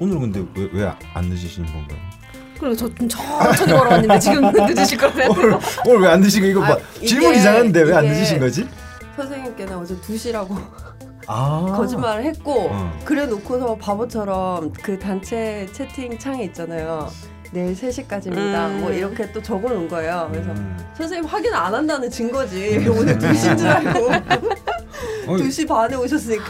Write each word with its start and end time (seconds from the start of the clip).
오늘 0.00 0.18
근데 0.20 0.44
왜 0.72 0.84
안 1.14 1.24
늦으시는 1.26 1.70
건가요? 1.72 1.98
그리고 2.58 2.74
저좀 2.74 3.08
천천히 3.08 3.72
걸어왔는데 3.72 4.18
지금 4.18 4.50
늦으실 4.52 4.98
거면 4.98 5.30
오늘 5.30 5.58
오늘 5.86 6.00
왜안 6.00 6.20
늦으시고 6.20 6.46
이거 6.46 6.60
뭐 6.64 6.74
아, 6.74 6.78
질문 7.06 7.30
이게- 7.30 7.38
이상한데 7.40 7.82
왜 7.82 7.94
안 7.94 8.04
늦으신 8.06 8.38
거지? 8.38 8.66
선생님께는 9.16 9.76
어제 9.78 9.94
2시라고 9.96 10.56
아 11.28 11.66
거짓말을 11.76 12.24
했고 12.24 12.68
어. 12.70 12.98
그래 13.04 13.26
놓고서 13.26 13.76
바보처럼 13.76 14.72
그 14.82 14.98
단체 14.98 15.66
채팅 15.72 16.18
창에 16.18 16.44
있잖아요. 16.44 17.08
내일 17.52 17.74
3시까지입니다. 17.74 18.68
음. 18.70 18.78
뭐 18.80 18.90
이렇게 18.92 19.30
또 19.32 19.40
적어 19.42 19.68
놓은 19.68 19.88
거예요. 19.88 20.28
그래서 20.32 20.50
음. 20.50 20.76
선생님 20.96 21.28
확인 21.28 21.52
안 21.54 21.74
한다는 21.74 22.10
증거지. 22.10 22.84
오늘 22.88 23.18
2시인 23.18 23.56
줄 23.58 23.68
알고 23.68 24.06
어이, 25.28 25.42
2시 25.42 25.66
반에 25.66 25.94
오셨으니까. 25.96 26.44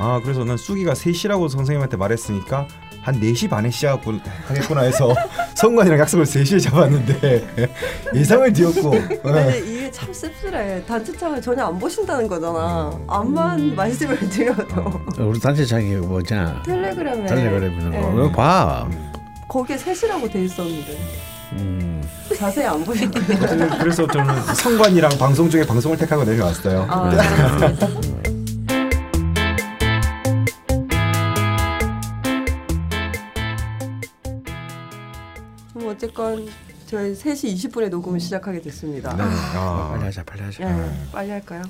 아 0.00 0.20
그래서 0.22 0.44
난 0.44 0.56
수기가 0.56 0.92
3시라고 0.92 1.48
선생님한테 1.48 1.96
말했으니까 1.96 2.66
한 3.08 3.18
4시 3.20 3.48
반에 3.48 3.70
시작하겠구나 3.70 4.82
해서 4.82 5.14
성관이랑 5.56 5.98
약속을 6.00 6.26
3시에 6.26 6.60
잡았는데 6.62 7.70
예상을 8.14 8.52
뒤엎고 8.52 8.88
어. 8.88 9.08
근데 9.22 9.58
이게 9.66 9.90
참 9.90 10.12
씁쓸해. 10.12 10.84
단체창을 10.84 11.40
전혀 11.40 11.64
안 11.64 11.78
보신다는 11.78 12.28
거잖아. 12.28 12.90
음. 12.94 13.04
암만 13.06 13.74
말씀을 13.74 14.18
드려도 14.28 15.00
우리 15.20 15.40
단체장이 15.40 15.94
뭐냐 15.96 16.62
텔레그램에 16.66 17.26
텔레그램 17.26 17.72
있는 17.72 17.90
네. 17.90 18.32
봐. 18.32 18.86
거기에 19.48 19.78
셋이라고 19.78 20.28
돼 20.28 20.44
있었는데 20.44 20.98
음. 21.52 22.02
자세히 22.36 22.66
안 22.66 22.84
보셨군요. 22.84 23.24
그- 23.38 23.78
그래서 23.78 24.06
저는 24.06 24.42
성관이랑 24.54 25.12
방송 25.18 25.48
중에 25.48 25.64
방송을 25.64 25.96
택하고 25.96 26.24
내려왔어요. 26.24 26.86
아, 26.90 27.10
어쨌건 35.98 36.46
저희 36.86 37.12
3시 37.12 37.54
20분에 37.54 37.88
녹음을 37.90 38.20
시작하게 38.20 38.60
됐습니다. 38.62 39.14
네. 39.16 39.24
아, 39.24 39.88
빨리 39.90 40.04
하자, 40.04 40.22
빨리 40.22 40.42
하자. 40.42 40.64
네, 40.64 41.08
빨리 41.12 41.30
할까요? 41.30 41.62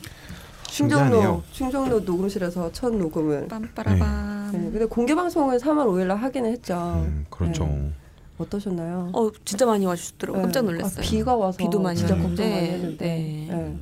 충정로 0.66 1.42
충정로 1.50 2.00
녹음실에서 2.00 2.70
첫 2.72 2.94
녹음을. 2.94 3.48
빰빠라밤. 3.48 4.52
네, 4.52 4.70
근데 4.70 4.84
공개 4.84 5.14
방송을 5.14 5.58
3월 5.58 5.86
5일날 5.86 6.16
하기는 6.16 6.52
했죠. 6.52 7.02
음, 7.06 7.24
그렇죠. 7.30 7.64
네. 7.64 7.90
어떠셨나요? 8.36 9.10
어 9.14 9.30
진짜 9.46 9.64
많이 9.64 9.86
와주셨더라고 9.86 10.38
요 10.38 10.42
네. 10.42 10.44
깜짝 10.44 10.64
놀랐어요. 10.66 10.98
아, 10.98 11.08
비가 11.10 11.34
와서 11.34 11.56
비도 11.56 11.80
많이 11.80 11.98
진짜 11.98 12.14
왔는데, 12.14 12.36
걱정 12.42 12.54
많이 12.54 12.68
했는데. 12.68 13.06
네. 13.50 13.76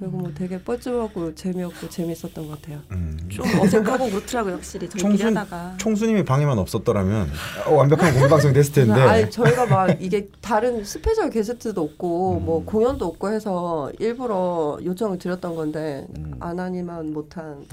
네. 0.00 0.06
그리고 0.06 0.18
뭐 0.18 0.32
되게 0.34 0.62
뻘쭘하고 0.62 1.34
재미없고 1.34 1.88
재밌었던 1.88 2.46
것 2.46 2.60
같아요. 2.60 2.80
음. 2.92 3.18
좀 3.28 3.44
어색하고 3.60 4.10
그렇더라고요 4.10 4.54
확실히 4.54 4.88
저희끼리 4.88 5.18
청순 5.18 5.36
하다가. 5.36 5.76
총수님의 5.78 6.24
방에만 6.24 6.58
없었더라면 6.58 7.28
어, 7.66 7.74
완벽한 7.74 8.12
공개 8.12 8.28
방송이 8.28 8.54
됐을 8.54 8.72
텐데. 8.72 9.00
아니 9.00 9.30
저희가 9.30 9.66
막 9.66 10.00
이게 10.00 10.28
다른 10.40 10.84
special 10.84 11.30
guest도 11.30 11.82
없고 11.82 12.38
음. 12.38 12.44
뭐 12.44 12.64
공연도 12.64 13.06
없고 13.06 13.30
해서 13.30 13.90
일부러 13.98 14.78
요청을 14.84 15.18
드렸던 15.18 15.56
건데 15.56 16.06
음. 16.16 16.34
안 16.40 16.58
하니만 16.60 17.12
못한 17.12 17.66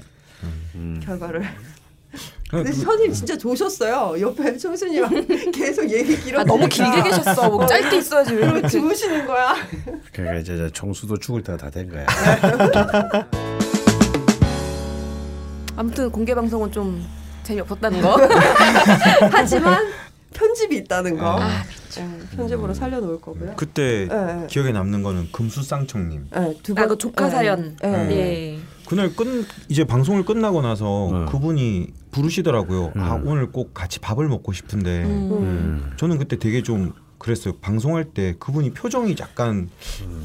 음. 0.74 1.00
결과를. 1.02 1.42
그- 2.50 2.56
근데 2.62 2.72
선생님 2.72 3.12
진짜 3.12 3.36
조셨어요. 3.36 4.20
옆에 4.20 4.56
청순이랑 4.56 5.10
계속 5.52 5.90
얘기 5.90 6.16
길어. 6.20 6.40
아 6.40 6.44
너무 6.44 6.68
길게 6.68 7.02
계셨어. 7.02 7.48
뭐 7.50 7.66
짧게 7.66 7.98
있어야지 7.98 8.34
왜. 8.34 8.62
주무시는 8.68 9.26
거야. 9.26 9.54
그러니까 10.12 10.38
이제 10.40 10.56
저 10.56 10.70
총수도 10.70 11.18
죽을 11.18 11.42
때가 11.42 11.58
다 11.58 11.70
된 11.70 11.90
거야. 11.90 12.06
아무튼 15.76 16.10
공개 16.10 16.34
방송은 16.34 16.72
좀 16.72 17.04
재미없었다는 17.42 18.00
거. 18.00 18.16
하지만 19.30 19.84
편집이 20.32 20.76
있다는 20.78 21.18
거. 21.18 21.38
아, 21.40 21.62
네, 21.96 22.18
편집으로 22.36 22.72
살려놓을 22.74 23.20
거고요. 23.20 23.54
그때 23.56 24.06
네, 24.10 24.34
네. 24.34 24.46
기억에 24.48 24.72
남는 24.72 25.02
거는 25.02 25.28
금수쌍청님. 25.32 26.28
네, 26.30 26.54
두 26.62 26.72
아, 26.72 26.74
번- 26.76 26.88
그 26.88 26.98
조카 26.98 27.24
네, 27.26 27.30
사연. 27.30 27.76
네. 27.82 27.88
예. 28.10 28.58
그날 28.86 29.14
끝 29.14 29.46
이제 29.68 29.84
방송을 29.84 30.24
끝나고 30.24 30.62
나서 30.62 30.86
어. 30.86 31.26
그분이 31.30 31.88
부르시더라고요. 32.12 32.92
아 32.96 33.16
음. 33.16 33.26
오늘 33.28 33.50
꼭 33.50 33.74
같이 33.74 33.98
밥을 33.98 34.28
먹고 34.28 34.52
싶은데 34.52 35.04
음. 35.04 35.32
음. 35.32 35.92
저는 35.96 36.18
그때 36.18 36.38
되게 36.38 36.62
좀 36.62 36.92
그랬어요. 37.18 37.54
방송할 37.60 38.04
때 38.04 38.36
그분이 38.38 38.70
표정이 38.70 39.16
약간 39.18 39.68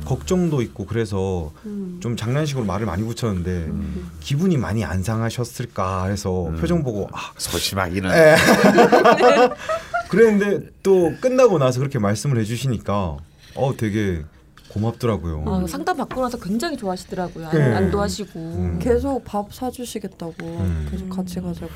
걱정도 0.06 0.62
있고 0.62 0.86
그래서 0.86 1.52
음. 1.66 2.00
좀 2.02 2.16
장난식으로 2.16 2.66
말을 2.66 2.86
많이 2.86 3.04
붙였는데 3.04 3.50
음. 3.50 4.12
기분이 4.20 4.58
많이 4.58 4.84
안 4.84 5.02
상하셨을까 5.02 6.06
해서 6.06 6.48
음. 6.48 6.58
표정 6.58 6.84
보고 6.84 7.10
아 7.12 7.32
소심하기는. 7.38 8.12
에. 8.12 8.36
그랬는데 10.10 10.70
또 10.84 11.14
끝나고 11.22 11.58
나서 11.58 11.80
그렇게 11.80 11.98
말씀을 11.98 12.38
해주시니까 12.40 13.18
어 13.56 13.74
되게 13.78 14.24
고맙더라고요. 14.74 15.44
아, 15.48 15.66
상담 15.68 15.98
받고 15.98 16.22
나서 16.22 16.40
굉장히 16.40 16.78
좋아하시더라고요. 16.78 17.48
안- 17.48 17.52
네. 17.58 17.74
안도하시고. 17.76 18.40
음. 18.40 18.80
계속 18.82 19.24
밥 19.26 19.54
사주시겠다고 19.54 20.34
음. 20.46 20.88
계속 20.90 21.10
같이 21.10 21.40
가자고. 21.42 21.68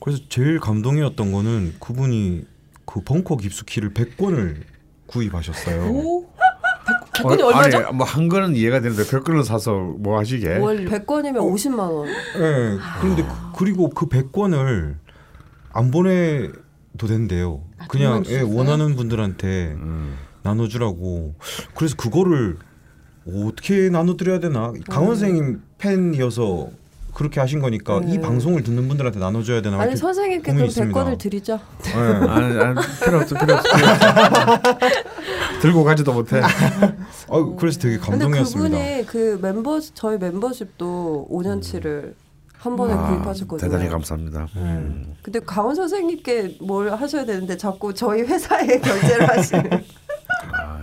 그래서 0.00 0.20
제일 0.28 0.60
감동이었던 0.60 1.32
거는 1.32 1.74
그분이 1.80 2.44
그 2.84 3.00
벙커 3.02 3.36
깊숙이를 3.38 3.94
100권을 3.94 4.56
구입하셨어요. 5.06 5.90
오. 5.90 6.26
백- 7.16 7.22
백건이 7.22 7.42
얼마죠? 7.42 7.78
아니 7.78 7.96
뭐한 7.96 8.28
거는 8.28 8.56
이해가 8.56 8.80
되는데 8.80 9.08
백 9.08 9.24
건을 9.24 9.44
사서 9.44 9.72
뭐 9.98 10.18
하시게? 10.18 10.58
월 10.58 10.84
100건이면 10.84 11.36
50만 11.36 11.78
원. 11.78 12.06
네. 12.06 12.78
그런데 13.00 13.22
그, 13.22 13.28
그리고 13.56 13.88
그 13.88 14.06
100권을 14.06 14.96
안 15.72 15.90
보내도 15.90 17.06
된대요. 17.06 17.62
아, 17.78 17.86
그냥 17.86 18.22
예? 18.26 18.40
원하는 18.40 18.96
분들한테 18.96 19.72
음. 19.78 20.16
나눠주라고. 20.44 21.34
그래서 21.74 21.96
그거를 21.96 22.56
어떻게 23.26 23.88
나눠드려야 23.88 24.38
되나? 24.38 24.72
강원 24.88 25.16
선생님 25.16 25.62
팬이어서 25.78 26.68
그렇게 27.14 27.40
하신 27.40 27.60
거니까 27.60 28.00
네. 28.00 28.14
이 28.14 28.20
방송을 28.20 28.62
듣는 28.64 28.86
분들한테 28.88 29.18
나눠줘야 29.20 29.62
되나? 29.62 29.80
아니 29.80 29.96
선생님께 29.96 30.52
고민이 30.52 30.74
그럼. 30.74 30.92
100건을 30.92 31.18
드리죠. 31.18 31.58
네. 31.84 31.92
아니, 31.94 32.58
아니 32.60 32.74
필요 33.04 33.18
없어 33.18 33.38
필요 33.38 33.54
없어. 33.54 33.68
들고 35.62 35.84
가지도 35.84 36.12
못해. 36.12 36.42
어, 37.28 37.56
그래서 37.56 37.78
되게 37.80 37.96
근데 37.98 38.10
감동이었습니다. 38.18 38.76
그분이 38.76 39.06
그 39.06 39.38
멤버 39.40 39.80
저희 39.80 40.18
멤버십도 40.18 41.28
5년치를 41.30 42.14
한 42.58 42.76
번에 42.76 42.94
아, 42.94 43.06
구입하셨거든요. 43.08 43.70
대단히 43.70 43.88
감사합니다. 43.90 44.48
음. 44.56 45.14
근데 45.22 45.38
강원 45.40 45.74
선생님께 45.74 46.58
뭘 46.62 46.90
하셔야 46.94 47.24
되는데 47.24 47.56
자꾸 47.56 47.94
저희 47.94 48.22
회사에 48.22 48.66
결제를 48.80 49.28
하시는 49.28 49.70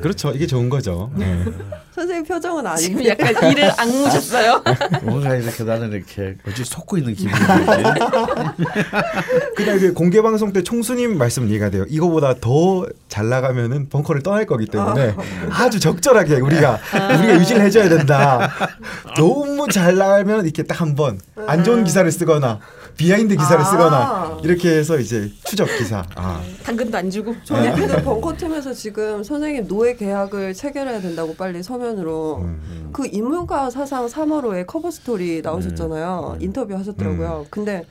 그렇죠. 0.01 0.31
이게 0.31 0.47
좋은 0.47 0.69
거죠. 0.69 1.11
네. 1.15 1.43
선생님 1.93 2.25
표정은 2.25 2.65
아닌데. 2.65 3.09
약간 3.09 3.51
이를 3.51 3.69
악무셨어요. 3.77 4.63
뭔가 5.03 5.35
이렇게 5.35 5.63
나는 5.63 5.91
이렇게 5.91 6.35
어찌 6.47 6.63
속고 6.63 6.97
있는 6.97 7.13
기분이. 7.13 7.35
그날 9.55 9.79
그 9.79 9.93
공개 9.93 10.21
방송 10.21 10.53
때 10.53 10.63
총수님 10.63 11.17
말씀 11.17 11.47
이해가 11.49 11.69
돼요. 11.69 11.85
이거보다 11.89 12.35
더 12.39 12.85
잘 13.11 13.27
나가면은 13.27 13.89
벙커를 13.89 14.23
떠날 14.23 14.45
거기 14.45 14.65
때문에 14.65 15.13
아 15.49 15.69
주 15.69 15.81
적절하게 15.81 16.35
우리가 16.39 16.79
우리가 16.93 17.35
유지를 17.39 17.61
해줘야 17.61 17.89
된다. 17.89 18.49
너무 19.17 19.50
잘 19.69 19.95
나가면 19.97 20.45
이렇게 20.45 20.63
딱 20.63 20.81
한 20.81 20.95
번 20.95 21.17
안 21.47 21.63
좋은 21.63 21.83
기사를 21.83 22.09
쓰거나 22.11 22.59
behind 22.97 23.35
기사를 23.35 23.59
아. 23.61 23.63
쓰거나 23.65 24.37
이렇게 24.43 24.69
해서 24.77 24.97
이제 24.99 25.31
추적 25.45 25.65
기사. 25.77 26.03
아, 26.15 26.41
당근도 26.63 26.97
안 26.97 27.09
주고. 27.09 27.33
저는 27.43 27.75
근데 27.75 28.03
벙커팀에서 28.03 28.73
지금 28.73 29.23
선생님 29.23 29.67
노예 29.67 29.95
계약을 29.95 30.53
체결해야 30.53 31.01
된다고 31.01 31.33
빨리 31.35 31.63
서면으로 31.63 32.37
음. 32.41 32.89
그 32.93 33.07
인문가 33.07 33.69
사상 33.69 34.05
3월호에 34.05 34.67
커버 34.67 34.91
스토리 34.91 35.41
나오셨잖아요. 35.41 36.37
인터뷰 36.41 36.75
하셨더라고요. 36.75 37.45
근데 37.49 37.85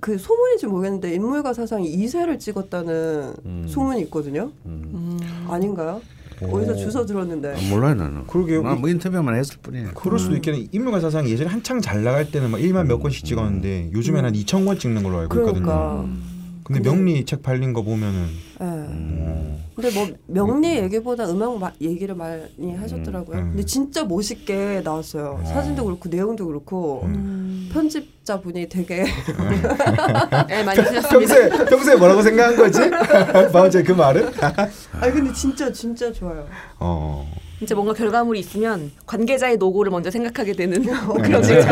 그 0.00 0.18
소문인지 0.18 0.66
모르겠는데 0.66 1.14
인물과 1.14 1.54
사상이 1.54 1.96
2세를 1.96 2.38
찍었다는 2.40 3.34
음. 3.46 3.66
소문이 3.68 4.00
있거든요. 4.02 4.50
음. 4.66 5.18
아닌가요? 5.48 6.02
오. 6.48 6.56
어디서 6.56 6.90
주워 6.90 7.06
들었는데. 7.06 7.54
아, 7.54 7.70
몰라요 7.70 7.94
나는. 7.94 8.26
그러게요. 8.26 8.62
난뭐 8.62 8.88
인터뷰만 8.88 9.34
했을 9.34 9.56
뿐이에요. 9.62 9.90
그럴 9.94 10.18
수도 10.18 10.34
있겠네. 10.36 10.68
인물과 10.72 11.00
사상이 11.00 11.30
예전에 11.30 11.50
한창 11.50 11.80
잘 11.80 12.02
나갈 12.02 12.30
때는 12.30 12.50
막 12.50 12.58
1만 12.58 12.86
몇 12.86 12.98
권씩 12.98 13.24
찍었는데 13.24 13.90
요즘에는 13.92 14.24
한 14.26 14.32
2천 14.34 14.64
권 14.64 14.78
찍는 14.78 15.02
걸로 15.02 15.18
알고 15.20 15.34
있거든요. 15.40 15.62
그러니까. 15.64 16.31
근데 16.64 16.80
명리 16.80 17.24
책 17.24 17.42
팔린 17.42 17.72
거 17.72 17.82
보면은 17.82 18.28
예. 18.60 18.64
어, 18.64 19.58
근데 19.74 19.90
뭐 19.92 20.08
명리 20.26 20.76
얘기보다 20.78 21.28
음악 21.28 21.58
마, 21.58 21.72
얘기를 21.80 22.14
많이 22.14 22.76
하셨더라고요. 22.76 23.38
음. 23.38 23.48
근데 23.50 23.64
진짜 23.64 24.04
멋있게 24.04 24.82
나왔어요. 24.84 25.40
어. 25.42 25.44
사진도 25.44 25.84
그렇고 25.84 26.08
내용도 26.08 26.46
그렇고 26.46 27.02
음. 27.04 27.68
편집자 27.72 28.40
분이 28.40 28.68
되게 28.68 29.04
네, 30.48 30.62
많이 30.62 30.76
쓰셨습니다. 30.82 31.08
평소에 31.08 31.48
평소에 31.66 31.96
뭐라고 31.96 32.22
생각한 32.22 32.56
거지? 32.56 32.80
마우제 33.52 33.82
그 33.82 33.92
말은? 33.92 34.30
아니 35.00 35.12
근데 35.12 35.32
진짜 35.32 35.72
진짜 35.72 36.12
좋아요. 36.12 36.46
어. 36.78 37.41
이제 37.62 37.74
뭔가 37.74 37.92
결과물이 37.94 38.40
있으면 38.40 38.90
관계자의 39.06 39.56
노고를 39.56 39.90
먼저 39.92 40.10
생각하게 40.10 40.52
되는 40.54 40.82
어, 41.08 41.12
그런 41.14 41.40
네. 41.42 41.48
식 41.48 41.54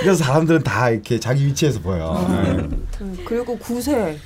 그래서 0.00 0.22
사람들은 0.24 0.62
다 0.62 0.90
이렇게 0.90 1.18
자기 1.18 1.46
위치에서 1.46 1.80
보여. 1.80 2.26
네. 2.28 2.68
그리고 3.24 3.56
구세 3.58 4.18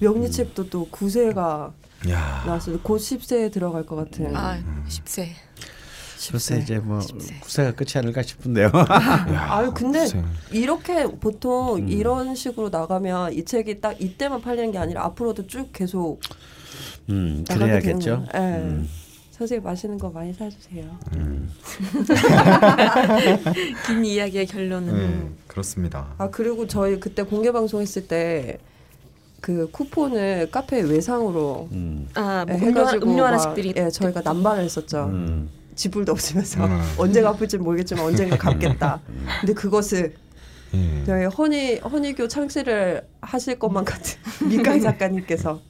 명리책도 0.00 0.68
또 0.70 0.88
구세가 0.90 1.72
야. 2.10 2.42
나왔어요. 2.44 2.80
곧 2.80 2.98
10세에 2.98 3.52
들어갈 3.52 3.86
것 3.86 3.94
같은. 3.96 4.34
아 4.34 4.58
10세. 4.88 5.28
글쎄 6.30 6.58
이제 6.62 6.78
뭐 6.78 7.00
십세. 7.00 7.34
구세가 7.40 7.72
끝이 7.72 7.90
아닐까 7.96 8.22
싶은데요. 8.22 8.70
야, 8.72 9.46
아유 9.50 9.72
근데 9.74 10.00
글쎄. 10.00 10.22
이렇게 10.52 11.04
보통 11.04 11.76
음. 11.78 11.88
이런 11.88 12.34
식으로 12.36 12.68
나가면 12.68 13.32
이 13.32 13.44
책이 13.44 13.80
딱 13.80 14.00
이때만 14.00 14.40
팔리는 14.40 14.70
게 14.70 14.78
아니라 14.78 15.04
앞으로도 15.06 15.48
쭉 15.48 15.70
계속 15.72 16.20
음, 17.10 17.44
그래야겠죠. 17.48 18.26
예. 18.34 18.38
음. 18.38 18.88
선생님 19.30 19.64
맛있는 19.64 19.98
거 19.98 20.10
많이 20.10 20.32
사주세요. 20.32 20.84
긴 23.86 24.04
이야기의 24.04 24.46
결론은 24.46 24.96
네, 24.96 25.30
그렇습니다. 25.48 26.14
아 26.18 26.30
그리고 26.30 26.66
저희 26.66 27.00
그때 27.00 27.22
공개 27.22 27.50
방송했을 27.50 28.06
때 28.06 28.58
그 29.42 29.68
쿠폰을 29.72 30.50
카페 30.52 30.80
외상으로 30.80 31.68
음. 31.72 32.08
아 32.14 32.46
예, 32.48 32.70
뭐 32.70 32.88
음료, 33.02 33.24
하나씩들이 33.24 33.74
예 33.76 33.90
저희가 33.90 34.22
남발을 34.22 34.62
했었죠. 34.62 35.06
음. 35.06 35.50
지불도 35.74 36.12
없으면서 36.12 36.64
음. 36.64 36.80
언제 36.96 37.20
갚을지 37.20 37.58
모르겠지만 37.58 38.04
언젠가 38.04 38.38
갚겠다. 38.38 39.00
근데 39.40 39.52
그것을 39.52 40.14
예. 40.74 41.04
저희 41.04 41.24
허니 41.26 41.76
허니교 41.78 42.28
창시를 42.28 43.02
하실 43.20 43.58
것만 43.58 43.84
같은 43.84 44.18
민강 44.48 44.80
작가님께서 44.80 45.60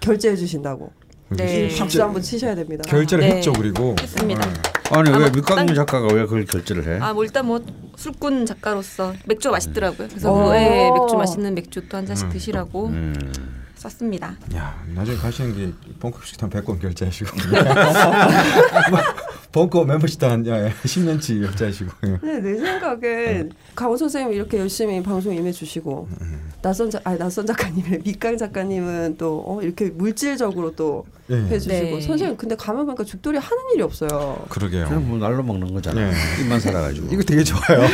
결제해 0.00 0.36
주신다고. 0.36 0.92
네. 1.30 1.68
이 1.68 1.78
박수 1.78 2.02
한번 2.02 2.20
치셔야 2.22 2.56
됩니다. 2.56 2.82
결제를 2.88 3.22
네. 3.28 3.36
했죠 3.36 3.52
그리고 3.52 3.94
했습니다. 4.00 4.44
네. 4.44 4.52
아니 4.90 5.10
아, 5.10 5.18
왜뭐 5.18 5.30
딴- 5.42 5.72
작가가 5.74 6.08
왜 6.12 6.24
그걸 6.24 6.44
결제를 6.44 6.88
해? 6.88 6.98
아뭐 7.00 7.22
일단 7.22 7.46
뭐 7.46 7.64
술꾼 7.94 8.46
작가로서 8.46 9.14
맥주가 9.26 9.52
맛있더라고요. 9.52 10.08
그래서 10.08 10.32
어. 10.32 10.48
그에 10.48 10.90
맥주 10.90 11.14
맛있는 11.16 11.54
맥주 11.54 11.86
또 11.88 11.96
한 11.96 12.04
잔씩 12.06 12.26
음. 12.26 12.32
드시라고 12.32 12.86
음. 12.88 13.32
썼습니다. 13.80 14.36
야 14.54 14.82
나중에 14.94 15.16
가시는 15.16 15.56
게 15.56 15.72
벙커 15.98 16.20
식당 16.24 16.50
100권 16.50 16.80
결제하시고 16.80 17.30
벙커 19.52 19.84
야, 19.88 20.70
10년치 20.84 21.44
결제하시고 21.44 21.90
네, 22.22 22.40
내 22.40 22.56
생각엔 22.56 23.50
강원 23.74 23.98
선생님 23.98 24.32
이렇게 24.34 24.58
열심히 24.58 25.02
방송 25.02 25.34
임해주시고 25.34 26.08
낯선 26.62 26.90
작 26.90 27.06
아니 27.06 27.18
낯선 27.18 27.46
작가님의 27.46 28.00
밑강 28.04 28.36
작가님은 28.36 29.16
또 29.16 29.42
어, 29.46 29.62
이렇게 29.62 29.90
물질적으로 29.90 30.76
또 30.76 31.06
예. 31.30 31.36
해주시고 31.36 31.96
네. 31.96 32.00
선생님 32.00 32.36
근데 32.36 32.54
가만 32.54 32.84
보니까 32.84 33.04
죽돌이 33.04 33.38
하는 33.38 33.62
일이 33.74 33.82
없어요. 33.82 34.44
그러게요. 34.48 34.86
그냥 34.86 35.08
뭐 35.08 35.18
날로 35.18 35.42
먹는 35.42 35.72
거잖아. 35.72 36.10
네. 36.10 36.16
입만 36.40 36.60
살아가지고. 36.60 37.08
이거 37.12 37.22
되게 37.22 37.42
좋아요. 37.42 37.86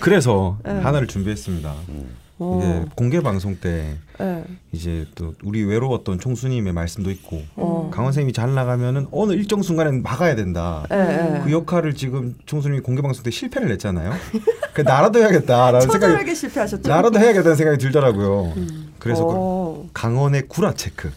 그래서 0.00 0.58
네. 0.64 0.72
하나를 0.72 1.06
준비했습니다. 1.06 1.74
어, 2.40 2.60
이게 2.62 2.90
공개 2.94 3.20
방송 3.20 3.56
때 3.56 3.96
네. 4.18 4.44
이제 4.72 5.06
또 5.14 5.34
우리 5.42 5.64
외로웠던 5.64 6.20
총수님의 6.20 6.72
말씀도 6.72 7.10
있고 7.10 7.42
어. 7.56 7.90
강원 7.92 8.12
선생님이 8.12 8.32
잘 8.32 8.54
나가면은 8.54 9.08
어느 9.10 9.32
일정 9.32 9.62
순간에는 9.62 10.02
막아야 10.02 10.36
된다. 10.36 10.86
예, 10.92 10.96
예. 10.96 11.40
그 11.44 11.52
역할을 11.52 11.94
지금 11.94 12.36
총수님이 12.46 12.80
공개 12.80 13.02
방송 13.02 13.24
때 13.24 13.30
실패를 13.30 13.70
했잖아요. 13.72 14.12
그 14.72 14.82
나라도 14.82 15.18
해야겠다라는 15.18 15.80
생각이 15.88 16.34
실패하셨죠. 16.34 16.88
나라도 16.88 17.18
해야겠다는 17.18 17.56
생각이 17.56 17.78
들더라고요. 17.78 18.54
그래서 18.98 19.24
그 19.24 19.32
어. 19.34 19.88
강원의 19.92 20.48
구라 20.48 20.74
체크. 20.74 21.10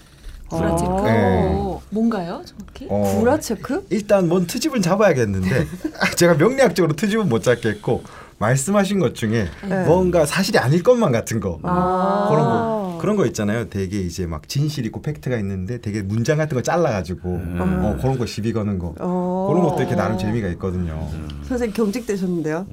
구라 0.50 0.76
체크. 0.76 0.92
어. 0.92 1.04
네. 1.04 1.72
뭔가요, 1.92 2.42
정확히? 2.46 2.88
어, 2.90 3.20
구라 3.20 3.40
체크? 3.40 3.86
일단 3.90 4.28
뭔 4.28 4.48
트집은 4.48 4.82
잡아야겠는데 4.82 5.68
제가 6.18 6.36
명리학적으로 6.36 6.96
트집은 6.96 7.30
못 7.30 7.44
잡겠고 7.44 8.04
말씀하신 8.42 9.00
것 9.00 9.16
중에 9.16 9.48
네. 9.68 9.86
뭔가 9.86 10.26
사실이 10.26 10.58
아닐 10.58 10.82
것만 10.84 11.12
같은 11.12 11.40
거 11.40 11.60
아. 11.64 12.28
그런 12.30 12.44
거 12.46 12.82
그런 13.00 13.16
거 13.16 13.26
있잖아요. 13.28 13.68
되게 13.68 14.00
이제 14.00 14.28
막 14.28 14.48
진실 14.48 14.86
있고 14.86 15.02
팩트가 15.02 15.38
있는데 15.38 15.80
되게 15.80 16.04
문장 16.04 16.38
같은 16.38 16.56
거 16.56 16.62
잘라가지고 16.62 17.30
어, 17.30 17.98
그런 18.00 18.18
거 18.20 18.28
시비 18.28 18.54
거는 18.54 18.78
거 18.78 18.94
어. 19.00 19.48
그런 19.50 19.64
것도 19.64 19.82
이렇게 19.82 19.96
나름 19.96 20.20
재미가 20.20 20.48
있거든요. 20.50 21.10
선생님 21.48 21.74
경직되셨는데요. 21.74 22.68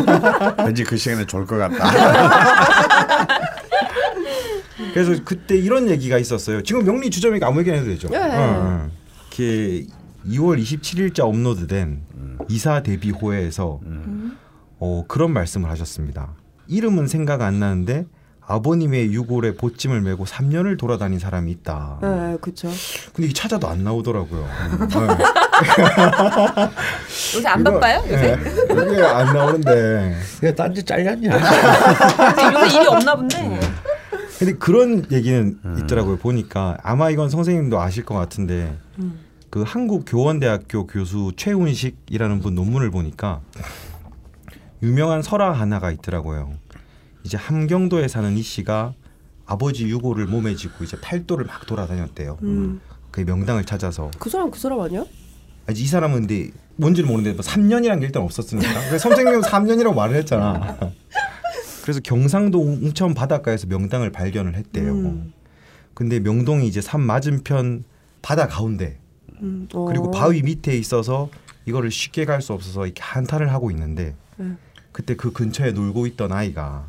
왠지 0.64 0.84
그 0.84 0.96
시간에 0.96 1.26
좋을 1.26 1.44
것 1.44 1.58
같다. 1.58 1.84
그래서 4.94 5.20
그때 5.24 5.56
이런 5.56 5.90
얘기가 5.90 6.16
있었어요. 6.18 6.62
지금 6.62 6.84
명리 6.84 7.10
주점이니까 7.10 7.46
아무 7.46 7.60
얘기나 7.60 7.76
해도 7.76 7.88
되죠. 7.88 8.08
예. 8.12 8.16
어, 8.16 8.28
어. 8.30 8.90
이렇게 9.28 9.86
2월 10.28 10.62
27일자 10.62 11.20
업로드된 11.20 12.02
이사 12.48 12.82
데뷔 12.82 13.10
호에서 13.10 13.80
어, 14.86 15.02
그런 15.08 15.32
말씀을 15.32 15.70
하셨습니다. 15.70 16.34
이름은 16.66 17.06
생각 17.06 17.40
안 17.40 17.58
나는데 17.58 18.04
아버님의 18.46 19.14
유골에 19.14 19.54
보찜을 19.54 20.02
메고 20.02 20.26
3년을 20.26 20.76
돌아다닌 20.78 21.18
사람이 21.18 21.50
있다. 21.52 21.98
네, 22.02 22.36
그렇죠. 22.42 22.68
근데 23.14 23.30
이 23.30 23.32
찾아도 23.32 23.66
안 23.68 23.82
나오더라고요. 23.82 24.46
요새 27.34 27.48
안 27.48 27.60
이거- 27.62 27.70
바빠요? 27.72 28.02
요새? 28.10 28.36
네, 28.36 28.92
이게 28.92 29.02
안 29.02 29.32
나오는데. 29.34 30.14
야, 30.44 30.54
딴지 30.54 30.82
잘렸냐? 30.84 31.30
요새 32.52 32.76
일이 32.80 32.86
없나 32.86 33.16
본데. 33.16 33.60
근데 34.38 34.52
그런 34.58 35.06
얘기는 35.10 35.58
있더라고요. 35.78 36.18
보니까 36.18 36.76
아마 36.82 37.08
이건 37.08 37.30
선생님도 37.30 37.80
아실 37.80 38.04
것 38.04 38.14
같은데 38.16 38.76
그 39.48 39.62
한국 39.66 40.04
교원대학교 40.06 40.86
교수 40.86 41.32
최운식이라는 41.36 42.40
분 42.40 42.54
논문을 42.54 42.90
보니까 42.90 43.40
유명한 44.82 45.22
설화 45.22 45.52
하나가 45.52 45.90
있더라고요. 45.90 46.52
이제 47.22 47.36
함경도에 47.36 48.08
사는 48.08 48.36
이 48.36 48.42
씨가 48.42 48.94
아버지 49.46 49.86
유고를 49.86 50.26
몸에 50.26 50.54
쥐고 50.54 50.84
이제 50.84 50.98
팔도를 51.00 51.46
막 51.46 51.66
돌아다녔대요. 51.66 52.38
음. 52.42 52.80
그 53.10 53.20
명당을 53.20 53.64
찾아서 53.64 54.10
그 54.18 54.28
사람 54.28 54.50
그 54.50 54.58
사람 54.58 54.80
아니야? 54.80 55.04
아니, 55.66 55.78
이 55.80 55.86
사람은 55.86 56.26
근데 56.26 56.50
뭔지는 56.76 57.08
모르는데 57.08 57.36
뭐 57.36 57.44
3년이란 57.44 58.00
게 58.00 58.06
일단 58.06 58.22
없었으니까. 58.22 58.68
그래서 58.88 58.98
선생님은 58.98 59.42
3년이라고 59.42 59.94
말을 59.94 60.16
했잖아. 60.16 60.76
그래서 61.82 62.00
경상도 62.00 62.60
웅천 62.60 63.14
바닷가에서 63.14 63.66
명당을 63.68 64.10
발견을 64.10 64.54
했대요. 64.56 64.92
음. 64.92 65.32
근데 65.92 66.18
명동이 66.18 66.66
이제 66.66 66.80
산 66.80 67.00
맞은편 67.02 67.84
바다 68.20 68.48
가운데 68.48 68.98
음. 69.40 69.68
그리고 69.70 70.08
어. 70.08 70.10
바위 70.10 70.42
밑에 70.42 70.76
있어서 70.76 71.28
이거를 71.66 71.90
쉽게 71.90 72.24
갈 72.24 72.40
수 72.42 72.52
없어서 72.52 72.84
이렇게 72.86 73.02
한탄을 73.02 73.52
하고 73.52 73.70
있는데 73.70 74.14
음. 74.40 74.58
그때 74.94 75.16
그 75.16 75.32
근처에 75.32 75.72
놀고 75.72 76.06
있던 76.06 76.30
아이가 76.30 76.86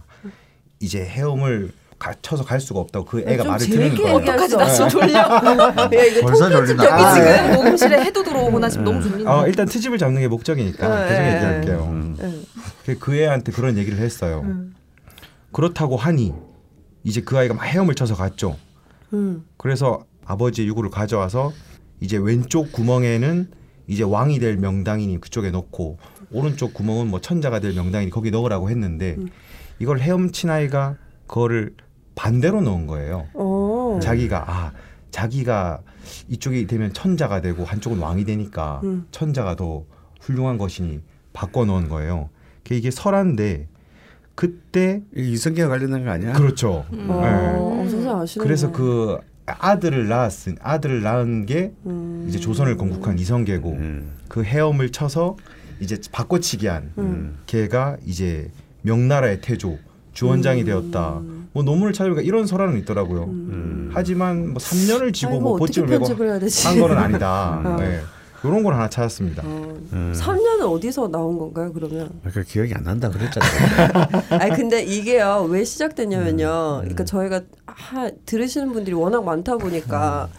이제 0.80 1.04
헤엄을 1.04 1.72
갇혀서 1.98 2.44
갈 2.46 2.60
수가 2.62 2.80
없다고 2.82 3.06
그 3.06 3.22
애가 3.22 3.44
좀 3.44 3.52
말을 3.54 3.66
듣는 3.66 3.78
재밌게 3.86 4.04
거예요. 4.04 4.18
어떡하지 4.18 4.50
수나 4.52 4.70
지금. 4.70 4.90
졸려. 4.90 5.14
야, 5.20 6.04
이거 6.06 6.22
벌써 6.22 6.50
졸린다. 6.52 6.84
여기 6.86 6.94
아, 7.04 7.14
지금 7.16 7.52
녹음실에 7.54 8.04
해도 8.04 8.22
들어오고 8.24 8.60
나 8.60 8.70
지금 8.70 8.86
너무 8.86 9.02
졸린다. 9.02 9.34
어, 9.40 9.48
일단 9.48 9.66
트집을 9.66 9.98
잡는 9.98 10.22
게 10.22 10.28
목적이니까 10.28 10.88
네, 10.88 11.10
계속 11.10 11.22
네, 11.24 11.36
얘기할게요. 11.36 11.84
음. 11.90 12.16
네. 12.20 12.42
그- 12.86 13.00
그 13.00 13.16
애한테 13.16 13.52
그런 13.52 13.76
얘기를 13.78 13.98
했어요. 13.98 14.42
음. 14.44 14.76
그렇다고 15.52 15.98
하니 15.98 16.34
이제 17.04 17.22
그 17.22 17.38
아이가 17.40 17.56
막 17.56 17.64
헤엄을 17.64 17.96
쳐서 17.96 18.14
갔죠. 18.16 18.56
음. 19.14 19.44
그래서 19.58 20.06
아버지의 20.26 20.68
유고를 20.68 20.92
가져와서 20.92 21.54
이제 22.02 22.18
왼쪽 22.18 22.72
구멍에는 22.72 23.50
이제 23.88 24.04
왕이 24.04 24.40
될 24.40 24.58
명당이니 24.58 25.22
그쪽에 25.22 25.50
넣고 25.50 25.98
오른쪽 26.32 26.74
구멍은 26.74 27.08
뭐 27.08 27.22
천자가 27.22 27.60
될 27.60 27.74
명당이니 27.74 28.12
거기 28.12 28.32
넣으라고 28.32 28.70
했는데 28.70 29.16
음. 29.18 29.30
이걸 29.80 30.00
헤엄친 30.00 30.50
아이가 30.50 30.96
그거를 31.28 31.74
반대로 32.16 32.62
넣은 32.62 32.88
거예요. 32.88 33.28
어. 33.34 34.00
자기가 34.02 34.46
아 34.48 34.72
자기가 35.12 35.82
이쪽이 36.30 36.68
되면 36.68 36.94
천자가 36.94 37.42
되고 37.42 37.64
한쪽은 37.64 38.00
왕이 38.00 38.26
되니까 38.26 38.82
음. 38.84 39.08
천자가 39.12 39.56
더 39.56 39.86
훌륭한 40.22 40.58
것이니 40.58 41.02
바꿔 41.34 41.66
넣은 41.66 41.90
거예요. 41.90 42.30
그게 42.64 42.78
이게 42.78 42.92
설한데 42.92 43.68
그때 44.34 45.02
이 45.16 45.32
이성계와 45.32 45.70
관련된 45.70 46.04
거 46.04 46.12
아니야? 46.12 46.34
그렇죠. 46.34 46.86
어, 46.92 46.92
네. 46.92 47.08
어. 47.08 47.76
그래서 48.40 48.72
그 48.72 49.18
아들을 49.46 50.08
낳았은 50.08 50.58
아들을 50.62 51.02
낳은 51.02 51.46
게 51.46 51.74
음. 51.86 52.26
이제 52.28 52.40
조선을 52.40 52.78
건국한 52.78 53.20
이성계고 53.20 53.72
음. 53.72 54.12
그 54.28 54.44
헤엄을 54.44 54.92
쳐서 54.92 55.38
이제 55.80 56.00
바꿔치기 56.12 56.68
한 56.68 56.92
음. 56.98 57.38
걔가 57.46 57.98
이제 58.06 58.50
명나라의 58.82 59.42
태조 59.42 59.78
주원장이 60.14 60.62
음. 60.62 60.66
되었다. 60.66 61.22
뭐 61.54 61.64
논문을 61.64 61.94
찾아보니까 61.94 62.22
이런 62.22 62.46
설화는 62.46 62.78
있더라고요. 62.80 63.24
음. 63.26 63.92
하지만 63.94 64.50
뭐 64.50 64.56
3년을 64.56 65.14
쥐고 65.14 65.32
아이고, 65.32 65.42
뭐 65.42 65.54
어떻게 65.54 65.82
보찜을 65.82 65.90
메고? 65.90 66.06
한 66.06 66.80
거는 66.80 66.98
아니다. 66.98 67.62
어. 67.64 67.78
네. 67.80 68.02
이런 68.44 68.64
걸 68.64 68.76
하나 68.76 68.90
찾았습니다. 68.90 69.44
어. 69.46 69.78
음. 69.94 70.14
3년은 70.16 70.72
어디서 70.72 71.08
나온 71.08 71.38
건가요, 71.38 71.74
그러면? 71.74 72.10
그 72.32 72.44
기억이 72.44 72.74
안 72.74 72.84
난다 72.84 73.10
그랬잖아. 73.10 73.46
아니 74.40 74.56
근데 74.56 74.84
이게요 74.84 75.48
왜 75.50 75.64
시작됐냐면요. 75.64 76.76
음. 76.76 76.80
그러니까 76.82 77.06
저희가 77.06 77.42
하, 77.66 78.10
들으시는 78.26 78.72
분들이 78.72 78.96
워낙 78.96 79.24
많다 79.24 79.58
보니까 79.58 80.30
음. 80.32 80.38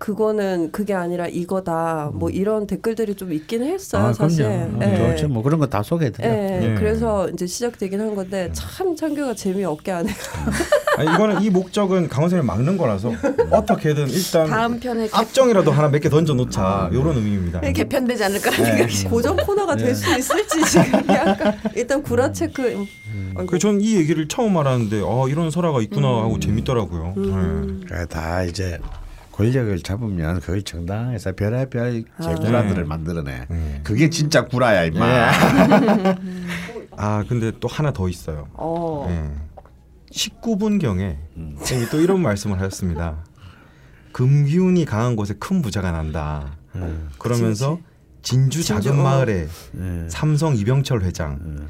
그거는 0.00 0.72
그게 0.72 0.94
아니라 0.94 1.26
이거다. 1.28 2.10
뭐 2.14 2.30
이런 2.30 2.66
댓글들이 2.66 3.14
좀 3.16 3.32
있긴 3.34 3.62
했어요, 3.62 4.06
아, 4.06 4.12
사실. 4.14 4.46
그럼요. 4.46 4.82
예. 4.82 4.98
그렇죠. 4.98 5.28
뭐 5.28 5.42
그런 5.42 5.60
거 5.60 5.66
다 5.66 5.82
소개해드려. 5.82 6.26
예, 6.26 6.60
예. 6.62 6.74
그래서 6.74 7.28
이제 7.28 7.46
시작되긴 7.46 8.00
한 8.00 8.14
건데 8.14 8.48
참 8.54 8.96
창규가 8.96 9.34
재미없게 9.34 9.92
안 9.92 10.08
해. 10.08 10.12
아니, 10.96 11.14
이거는 11.14 11.42
이 11.42 11.50
목적은 11.50 12.08
강원선을 12.08 12.42
막는 12.42 12.78
거라서 12.78 13.12
어떻게든 13.52 14.08
일단 14.08 14.46
다음 14.48 14.80
편에 14.80 15.06
개, 15.06 15.10
앞정이라도 15.12 15.70
하나 15.70 15.88
몇 15.88 16.00
개 16.00 16.08
던져 16.08 16.32
놓자 16.32 16.88
이런 16.92 17.14
의미입니다. 17.16 17.60
개편되지 17.60 18.24
않을까라는 18.24 18.86
네. 18.86 19.08
고정 19.08 19.36
코너가 19.36 19.76
될 19.76 19.94
수 19.94 20.18
있을지 20.18 20.64
지금 20.64 21.06
약간 21.10 21.58
일단 21.76 22.02
구라 22.02 22.32
체크. 22.32 22.62
음. 23.12 23.34
아이고. 23.36 23.50
그전 23.50 23.80
이 23.82 23.96
얘기를 23.96 24.26
처음 24.28 24.56
알았는데 24.56 25.02
아 25.04 25.26
이런 25.28 25.50
설화가 25.50 25.82
있구나 25.82 26.08
하고 26.08 26.36
음. 26.36 26.40
재밌더라고요. 26.40 27.14
네. 27.16 27.86
그래, 27.86 28.06
다 28.08 28.42
이제 28.44 28.78
권력을 29.40 29.78
잡으면 29.80 30.40
그걸 30.40 30.62
정당에서 30.62 31.32
별의별 31.32 32.04
개구라들을 32.22 32.82
네. 32.82 32.84
만들어내. 32.84 33.46
네. 33.48 33.80
그게 33.82 34.10
진짜 34.10 34.44
구라야 34.44 34.84
임마. 34.84 35.30
아 36.96 37.24
근데 37.26 37.50
또 37.58 37.66
하나 37.66 37.90
더 37.90 38.08
있어요. 38.08 38.48
어. 38.52 39.06
네. 39.08 39.30
19분 40.12 40.78
경에 40.80 41.18
쌤이 41.62 41.86
또 41.90 42.00
이런 42.00 42.20
말씀을 42.20 42.58
하셨습니다. 42.60 43.24
금기운이 44.12 44.84
강한 44.84 45.16
곳에 45.16 45.34
큰 45.38 45.62
부자가 45.62 45.90
난다. 45.90 46.58
그러면서 47.18 47.78
진주 48.22 48.62
작은 48.62 48.82
진주, 48.82 49.00
어. 49.00 49.02
마을에 49.02 49.48
네. 49.72 50.06
삼성 50.10 50.54
이병철 50.56 51.02
회장, 51.02 51.68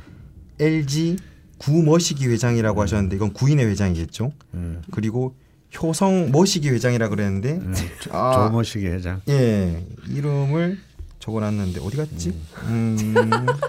LG 0.58 1.18
구머시기 1.58 2.26
회장이라고 2.26 2.82
하셨는데 2.82 3.14
이건 3.14 3.32
구인의 3.32 3.66
회장이겠죠. 3.66 4.32
음. 4.54 4.82
그리고 4.90 5.36
효성 5.80 6.30
머시기 6.32 6.70
회장이라 6.70 7.08
그랬는데 7.08 7.60
아, 8.10 8.48
조모식이 8.48 8.86
회장. 8.86 9.20
예 9.28 9.84
이름을 10.08 10.78
적어놨는데 11.18 11.80
어디 11.80 11.96
갔지? 11.96 12.34
음, 12.64 13.14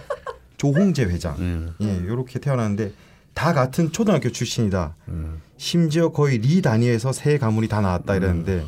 조홍재 0.58 1.04
회장. 1.04 1.36
음. 1.40 1.74
예 1.82 1.96
이렇게 2.06 2.40
태어났는데 2.40 2.92
다 3.34 3.54
같은 3.54 3.92
초등학교 3.92 4.32
출신이다. 4.32 4.96
음. 5.10 5.42
심지어 5.58 6.12
거의 6.12 6.40
리 6.40 6.62
단위에서 6.62 7.12
새 7.14 7.38
가문이 7.38 7.68
다 7.68 7.82
나왔다 7.82 8.16
이랬는데 8.16 8.66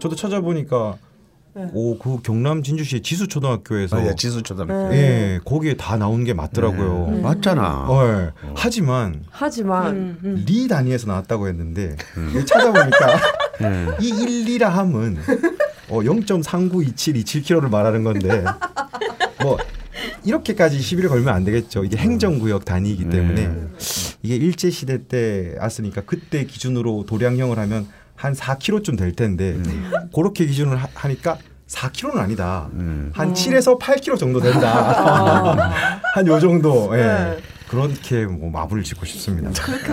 저도 0.00 0.14
찾아보니까 0.14 0.96
네. 1.58 1.70
오그 1.72 2.22
경남 2.22 2.62
진주시 2.62 3.02
지수 3.02 3.26
초등학교에서 3.26 3.96
맞아 3.96 4.14
지수 4.14 4.42
초등학교. 4.44 4.90
네. 4.90 4.96
예 4.96 5.40
거기에 5.44 5.74
다 5.74 5.96
나온 5.96 6.22
게 6.22 6.32
맞더라고요. 6.32 7.10
네. 7.16 7.20
맞잖아. 7.20 7.86
어, 7.88 8.06
예. 8.06 8.30
하지만 8.54 9.24
하지만 9.28 9.96
음, 9.96 10.18
음. 10.24 10.44
리 10.46 10.68
단위에서 10.68 11.08
나왔다고 11.08 11.48
했는데 11.48 11.96
이거 12.30 12.44
찾아보니까 12.44 13.18
예. 13.62 13.96
이 14.00 14.08
1, 14.08 14.58
2라 14.58 14.66
함은 14.66 15.18
어, 15.88 16.00
0.392727km를 16.00 17.68
말하는 17.68 18.04
건데 18.04 18.44
뭐 19.42 19.58
이렇게까지 20.24 20.80
시비를 20.80 21.08
걸면 21.08 21.34
안 21.34 21.44
되겠죠. 21.44 21.84
이게 21.84 21.96
행정구역 21.96 22.64
단위이기 22.64 23.08
때문에 23.08 23.50
이게 24.22 24.36
일제 24.36 24.70
시대 24.70 25.06
때 25.06 25.56
왔으니까 25.58 26.02
그때 26.02 26.44
기준으로 26.44 27.04
도량형을 27.06 27.58
하면 27.58 27.86
한 28.18 28.34
4km쯤 28.34 28.98
될 28.98 29.12
텐데 29.12 29.56
그렇게 30.14 30.44
기준을 30.44 30.76
하, 30.76 30.88
하니까 30.92 31.38
4km는 31.68 32.16
아니다. 32.16 32.68
음. 32.72 33.10
한 33.14 33.32
7에서 33.32 33.78
8km 33.78 34.18
정도 34.18 34.40
된다. 34.40 35.70
한요 36.14 36.40
정도. 36.40 36.90
예. 36.98 37.02
네. 37.02 37.36
그렇게 37.68 38.24
뭐 38.24 38.50
마블을 38.50 38.82
짓고 38.82 39.04
싶습니다. 39.04 39.50
그렇게 39.62 39.92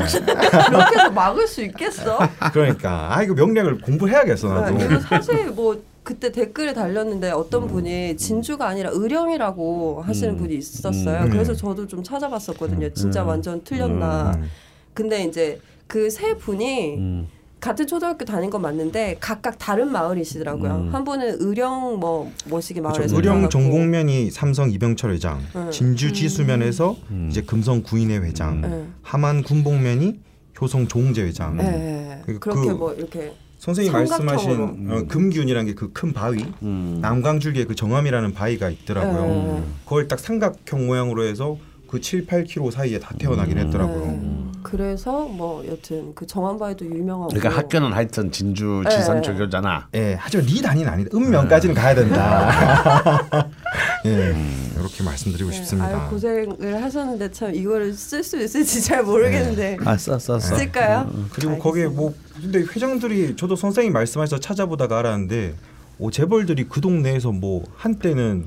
해서 0.99 1.11
막을 1.11 1.45
수 1.45 1.61
있겠어? 1.63 2.17
그러니까 2.53 3.13
아 3.15 3.21
이거 3.21 3.33
명략을 3.33 3.79
공부해야겠어 3.79 4.47
나도. 4.47 4.77
네, 4.77 4.99
사실 5.01 5.51
뭐 5.51 5.83
그때 6.01 6.31
댓글에 6.31 6.73
달렸는데 6.73 7.31
어떤 7.31 7.67
분이 7.67 8.15
진주가 8.15 8.67
아니라 8.67 8.91
의령이라고 8.93 10.03
하시는 10.03 10.35
음. 10.35 10.37
분이 10.37 10.55
있었어요. 10.55 11.25
음. 11.25 11.29
그래서 11.29 11.53
저도 11.53 11.85
좀 11.85 12.01
찾아봤었거든요. 12.01 12.93
진짜 12.93 13.23
음. 13.23 13.27
완전 13.27 13.61
틀렸나. 13.63 14.31
음. 14.37 14.49
근데 14.93 15.23
이제 15.25 15.59
그 15.87 16.09
세 16.09 16.33
분이 16.35 16.95
음. 16.95 17.27
같은 17.65 17.87
초등학교 17.87 18.23
다닌 18.25 18.51
건 18.51 18.61
맞는데 18.61 19.17
각각 19.19 19.57
다른 19.57 19.91
마을이시더라고요. 19.91 20.71
음. 20.87 20.93
한 20.93 21.03
분은 21.03 21.37
의령 21.39 21.99
뭐 21.99 22.31
뭐시기 22.45 22.79
마을에서 22.79 23.15
의령 23.15 23.33
태어났고. 23.37 23.49
전곡면이 23.49 24.29
삼성 24.29 24.69
이병철 24.69 25.11
회장, 25.13 25.41
네. 25.55 25.71
진주 25.71 26.13
지수면에서 26.13 26.95
음. 27.09 27.27
이제 27.31 27.41
금성 27.41 27.81
구인회 27.81 28.17
회장, 28.19 28.61
네. 28.61 28.85
함안 29.01 29.41
군복면이 29.41 30.19
효성 30.61 30.87
조홍재 30.87 31.23
회장. 31.23 31.57
네, 31.57 31.63
네. 31.63 32.21
그- 32.27 32.37
그렇게 32.37 32.67
그- 32.69 32.75
뭐 32.75 32.93
이렇게 32.93 33.33
선생님. 33.57 33.93
말씀하신 33.93 34.87
어, 34.91 35.03
금기운이라는 35.07 35.65
게 35.65 35.73
그 35.73 35.91
큰 35.91 36.13
바위, 36.13 36.45
음. 36.61 36.99
남강줄기에 37.01 37.63
그 37.65 37.73
정암이라는 37.73 38.33
바위가 38.35 38.69
있더라고요. 38.69 39.25
네. 39.55 39.63
그걸 39.85 40.07
딱 40.07 40.19
삼각형 40.19 40.85
모양으로 40.85 41.23
해서 41.25 41.57
그 41.87 41.99
7, 41.99 42.27
8km 42.27 42.69
사이에 42.69 42.99
다 42.99 43.15
태어나긴 43.17 43.57
했더라고요. 43.57 44.44
네. 44.65 44.77
그래서 44.77 45.25
뭐 45.25 45.65
여튼 45.67 46.13
그 46.15 46.25
정한바위도 46.25 46.85
유명하고 46.85 47.27
그러니까 47.29 47.57
학교는 47.57 47.93
하여튼 47.93 48.31
진주 48.31 48.81
네. 48.83 48.89
지산초교잖아. 48.89 49.89
예, 49.93 50.15
하지만 50.19 50.45
리 50.47 50.61
단위는 50.61 50.91
아니다. 50.91 51.09
음면까지는 51.13 51.75
가야 51.75 51.95
된다. 51.95 53.47
예, 54.05 54.35
이렇게 54.77 55.03
말씀드리고 55.03 55.49
네, 55.51 55.55
싶습니다. 55.57 55.87
아유, 55.87 56.09
고생을 56.09 56.81
하셨는데 56.81 57.31
참 57.31 57.53
이거를 57.53 57.93
쓸 57.93 58.23
수 58.23 58.41
있을지 58.41 58.81
잘 58.81 59.03
모르겠는데 59.03 59.77
아, 59.85 59.97
써, 59.97 60.17
써, 60.19 60.39
써. 60.39 60.55
쓸까요? 60.55 61.11
그리고 61.31 61.57
거기에 61.59 61.87
뭐 61.87 62.13
근데 62.41 62.59
회장들이 62.59 63.35
저도 63.35 63.55
선생님 63.55 63.93
말씀하셔서 63.93 64.39
찾아보다가 64.39 64.99
알았는데 64.99 65.55
오 65.99 66.11
재벌들이 66.11 66.65
그 66.67 66.81
동네에서 66.81 67.31
뭐 67.31 67.63
한때는 67.75 68.45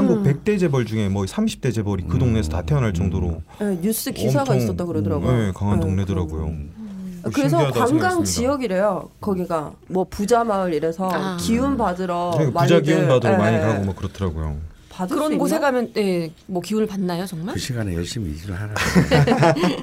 한국 0.00 0.18
음. 0.18 0.22
100대 0.24 0.58
재벌 0.58 0.86
중에 0.86 1.08
뭐 1.10 1.24
30대 1.24 1.74
재벌이 1.74 2.04
그 2.08 2.18
동네에서 2.18 2.48
다 2.48 2.62
태어날 2.62 2.94
정도로 2.94 3.42
네, 3.60 3.78
뉴스 3.82 4.10
기사가 4.12 4.54
있었다 4.54 4.84
그러더라고요. 4.86 5.30
네, 5.36 5.52
강한 5.54 5.78
네, 5.78 5.86
동네더라고요. 5.86 6.46
그- 6.46 6.80
어, 7.22 7.30
그래서 7.34 7.58
관광 7.58 7.86
생각했습니다. 7.88 8.24
지역이래요. 8.24 9.10
거기가 9.20 9.72
뭐 9.88 10.06
부자 10.08 10.42
마을 10.42 10.72
이래서 10.72 11.10
아. 11.12 11.36
기운 11.38 11.76
받으러 11.76 12.30
네, 12.38 12.46
부자 12.46 12.58
많이들, 12.60 12.82
기운 12.82 13.08
받으러 13.08 13.34
예, 13.34 13.36
많이 13.36 13.56
예. 13.56 13.60
가고 13.60 13.84
뭐 13.84 13.94
그렇더라고요. 13.94 14.56
받을 15.00 15.16
그런 15.16 15.32
수 15.32 15.38
곳에 15.38 15.54
있나? 15.56 15.66
가면 15.66 15.92
예, 15.96 16.30
뭐 16.46 16.60
기운을 16.60 16.86
받나요 16.86 17.24
정말? 17.26 17.54
그 17.54 17.60
시간에 17.60 17.94
열심히 17.94 18.30
일을 18.36 18.54
하라. 18.60 18.74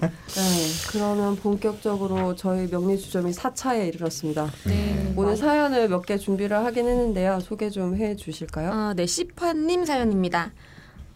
네, 0.01 0.11
그러면 0.89 1.35
본격적으로 1.37 2.35
저희 2.35 2.67
명리 2.69 2.97
주점이 2.99 3.31
4차에 3.31 3.87
이르렀습니다. 3.87 4.51
네. 4.65 5.13
오늘 5.15 5.35
사연을 5.35 5.89
몇 5.89 6.05
개 6.05 6.17
준비를 6.17 6.57
하긴 6.57 6.87
했는데요. 6.87 7.39
소개 7.41 7.69
좀 7.69 7.95
해 7.95 8.15
주실까요? 8.15 8.69
어, 8.71 8.93
네, 8.95 9.05
시파님 9.05 9.85
사연입니다. 9.85 10.51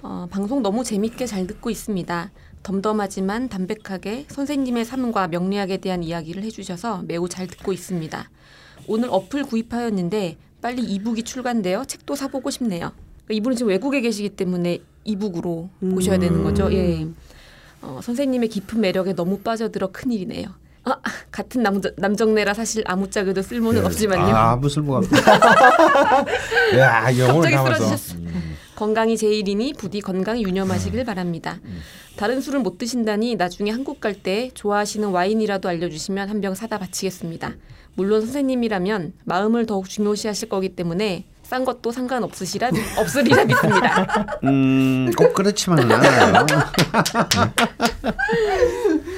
어, 0.01 0.27
방송 0.31 0.61
너무 0.63 0.83
재밌게 0.83 1.27
잘 1.27 1.45
듣고 1.47 1.69
있습니다. 1.69 2.31
덤덤하지만 2.63 3.49
담백하게 3.49 4.25
선생님의 4.29 4.85
삶과 4.85 5.27
명리학에 5.27 5.77
대한 5.77 6.01
이야기를 6.03 6.43
해주셔서 6.43 7.03
매우 7.07 7.29
잘 7.29 7.47
듣고 7.47 7.71
있습니다. 7.73 8.29
오늘 8.87 9.09
어플 9.11 9.43
구입하였는데 9.45 10.37
빨리 10.61 10.81
이북이 10.83 11.23
출간되어 11.23 11.85
책도 11.85 12.15
사보고 12.15 12.49
싶네요. 12.49 12.91
그러니까 13.25 13.33
이분은 13.41 13.55
지금 13.57 13.69
외국에 13.69 14.01
계시기 14.01 14.29
때문에 14.29 14.79
이북으로 15.03 15.69
음. 15.83 15.95
보셔야 15.95 16.17
되는 16.19 16.43
거죠. 16.43 16.71
예. 16.73 17.07
어, 17.81 17.99
선생님의 18.03 18.49
깊은 18.49 18.79
매력에 18.79 19.13
너무 19.13 19.39
빠져들어 19.39 19.87
큰일이네요. 19.91 20.49
아, 20.83 20.95
같은 21.31 21.61
남정, 21.63 21.91
남정네라 21.97 22.53
사실 22.53 22.83
아무짝에도 22.87 23.41
쓸모는 23.41 23.85
없지만요. 23.85 24.23
아, 24.35 24.51
아무 24.51 24.67
쓸모가 24.69 24.99
없다. 24.99 25.17
야, 26.77 27.17
영혼을 27.17 27.51
갑자기 27.51 27.83
쓰러지셨어. 27.85 28.15
건강이 28.75 29.15
제일이니 29.17 29.73
부디 29.73 30.01
건강 30.01 30.41
유념하시길 30.41 31.03
바랍니다. 31.05 31.59
다른 32.15 32.41
술을 32.41 32.59
못 32.61 32.77
드신다니 32.79 33.35
나중에 33.35 33.69
한국 33.71 33.99
갈 33.99 34.15
때 34.23 34.49
좋아하시는 34.53 35.07
와인이라도 35.09 35.69
알려주시면 35.69 36.29
한 36.29 36.41
병 36.41 36.55
사다 36.55 36.79
바치겠습니다. 36.79 37.53
물론 37.95 38.21
선생님이라면 38.21 39.13
마음을 39.25 39.65
더욱 39.67 39.87
중요시하실 39.87 40.49
거기 40.49 40.69
때문에 40.69 41.25
싼 41.51 41.65
것도 41.65 41.91
상관없으시라 41.91 42.69
없으리라 42.97 43.43
믿습니다. 43.43 44.39
음, 44.45 45.11
꼭 45.17 45.33
그렇지만은 45.33 45.91
않아요. 45.91 46.45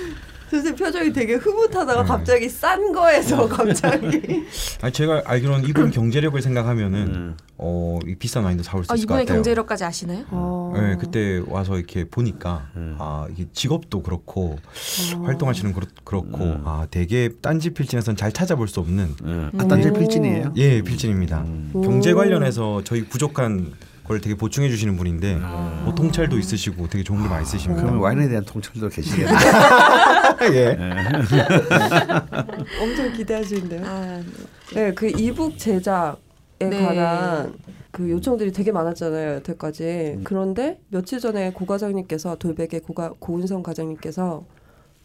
선생님 0.53 0.75
표정이 0.75 1.13
되게 1.13 1.35
흐뭇하다가 1.35 2.03
네. 2.03 2.07
갑자기 2.07 2.49
싼 2.49 2.91
거에서 2.91 3.47
갑자기 3.47 4.45
아니 4.81 4.93
제가 4.93 5.23
알기로는 5.25 5.67
이분 5.67 5.91
경제력을 5.91 6.39
생각하면은 6.41 6.99
음. 7.07 7.37
어, 7.57 7.97
이 8.05 8.15
비싼 8.15 8.43
와인도 8.43 8.63
사올 8.63 8.83
수 8.83 8.91
아, 8.91 8.95
있을 8.95 9.05
것 9.07 9.13
이분의 9.13 9.25
같아요. 9.25 9.37
경제력까지 9.37 9.83
아시나요? 9.83 10.25
어. 10.29 10.73
네, 10.75 10.97
그때 10.99 11.41
와서 11.47 11.77
이렇게 11.77 12.03
보니까 12.05 12.67
음. 12.75 12.95
아 12.99 13.27
이게 13.31 13.47
직업도 13.51 14.01
그렇고 14.03 14.57
어. 15.15 15.21
활동하시는 15.23 15.73
그렇, 15.73 15.87
그렇고 16.03 16.43
음. 16.43 16.61
아 16.65 16.87
되게 16.91 17.29
딴지 17.41 17.71
필진에서는 17.71 18.15
잘 18.17 18.31
찾아볼 18.31 18.67
수 18.67 18.79
없는 18.79 19.15
음. 19.23 19.51
아, 19.57 19.67
딴지 19.67 19.91
필진이에요? 19.91 20.53
예 20.57 20.81
필진입니다. 20.81 21.41
음. 21.41 21.71
경제 21.73 22.13
관련해서 22.13 22.81
저희 22.83 23.05
부족한 23.05 23.73
걸 24.03 24.19
되게 24.19 24.35
보충해 24.35 24.69
주시는 24.69 24.97
분인데 24.97 25.39
아. 25.41 25.81
뭐 25.85 25.95
통찰도 25.95 26.37
있으시고 26.37 26.89
되게 26.89 27.03
좋은 27.03 27.23
게 27.23 27.29
많이 27.29 27.45
쓰십니다. 27.45 27.81
그러면 27.81 28.01
와인에 28.01 28.27
대한 28.27 28.43
통찰도 28.43 28.89
계시겠네. 28.89 29.31
예. 30.53 30.77
엄청 32.81 33.13
기대하시는데요. 33.13 33.81
아, 33.85 34.21
네, 34.73 34.93
그 34.93 35.07
이북 35.07 35.57
제작에 35.57 36.15
네. 36.59 36.85
관한 36.85 37.53
그 37.91 38.09
요청들이 38.09 38.51
되게 38.51 38.71
많았잖아요, 38.71 39.35
여태까지. 39.35 39.83
음. 40.17 40.21
그런데 40.23 40.79
며칠 40.89 41.19
전에 41.19 41.53
고 41.53 41.65
과장님께서 41.65 42.35
돌베개 42.35 42.79
고가 42.79 43.13
고은성 43.19 43.63
과장님께서 43.63 44.43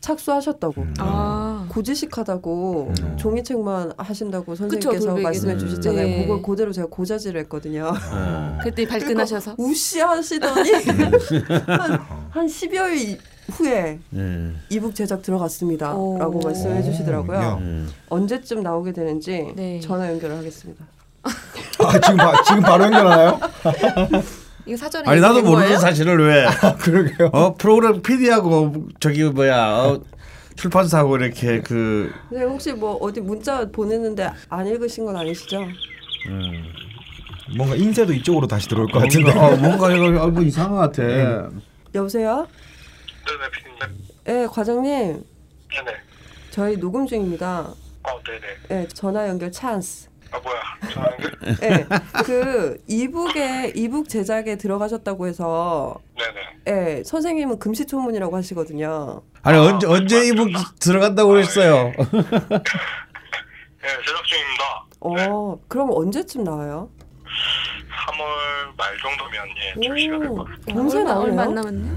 착수하셨다고. 0.01 0.83
음. 0.83 0.95
아, 0.99 1.38
고지식하다고 1.79 2.93
음. 3.01 3.17
종이책만 3.17 3.93
하신다고 3.97 4.55
선생님께서. 4.57 5.15
말씀해 5.17 5.55
음. 5.55 5.59
주셨잖아요. 5.59 6.07
네. 6.07 6.23
그걸 6.23 6.43
그대로 6.43 6.73
제가 6.73 6.89
고자질을 6.91 7.41
했거든요. 7.43 7.93
어. 8.13 8.59
그때 8.63 8.87
발끈하셔서 8.87 9.55
우시하시더니 9.59 10.73
한, 11.67 11.93
한 12.31 12.47
10여일 12.47 12.97
이- 12.97 13.19
후에 13.51 13.99
예. 14.15 14.53
이북 14.69 14.95
제작 14.95 15.23
들어갔습니다. 15.23 15.95
오. 15.95 16.19
라고 16.19 16.39
말씀해 16.41 16.83
주시더라고요. 16.83 17.39
야. 17.39 17.55
음. 17.55 17.89
언제쯤 18.11 18.63
나오게 18.63 18.93
되는지 18.93 19.53
네. 19.57 19.81
전화 19.81 20.09
연결을 20.11 20.37
하겠습니다. 20.37 20.85
아, 21.23 22.01
지금 22.01 22.17
바, 22.19 22.43
지금 22.43 22.61
바로 22.63 22.85
연결하나요? 22.85 23.41
이거 24.67 24.77
사전에 24.77 25.09
아니 25.09 25.21
나도 25.21 25.43
모르는? 25.43 25.79
사실을 25.79 26.27
왜? 26.29 26.47
그러게요. 26.81 27.31
어 27.33 27.55
프로그램 27.55 28.03
PD하고 28.03 28.89
저기 29.01 29.25
뭐야 29.25 29.67
어, 29.67 30.01
출판사하고 30.59 31.17
이렇게 31.17 31.61
그 31.61 32.13
근데 32.29 32.45
혹시 32.45 32.73
뭐 32.73 32.95
어디 32.97 33.21
문자 33.21 33.65
보냈는데 33.71 34.29
안 34.49 34.67
읽으신 34.67 35.05
건 35.07 35.17
아니시죠? 35.17 35.63
음. 36.27 36.65
뭔가 37.57 37.77
인쇄도 37.77 38.13
이쪽으로 38.13 38.47
다시 38.47 38.69
들어올 38.69 38.89
것 38.89 38.99
같은데. 38.99 39.33
뭔가, 39.33 39.47
어, 39.47 39.57
뭔가 39.57 39.95
이거 39.95 40.25
어, 40.25 40.29
뭐 40.29 40.43
이상한 40.43 40.73
것 40.73 40.79
같아. 40.79 41.51
여보세요? 41.95 42.47
네네 43.27 43.51
피디님. 43.53 44.09
예, 44.29 44.47
과장님. 44.51 44.91
네네. 44.93 45.97
저희 46.51 46.77
녹음 46.77 47.07
중입니다. 47.07 47.61
어 47.61 48.23
네네. 48.27 48.83
예, 48.83 48.89
전화 48.89 49.29
연결 49.29 49.53
찬스. 49.53 50.08
아 50.31 50.39
뭐야? 50.39 50.61
예, 51.63 51.87
그 52.25 52.79
이북에 52.87 53.73
이북 53.75 54.09
제작에 54.09 54.57
들어가셨다고 54.57 55.27
해서 55.27 55.97
네네. 56.67 56.99
예, 56.99 57.03
선생님은 57.05 57.59
금시초문이라고 57.59 58.37
하시거든요. 58.37 59.23
아니 59.43 59.59
언제 59.59 59.87
언제 59.87 60.27
이북 60.27 60.49
들어간다고 60.81 61.31
그랬어요. 61.31 61.93
네 61.97 62.03
제작 64.05 64.25
중입니다. 64.25 64.85
어, 65.01 65.59
그럼 65.69 65.91
언제쯤 65.93 66.45
나와요? 66.45 66.91
3월 68.09 68.77
말 68.77 68.97
정도면 68.99 69.49
예 69.79 69.81
출시가 69.81 70.19
될 70.19 70.29
오, 70.29 70.35
것 70.35 70.45
같습니다. 70.45 70.75
동시에 70.75 71.01
얼마, 71.03 71.43
안. 71.43 71.55
남았네. 71.55 71.91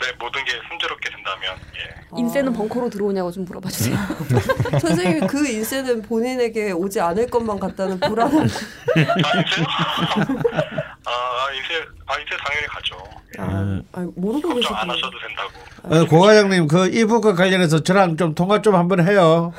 네 0.00 0.06
모든 0.18 0.42
게 0.44 0.52
순조롭게 0.68 1.10
된다면 1.10 1.56
예. 1.76 2.18
인쇄는 2.18 2.52
벙커로 2.54 2.88
들어오냐고 2.88 3.30
좀 3.30 3.44
물어봐 3.44 3.68
주세요. 3.68 3.96
선생님이 4.80 5.26
그 5.26 5.46
인쇄는 5.46 6.02
본인에게 6.02 6.72
오지 6.72 7.00
않을 7.00 7.26
것만 7.28 7.60
같다는 7.60 8.00
불안한. 8.00 8.40
아 8.40 8.44
인쇄요? 8.44 9.66
아 11.04 11.52
인쇄 11.52 11.86
아 12.06 12.18
인쇄 12.18 12.36
당연히 12.42 12.66
가죠. 12.66 12.96
아, 13.38 13.80
아니, 13.92 14.10
모르고 14.16 14.48
걱정 14.54 14.76
안. 14.76 14.90
하셔도 14.90 15.12
된다고. 15.20 15.50
어, 15.82 16.06
고 16.06 16.20
과장님 16.20 16.66
그 16.66 16.88
이북과 16.88 17.34
관련해서 17.34 17.82
저랑 17.82 18.16
좀 18.16 18.34
통화 18.34 18.62
좀 18.62 18.74
한번 18.74 19.06
해요. 19.06 19.52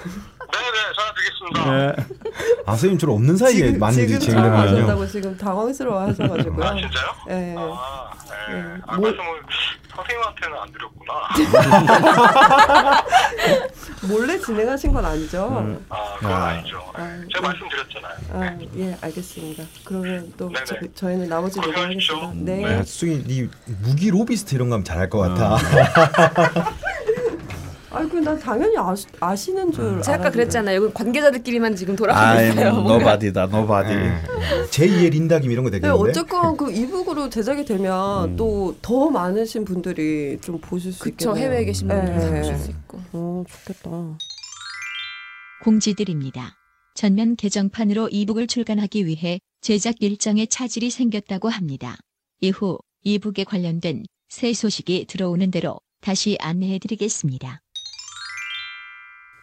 네네 0.52 0.78
전화 0.96 1.14
드리겠습니다. 1.14 1.58
예. 1.74 1.96
아, 2.66 2.72
선생님 2.72 2.98
주로 2.98 3.14
없는 3.16 3.38
사이에 3.38 3.72
많이 3.78 3.96
지금 3.98 4.20
진행되는군요. 4.20 4.66
들어가셨다고 4.68 5.08
지금 5.08 5.38
당황스러워 5.38 6.02
하셔가지고요. 6.08 6.66
아 6.66 6.74
진짜요? 6.76 7.16
예. 7.30 7.56
아, 7.58 8.12
네. 8.50 8.54
네. 8.54 8.64
아, 8.88 8.96
뭐- 8.98 9.10
말씀을 9.10 9.42
선생님한테는 9.94 10.58
안 10.58 10.72
드렸구나. 10.72 11.12
몰래 14.08 14.40
진행하신 14.40 14.94
건 14.94 15.06
아니죠? 15.06 15.78
아, 15.90 16.16
그건 16.18 16.32
아. 16.32 16.46
아니죠. 16.48 16.78
아, 16.94 17.02
제가 17.34 17.42
네. 17.42 17.48
말씀드렸잖아요. 17.48 18.14
아, 18.34 18.58
예, 18.78 18.98
알겠습니다. 19.02 19.64
그러면 19.84 20.34
또 20.38 20.48
네네. 20.50 20.66
저, 20.66 20.76
저희는 20.96 21.30
나머지. 21.30 21.60
녹음하겠습니다. 21.60 22.32
네. 22.36 22.64
야, 22.64 22.80
아, 22.80 22.84
수기 22.84 23.24
니 23.28 23.50
무기 23.82 24.10
로비스트 24.10 24.56
이런 24.56 24.70
거 24.70 24.76
하면 24.76 24.86
잘할 24.86 25.10
것 25.10 25.20
같아. 25.20 25.58
아이고, 27.94 28.20
난 28.22 28.40
당연히 28.40 28.76
아시, 28.78 29.06
아시는 29.20 29.72
줄. 29.72 29.84
제가 29.84 30.00
아까 30.00 30.12
알았는데. 30.14 30.32
그랬잖아요. 30.32 30.84
여기 30.84 30.94
관계자들끼리만 30.94 31.76
지금 31.76 31.96
돌아가고 31.96 32.42
있어요. 32.42 32.74
뭔가. 32.74 32.94
nobody다 32.98 33.46
nobody. 33.48 33.94
제2의 34.72 35.12
린다김 35.12 35.52
이런 35.52 35.64
거 35.66 35.70
네, 35.70 35.80
되겠는데. 35.80 36.10
어쨌건 36.10 36.56
그 36.56 36.72
e-book으로 36.72 37.30
제작이 37.30 37.66
되면 37.66 38.36
또더 38.38 39.10
많으신 39.10 39.66
분들이 39.66 40.38
좀 40.42 40.60
보실 40.60 40.94
수 40.94 41.00
그쵸 41.04 41.32
있겠네요. 41.32 41.44
해외에 41.46 41.66
계신 41.66 41.88
분들 41.90 42.16
네. 42.16 42.38
보실 42.40 42.58
수 42.58 42.72
있고. 42.72 43.00
어, 43.14 43.44
좋겠다. 43.50 43.90
공지드립니다. 45.64 46.56
전면 46.96 47.36
개정판으로 47.36 48.10
e-book을 48.10 48.48
출간하기 48.48 49.06
위해 49.06 49.40
제작 49.62 50.02
일정에 50.02 50.46
차질이 50.46 50.90
생겼다고 50.90 51.50
합니다. 51.50 51.98
이후 52.40 52.78
이북에 53.04 53.44
관련된 53.44 54.04
새 54.30 54.54
소식이 54.54 55.06
들어오는 55.08 55.52
대로 55.52 55.80
다시 56.02 56.38
안내해드리겠습니다. 56.40 57.62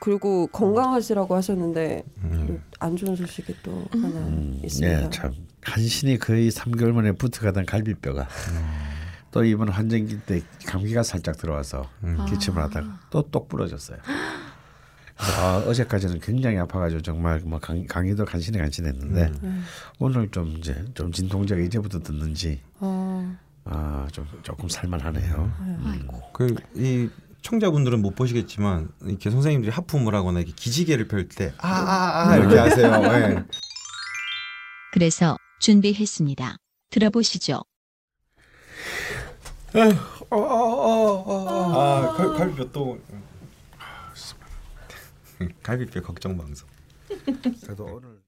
그리고 0.01 0.47
건강하시라고 0.49 1.35
하셨는데 1.35 2.05
음. 2.23 2.63
안 2.79 2.97
좋은 2.97 3.17
소식이 3.17 3.57
또 3.63 3.85
하나 3.91 4.07
음, 4.09 4.61
있습니다. 4.65 5.05
예, 5.07 5.11
참. 5.11 5.33
간신히 5.61 6.19
거의 6.19 6.51
3개월 6.51 6.93
만에 6.93 7.13
붙어가던 7.13 7.67
갈비뼈가. 7.67 8.29
또 9.31 9.45
이번 9.45 9.69
환절기 9.69 10.21
때 10.21 10.41
감기가 10.67 11.03
살짝 11.03 11.37
들어와서 11.37 11.89
기침을 12.29 12.63
하다가 12.63 13.01
또 13.11 13.23
똑 13.23 13.49
부러졌어요. 13.49 13.99
아, 15.19 15.65
어제까지는 15.67 16.21
굉장히 16.21 16.59
아파가지고 16.59 17.03
정말 17.03 17.41
뭐 17.45 17.59
강, 17.59 17.85
강의도 17.87 18.25
간신히 18.25 18.57
간신했는데 18.59 19.33
오늘 19.99 20.31
좀 20.31 20.49
이제 20.59 20.85
좀 20.95 21.11
진통제가 21.13 21.61
이제부터 21.61 21.99
듣는지 21.99 22.61
아, 22.81 23.37
아좀 23.65 24.27
조금 24.43 24.69
살만하네요. 24.69 25.53
그이 26.33 27.11
청자분들은 27.43 28.03
못 28.03 28.15
보시겠지만 28.15 28.91
이렇게 29.03 29.31
선생님들이 29.31 29.71
하품을 29.73 30.15
하거나 30.15 30.41
이렇게 30.41 30.53
기지개를 30.55 31.09
펼 31.09 31.29
때 31.29 31.53
아아아 31.59 32.37
이렇게 32.37 32.59
하세요. 32.59 32.93
예. 33.05 33.45
그래서 34.93 35.37
준비했습니다. 35.61 36.57
들어보시죠. 36.91 37.63
아 40.31 42.15
갈, 42.17 42.35
갈비뼈 42.35 42.71
또 42.73 42.99
갈비뼈 45.63 46.03
걱정 46.03 46.37
방송. 46.37 46.69
그래도 47.63 47.85
오늘 47.85 48.19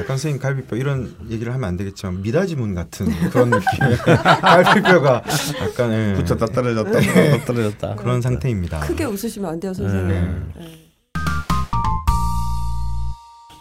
약간 0.00 0.16
선생님 0.16 0.40
갈비뼈 0.40 0.76
이런 0.76 1.14
얘기를 1.30 1.52
하면 1.54 1.68
안 1.68 1.76
되겠지만 1.76 2.22
미다지문 2.22 2.74
같은 2.74 3.06
그런 3.30 3.50
느낌. 3.50 3.64
갈비뼈가 4.40 5.22
약간 5.60 5.92
예. 5.92 6.14
붙었다 6.14 6.46
떨어졌다 6.46 6.90
붙었다 6.90 7.44
떨어졌다 7.44 7.94
그런 7.96 8.20
상태입니다. 8.20 8.80
크게 8.80 9.04
웃으시면 9.04 9.50
안 9.52 9.60
돼요, 9.60 9.72
선생님. 9.74 10.08
네. 10.08 10.20
네. 10.56 10.78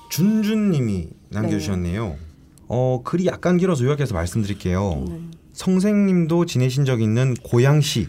준준님이 0.09 1.09
남겨주셨네요. 1.29 2.15
어 2.67 3.01
글이 3.03 3.25
약간 3.27 3.57
길어서 3.57 3.83
요약해서 3.85 4.13
말씀드릴게요. 4.13 5.05
네. 5.07 5.19
성생님도 5.53 6.45
지내신 6.45 6.85
적 6.85 7.01
있는 7.01 7.33
고양시 7.43 8.07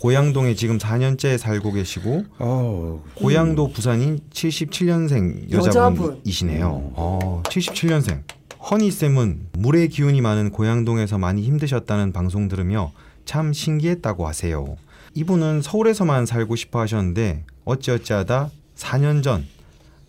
고양동에 0.00 0.54
지금 0.54 0.78
4년째 0.78 1.36
살고 1.36 1.72
계시고 1.72 2.24
어, 2.38 3.04
고양도 3.14 3.70
부산인 3.70 4.20
77년생 4.32 5.50
여자분. 5.52 5.66
여자분이시네요. 5.68 6.92
어, 6.94 7.42
77년생. 7.44 8.22
허니 8.70 8.90
쌤은 8.90 9.48
물의 9.52 9.88
기운이 9.88 10.20
많은 10.22 10.50
고양동에서 10.50 11.18
많이 11.18 11.42
힘드셨다는 11.42 12.12
방송 12.12 12.48
들으며 12.48 12.92
참 13.26 13.52
신기했다고 13.52 14.26
하세요. 14.26 14.76
이분은 15.14 15.60
서울에서만 15.60 16.24
살고 16.24 16.56
싶어 16.56 16.80
하셨는데 16.80 17.44
어찌어찌하다 17.64 18.50
4년 18.76 19.22
전 19.22 19.46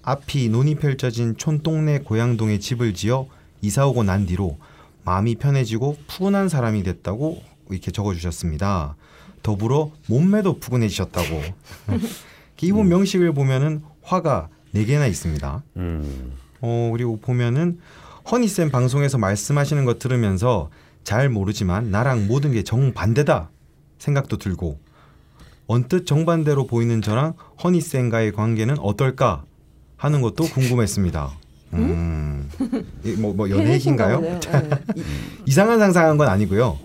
앞이 0.04 0.49
논이 0.49 0.75
펼쳐진 0.75 1.36
촌동네 1.36 1.99
고양동에 1.99 2.60
집을 2.60 2.93
지어 2.93 3.27
이사 3.62 3.86
오고 3.88 4.04
난 4.04 4.25
뒤로 4.25 4.58
마음이 5.04 5.36
편해지고 5.36 5.97
푸근한 6.08 6.47
사람이 6.47 6.84
됐다고 6.84 7.41
이렇게 7.69 7.91
적어주셨습니다. 7.91 8.95
더불어 9.43 9.91
몸매도 10.08 10.60
푸근해지셨다고. 10.60 11.41
이분 12.62 12.89
명식을 12.89 13.34
보면은 13.34 13.82
화가 14.04 14.49
네 14.71 14.86
개나 14.86 15.08
있습니다. 15.08 15.63
음. 15.77 16.34
어 16.62 16.89
그리고 16.91 17.17
보면은 17.19 17.80
허니 18.32 18.47
쌤 18.47 18.69
방송에서 18.69 19.17
말씀하시는 19.17 19.84
거 19.86 19.95
들으면서 19.97 20.69
잘 21.04 21.27
모르지만 21.30 21.89
나랑 21.89 22.27
모든 22.27 22.51
게 22.51 22.63
정반대다 22.63 23.49
생각도 23.97 24.38
들고 24.38 24.77
언뜻 25.65 26.06
정반대로 26.06 26.67
보이는 26.67 27.01
저랑 27.01 27.34
허니 27.63 27.82
쌤과의 27.82 28.34
관계는 28.34 28.77
어떨까 28.80 29.43
하는 29.97 30.21
것도 30.21 30.43
궁금했습니다. 30.45 31.32
음, 31.73 32.49
이 33.04 33.12
뭐, 33.13 33.34
뭐 33.34 33.49
연애 33.49 33.73
얘기인가요? 33.73 34.17
보네요. 34.17 34.39
네. 34.39 34.69
이- 34.97 35.04
이상한 35.47 35.80
상상한 35.80 36.17
건 36.17 36.27
아니고요. 36.27 36.77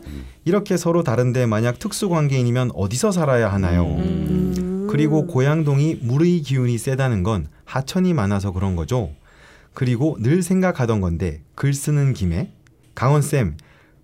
이렇게 0.47 0.77
서로 0.77 1.03
다른데 1.03 1.47
만약 1.47 1.81
특수 1.81 2.09
관계인이면 2.09 2.71
어디서 2.73 3.11
살아야 3.11 3.53
하나요? 3.53 3.85
음. 3.85 4.87
그리고 4.89 5.27
고양동이 5.27 5.99
물의 6.01 6.41
기운이 6.43 6.79
세다는 6.79 7.25
건 7.25 7.49
하천이 7.65 8.15
많아서 8.15 8.53
그런 8.53 8.77
거죠. 8.77 9.11
그리고 9.75 10.17
늘 10.21 10.45
생각하던 10.45 11.01
건데 11.01 11.43
글 11.57 11.75
쓰는 11.75 12.15
김에 12.15 12.53
강원 12.95 13.23
쌤 13.23 13.57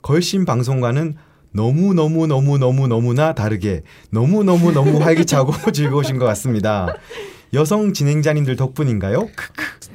걸신 0.03 0.45
방송과는 0.45 1.15
너무 1.53 1.95
너무 1.95 2.27
너무 2.27 2.59
너무 2.59 2.89
너무나 2.89 3.35
다르게 3.35 3.83
너무 4.11 4.43
너무 4.43 4.73
너무 4.73 4.99
활기차고 4.99 5.53
즐거우신 5.73 6.19
것 6.19 6.25
같습니다. 6.25 6.93
여성 7.55 7.93
진행자님들 7.93 8.57
덕분인가요? 8.57 9.29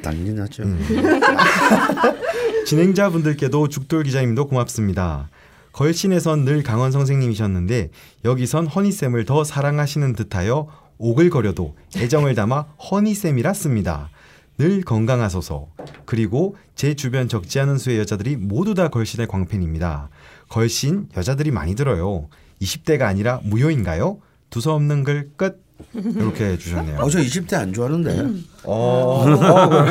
당연하죠. 0.02 0.64
음. 0.64 0.80
진행자분들께도 2.66 3.68
죽돌 3.68 4.04
기자님도 4.04 4.48
고맙습니다. 4.48 5.30
걸신에선 5.78 6.44
늘 6.44 6.64
강원 6.64 6.92
선생님이셨는데 6.92 7.92
여기선 8.26 8.66
허니쌤을 8.66 9.26
더 9.26 9.44
사랑하시는 9.44 10.14
듯하여 10.14 10.68
오글거려도 10.98 11.76
애정을 11.96 12.34
담아 12.34 12.66
허니쌤이라 12.90 13.54
씁니다. 13.54 14.10
늘 14.58 14.82
건강하소서. 14.82 15.68
그리고 16.06 16.56
제 16.74 16.96
주변 16.96 17.28
적지 17.28 17.60
않은 17.60 17.78
수의 17.78 18.00
여자들이 18.00 18.38
모두 18.38 18.74
다 18.74 18.88
걸신의 18.88 19.28
광팬입니다. 19.28 20.10
걸신 20.50 21.10
여자들이 21.16 21.52
많이 21.52 21.76
들어요. 21.76 22.28
20대가 22.60 23.04
아니라 23.04 23.40
무효인가요? 23.44 24.18
두서없는 24.50 25.04
글 25.04 25.30
끝. 25.36 25.64
이렇게 25.94 26.46
해주셨네요. 26.46 26.98
어, 27.02 27.08
저 27.08 27.20
20대 27.20 27.54
안 27.54 27.72
좋아하는데. 27.72 28.42
어, 28.64 29.24
어, 29.24 29.86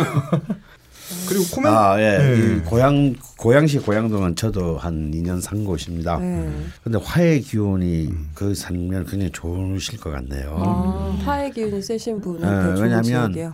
그리고 1.36 1.54
코멘 1.54 1.72
아, 1.72 2.00
예. 2.00 2.18
네. 2.18 2.56
이 2.56 2.60
고향 2.62 3.14
고양시 3.36 3.78
고양동은 3.80 4.36
저도 4.36 4.78
한 4.78 5.10
2년 5.12 5.40
산 5.40 5.64
곳입니다. 5.64 6.18
네. 6.18 6.50
근데 6.82 6.98
화의 7.02 7.42
기운이 7.42 8.10
그 8.34 8.54
살면 8.54 9.06
굉장히 9.06 9.30
좋으실 9.32 10.00
것 10.00 10.10
같네요. 10.10 10.56
아, 10.58 11.16
화의 11.24 11.50
기운이 11.52 11.82
세신 11.82 12.20
분은 12.20 12.40
예, 12.42 12.68
네, 12.70 12.74
좋은 12.76 12.82
왜냐하면. 12.82 13.52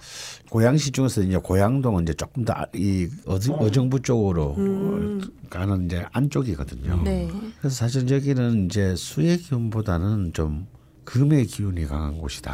고양시 0.50 0.92
중에서 0.92 1.22
이제 1.22 1.38
고양동은 1.38 2.02
이제 2.02 2.12
조금 2.14 2.44
더 2.44 2.54
이 2.74 3.08
어정부 3.26 4.00
쪽으로 4.02 4.54
음. 4.58 5.20
가는 5.50 5.86
이제 5.86 6.04
안쪽이거든요. 6.12 7.02
네. 7.04 7.28
그래서 7.58 7.74
사실 7.74 8.08
여기는 8.10 8.66
이제 8.66 8.94
수의 8.96 9.38
기운보다는 9.38 10.32
좀 10.34 10.66
금의 11.04 11.46
기운이 11.46 11.86
강한 11.86 12.18
곳이다. 12.18 12.52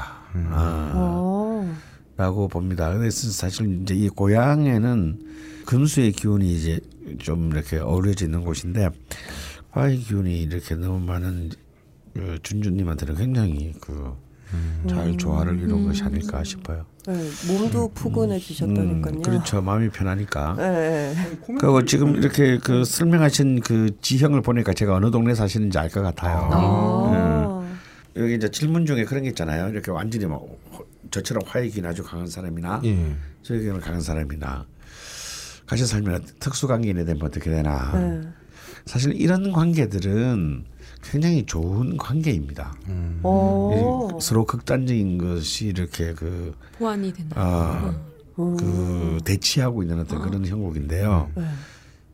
아, 0.50 0.92
어. 0.94 1.68
라고 2.18 2.48
봅니다. 2.48 2.92
그래서 2.92 3.30
사실 3.30 3.80
이제 3.82 3.94
이 3.94 4.08
고향에는 4.08 5.20
금수의 5.66 6.10
기운이 6.12 6.52
이제 6.52 6.80
좀 7.18 7.52
이렇게 7.52 7.78
어우러져 7.78 8.24
있는 8.24 8.42
곳인데 8.44 8.88
화의 9.70 9.98
기운이 9.98 10.42
이렇게 10.42 10.74
너무 10.74 10.98
많은 10.98 11.50
어, 12.16 12.34
준주님한테는 12.42 13.14
굉장히 13.14 13.72
그잘 14.82 15.16
조화를 15.16 15.60
이룬 15.60 15.86
것이 15.86 16.02
아닐까 16.02 16.42
싶어요. 16.42 16.86
네, 17.06 17.14
몸도 17.46 17.92
푸근해지셨다니까요. 17.94 19.14
음, 19.14 19.22
그렇죠. 19.22 19.62
마음이 19.62 19.88
편하니까. 19.90 20.54
네. 20.58 21.14
그리고 21.46 21.84
지금 21.84 22.16
이렇게 22.16 22.58
그 22.58 22.84
설명하신 22.84 23.60
그 23.60 23.96
지형을 24.00 24.42
보니까 24.42 24.74
제가 24.74 24.96
어느 24.96 25.12
동네 25.12 25.36
사시는지 25.36 25.78
알 25.78 25.88
것 25.88 26.02
같아요. 26.02 26.48
아. 26.52 27.76
여기 28.16 28.34
이제 28.34 28.50
질문 28.50 28.86
중에 28.86 29.04
그런 29.04 29.22
게 29.22 29.28
있잖아요. 29.28 29.68
이렇게 29.68 29.92
완전히 29.92 30.26
뭐 30.26 30.58
저처럼 31.10 31.42
기운 31.70 31.86
아주 31.86 32.02
강한 32.02 32.26
사람이나 32.26 32.80
예. 32.84 33.16
저에게는 33.42 33.80
강한 33.80 34.00
사람이나 34.00 34.66
같이 35.66 35.84
살면 35.86 36.24
특수 36.40 36.66
관계인에 36.66 37.04
되면 37.04 37.22
어떻게 37.22 37.50
되나. 37.50 37.92
네. 37.92 38.28
사실 38.86 39.14
이런 39.14 39.52
관계들은 39.52 40.64
굉장히 41.02 41.44
좋은 41.44 41.96
관계입니다. 41.98 42.74
어. 43.22 44.16
이 44.16 44.22
서로 44.22 44.44
극단적인 44.46 45.18
것이 45.18 45.66
이렇게 45.66 46.14
그, 46.14 46.54
보완이 46.78 47.12
된다. 47.12 47.36
아, 47.38 47.94
그 48.34 49.18
대치하고 49.24 49.82
있는 49.82 50.00
어떤 50.00 50.22
그런 50.22 50.44
형국인데요. 50.46 51.30
네. 51.34 51.44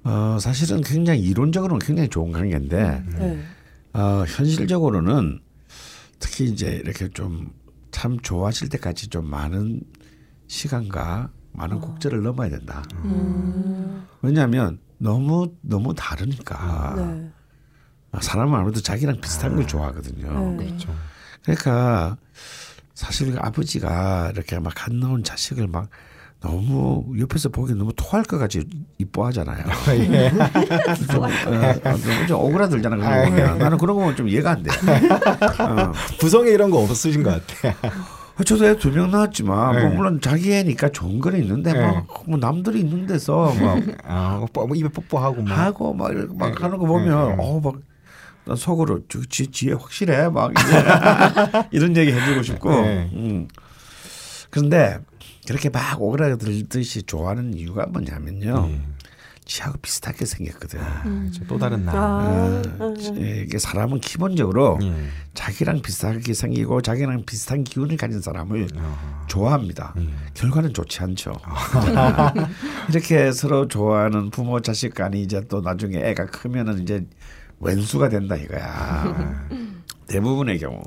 어, 0.05 0.39
사실은 0.41 0.81
굉장히 0.83 1.21
이론적으로는 1.21 1.85
굉장히 1.85 2.09
좋은 2.09 2.33
관계인데 2.33 3.05
네. 3.19 3.39
어, 3.95 4.25
현실적으로는 4.27 5.41
특히 6.19 6.47
이제 6.47 6.81
이렇게 6.85 7.09
좀 7.09 7.53
참 7.95 8.19
좋아질 8.19 8.71
때까지 8.71 9.07
좀 9.07 9.31
많은 9.31 9.81
시간과 10.49 11.31
많은 11.53 11.81
곡절을 11.81 12.25
넘어야 12.25 12.51
된다. 12.51 12.83
음. 13.05 14.05
왜냐하면 14.21 14.81
너무 14.99 15.55
너무 15.61 15.95
다르니까 15.95 16.95
네. 16.97 17.31
사람은 18.21 18.59
아무래도 18.59 18.81
자기랑 18.81 19.21
비슷한 19.21 19.55
걸 19.55 19.69
좋아하거든요. 19.69 20.57
네. 20.57 20.67
그렇죠. 20.67 20.93
그러니까 21.43 22.17
사실 22.95 23.31
그 23.31 23.39
아버지가 23.39 24.33
이렇게 24.35 24.59
막안 24.59 24.99
나온 24.99 25.23
자식을 25.23 25.69
막 25.69 25.89
너무 26.45 27.05
옆에서 27.19 27.49
보기 27.49 27.75
너무 27.75 27.93
토할 27.97 28.23
것 28.23 28.37
같이 28.39 28.63
이뻐하잖아요. 28.99 29.65
예. 30.13 30.31
좀, 31.11 31.23
어, 31.23 31.27
어, 31.27 31.97
좀, 31.97 32.27
좀 32.29 32.41
오그라들잖아 32.41 32.97
그런 32.97 33.25
거 33.25 33.31
보면 33.31 33.59
나는 33.59 33.79
그런 33.79 33.97
거 33.97 34.03
보면 34.03 34.17
좀 34.17 34.29
이해가 34.29 34.51
안 34.53 34.63
돼. 34.63 34.71
어. 34.71 35.93
부성에 36.19 36.51
이런 36.51 36.71
거 36.71 36.79
없으신 36.83 37.23
것 37.23 37.31
같아. 37.47 37.75
저도 38.45 38.67
애 38.67 38.75
두 38.77 38.91
명 38.91 39.11
낳았지만 39.13 39.81
뭐 39.81 39.89
네. 39.91 39.97
물론 39.97 40.21
자기 40.21 40.53
애니까 40.53 40.89
좋은 40.91 41.21
거는 41.21 41.41
있는데 41.43 41.73
네. 41.73 41.81
막 41.81 42.07
뭐 42.27 42.37
남들이 42.39 42.81
있는 42.81 43.07
데서 43.07 43.55
막 43.61 43.79
아, 44.05 44.45
뭐, 44.53 44.67
뭐 44.67 44.77
입에 44.77 44.89
뽀뽀하고 44.89 45.43
막. 45.43 45.57
하고 45.57 45.95
막 45.95 46.11
이렇게 46.13 46.35
막 46.37 46.49
네. 46.49 46.55
하는 46.61 46.79
거 46.79 46.87
보면 46.87 47.29
네. 47.29 47.37
어막 47.39 47.75
난 48.47 48.57
속으로 48.57 49.01
저 49.09 49.21
지, 49.31 49.47
지혜 49.47 49.73
확실해 49.75 50.29
막 50.31 50.53
이런 51.71 51.95
얘기 51.97 52.13
해주고 52.13 52.43
싶고 52.43 52.71
네. 52.71 53.11
음. 53.15 53.49
그런데 54.51 54.99
그렇게 55.47 55.69
막 55.69 56.01
오그라들듯이 56.01 57.03
좋아하는 57.03 57.55
이유가 57.55 57.87
뭐냐면요 57.87 58.69
예. 58.71 58.81
지하고 59.45 59.77
비슷하게 59.79 60.25
생겼거든. 60.25 60.81
그렇죠. 61.03 61.45
또 61.47 61.59
다른 61.59 61.85
나. 61.85 61.93
아. 61.95 62.63
어, 62.79 62.95
이게 63.15 63.59
사람은 63.59 64.01
기본적으로 64.01 64.79
예. 64.83 64.95
자기랑 65.35 65.83
비슷하게 65.83 66.33
생기고 66.33 66.81
자기랑 66.81 67.25
비슷한 67.27 67.63
기운을 67.63 67.99
가진 67.99 68.23
사람을 68.23 68.69
어. 68.75 69.25
좋아합니다. 69.29 69.95
예. 69.99 70.09
결과는 70.33 70.73
좋지 70.73 70.99
않죠. 71.03 71.33
이렇게 72.89 73.33
서로 73.33 73.69
좋아하는 73.69 74.31
부모 74.31 74.61
자식 74.61 74.95
간이 74.95 75.21
이제 75.21 75.43
또 75.49 75.61
나중에 75.61 75.99
애가 75.99 76.27
크면은 76.27 76.83
이제 76.83 77.05
왼수가 77.61 78.09
된다 78.09 78.37
이거야. 78.37 79.47
대부분의 80.09 80.59
경우. 80.59 80.81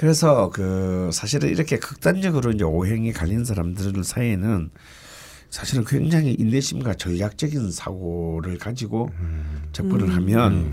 그래서 0.00 0.48
그 0.48 1.10
사실은 1.12 1.50
이렇게 1.50 1.78
극단적으로 1.78 2.52
이제 2.52 2.64
오행이 2.64 3.12
갈린 3.12 3.44
사람들 3.44 4.02
사이에는 4.02 4.70
사실은 5.50 5.84
굉장히 5.84 6.34
인내심과 6.38 6.94
전략적인 6.94 7.70
사고를 7.70 8.56
가지고 8.56 9.10
접근을 9.72 10.14
하면 10.14 10.72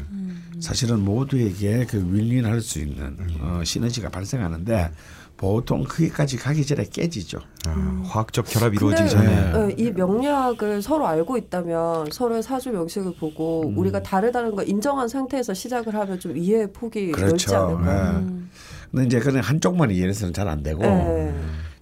사실은 0.61 1.03
모두에게 1.03 1.85
그 1.89 1.97
윈윈할 1.97 2.61
수 2.61 2.79
있는 2.79 3.17
어, 3.41 3.61
시너지가 3.65 4.07
발생하는데 4.07 4.91
보통 5.35 5.83
거기까지 5.83 6.37
가기 6.37 6.65
전에 6.65 6.85
깨지죠. 6.85 7.39
아, 7.67 8.01
화학적 8.05 8.45
결합이 8.47 8.77
이루어지기 8.77 9.09
전에. 9.09 9.51
네, 9.51 9.75
이 9.77 9.91
명리학을 9.91 10.81
서로 10.81 11.05
알고 11.05 11.37
있다면 11.37 12.11
서로의 12.11 12.41
사주 12.41 12.71
명식을 12.71 13.15
보고 13.19 13.67
음. 13.67 13.77
우리가 13.77 14.01
다르다는 14.01 14.55
걸 14.55 14.67
인정한 14.67 15.07
상태에서 15.07 15.53
시작을 15.53 15.93
하면 15.93 16.19
좀 16.19 16.35
이해의 16.35 16.71
폭이 16.71 17.11
넓지 17.11 17.45
그렇죠. 17.45 17.55
않을까요? 17.55 18.13
네. 18.13 18.17
음. 18.19 18.49
근데 18.91 19.06
이제 19.06 19.19
그런 19.19 19.41
한쪽만 19.41 19.91
이해해서는 19.91 20.34
잘 20.34 20.47
안 20.47 20.63
되고 20.63 20.82
네. 20.82 21.34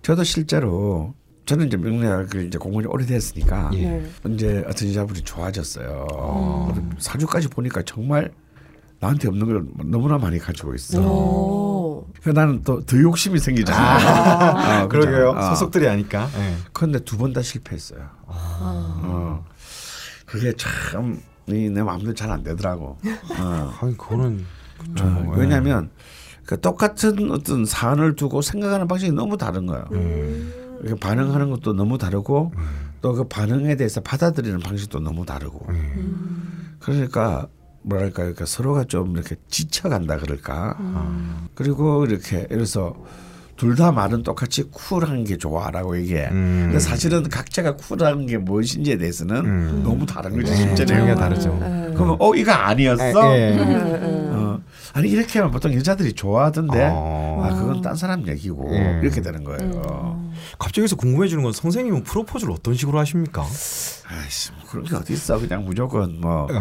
저도 0.02 0.24
실제로 0.24 1.14
저는 1.46 1.68
이제 1.68 1.78
명리학을 1.78 2.48
이제 2.48 2.58
공부를 2.58 2.90
오래됐으니까 2.90 3.70
예. 3.76 3.88
네. 3.90 4.10
이제 4.30 4.64
어떤 4.68 4.90
여자분이 4.90 5.22
좋아졌어요. 5.22 6.74
사주까지 6.98 7.50
보니까 7.50 7.82
정말 7.84 8.32
나한테 9.00 9.28
없는 9.28 9.46
걸 9.48 9.66
너무나 9.86 10.18
많이 10.18 10.40
가지고 10.40 10.74
있어. 10.74 11.00
오. 11.02 12.08
그 12.24 12.30
나는 12.30 12.64
또 12.64 12.82
더 12.86 12.98
욕심이 13.00 13.38
생기잖아. 13.40 14.84
어, 14.84 14.88
그러게요. 14.90 15.32
어. 15.32 15.42
소속들이 15.56 15.88
아니까. 15.88 16.28
예. 16.38 16.56
그런데 16.74 17.00
두 17.00 17.18
번 17.18 17.32
다 17.34 17.42
실패했어요. 17.42 18.00
어. 18.26 19.46
그게 20.26 20.54
참, 20.54 21.22
이내 21.48 21.84
마음대로 21.84 22.14
잘 22.16 22.32
안 22.32 22.42
되더라고. 22.44 22.98
어. 23.40 23.74
아니 23.82 23.96
그거는 23.98 24.46
어, 25.00 25.04
뭐, 25.04 25.36
예. 25.36 25.42
왜냐하면 25.42 25.90
그 26.46 26.60
똑같은 26.62 27.32
어떤 27.32 27.66
사안을 27.66 28.16
두고 28.16 28.42
생각하는 28.42 28.88
방식이 28.88 29.12
너무 29.12 29.38
다른 29.38 29.66
거예요. 29.66 29.86
음. 29.92 30.52
반응하는 31.00 31.50
것도 31.50 31.74
너무 31.74 31.98
다르고 31.98 32.52
또 33.02 33.14
그 33.14 33.24
반응에 33.28 33.76
대해서 33.76 34.02
받아들이는 34.02 34.60
방식도 34.60 35.00
너무 35.00 35.26
다르고. 35.26 35.66
음. 35.70 36.76
그러니까 36.80 37.48
뭐랄까 37.84 38.24
그러니까 38.24 38.46
서로가 38.46 38.86
좀 38.86 39.12
이렇게 39.12 39.36
지쳐간다 39.48 40.18
그럴까. 40.18 40.76
음. 40.80 41.48
그리고 41.54 42.06
이렇게 42.06 42.48
그래서 42.50 42.96
둘다 43.58 43.92
말은 43.92 44.24
똑같이 44.24 44.64
쿨한 44.64 45.24
게 45.24 45.38
좋아라고 45.38 45.98
얘기해. 46.00 46.30
음. 46.32 46.62
근데 46.66 46.80
사실은 46.80 47.30
각자가 47.30 47.76
쿨한 47.76 48.26
게 48.26 48.38
무엇인지에 48.38 48.98
대해서는 48.98 49.36
음. 49.46 49.82
너무 49.84 50.06
다른 50.06 50.36
거지 50.36 50.52
네, 50.52 50.58
실제로. 50.58 50.88
전혀 51.00 51.16
다르죠. 51.16 51.56
네. 51.62 51.92
그러면 51.94 52.18
어 52.20 52.34
이거 52.36 52.52
아니었어? 52.52 53.38
예. 53.38 53.52
네, 53.56 53.66
네. 53.66 54.35
어. 54.96 55.00
아니 55.00 55.10
이렇게 55.10 55.40
하면 55.40 55.52
보통 55.52 55.74
여자들이 55.74 56.14
좋아하던데 56.14 56.90
어. 56.92 57.42
아 57.44 57.50
그건 57.54 57.82
딴 57.82 57.96
사람 57.96 58.26
얘기고 58.28 58.70
예. 58.72 59.00
이렇게 59.04 59.22
되는 59.22 59.44
거예요. 59.44 60.32
갑자기 60.58 60.82
여기서 60.82 60.96
궁금해 60.96 61.28
지는 61.28 61.44
건 61.44 61.52
선생님은 61.52 62.04
프로포즈를 62.04 62.54
어떤 62.54 62.74
식으로 62.76 62.98
하십니까? 63.00 63.44
아이씨 63.44 64.52
뭐 64.54 64.62
그런 64.70 64.86
게 64.86 64.96
어디 64.96 65.14
있어 65.14 65.38
그냥 65.38 65.66
무조건 65.66 66.20
뭐 66.22 66.48
예. 66.50 66.56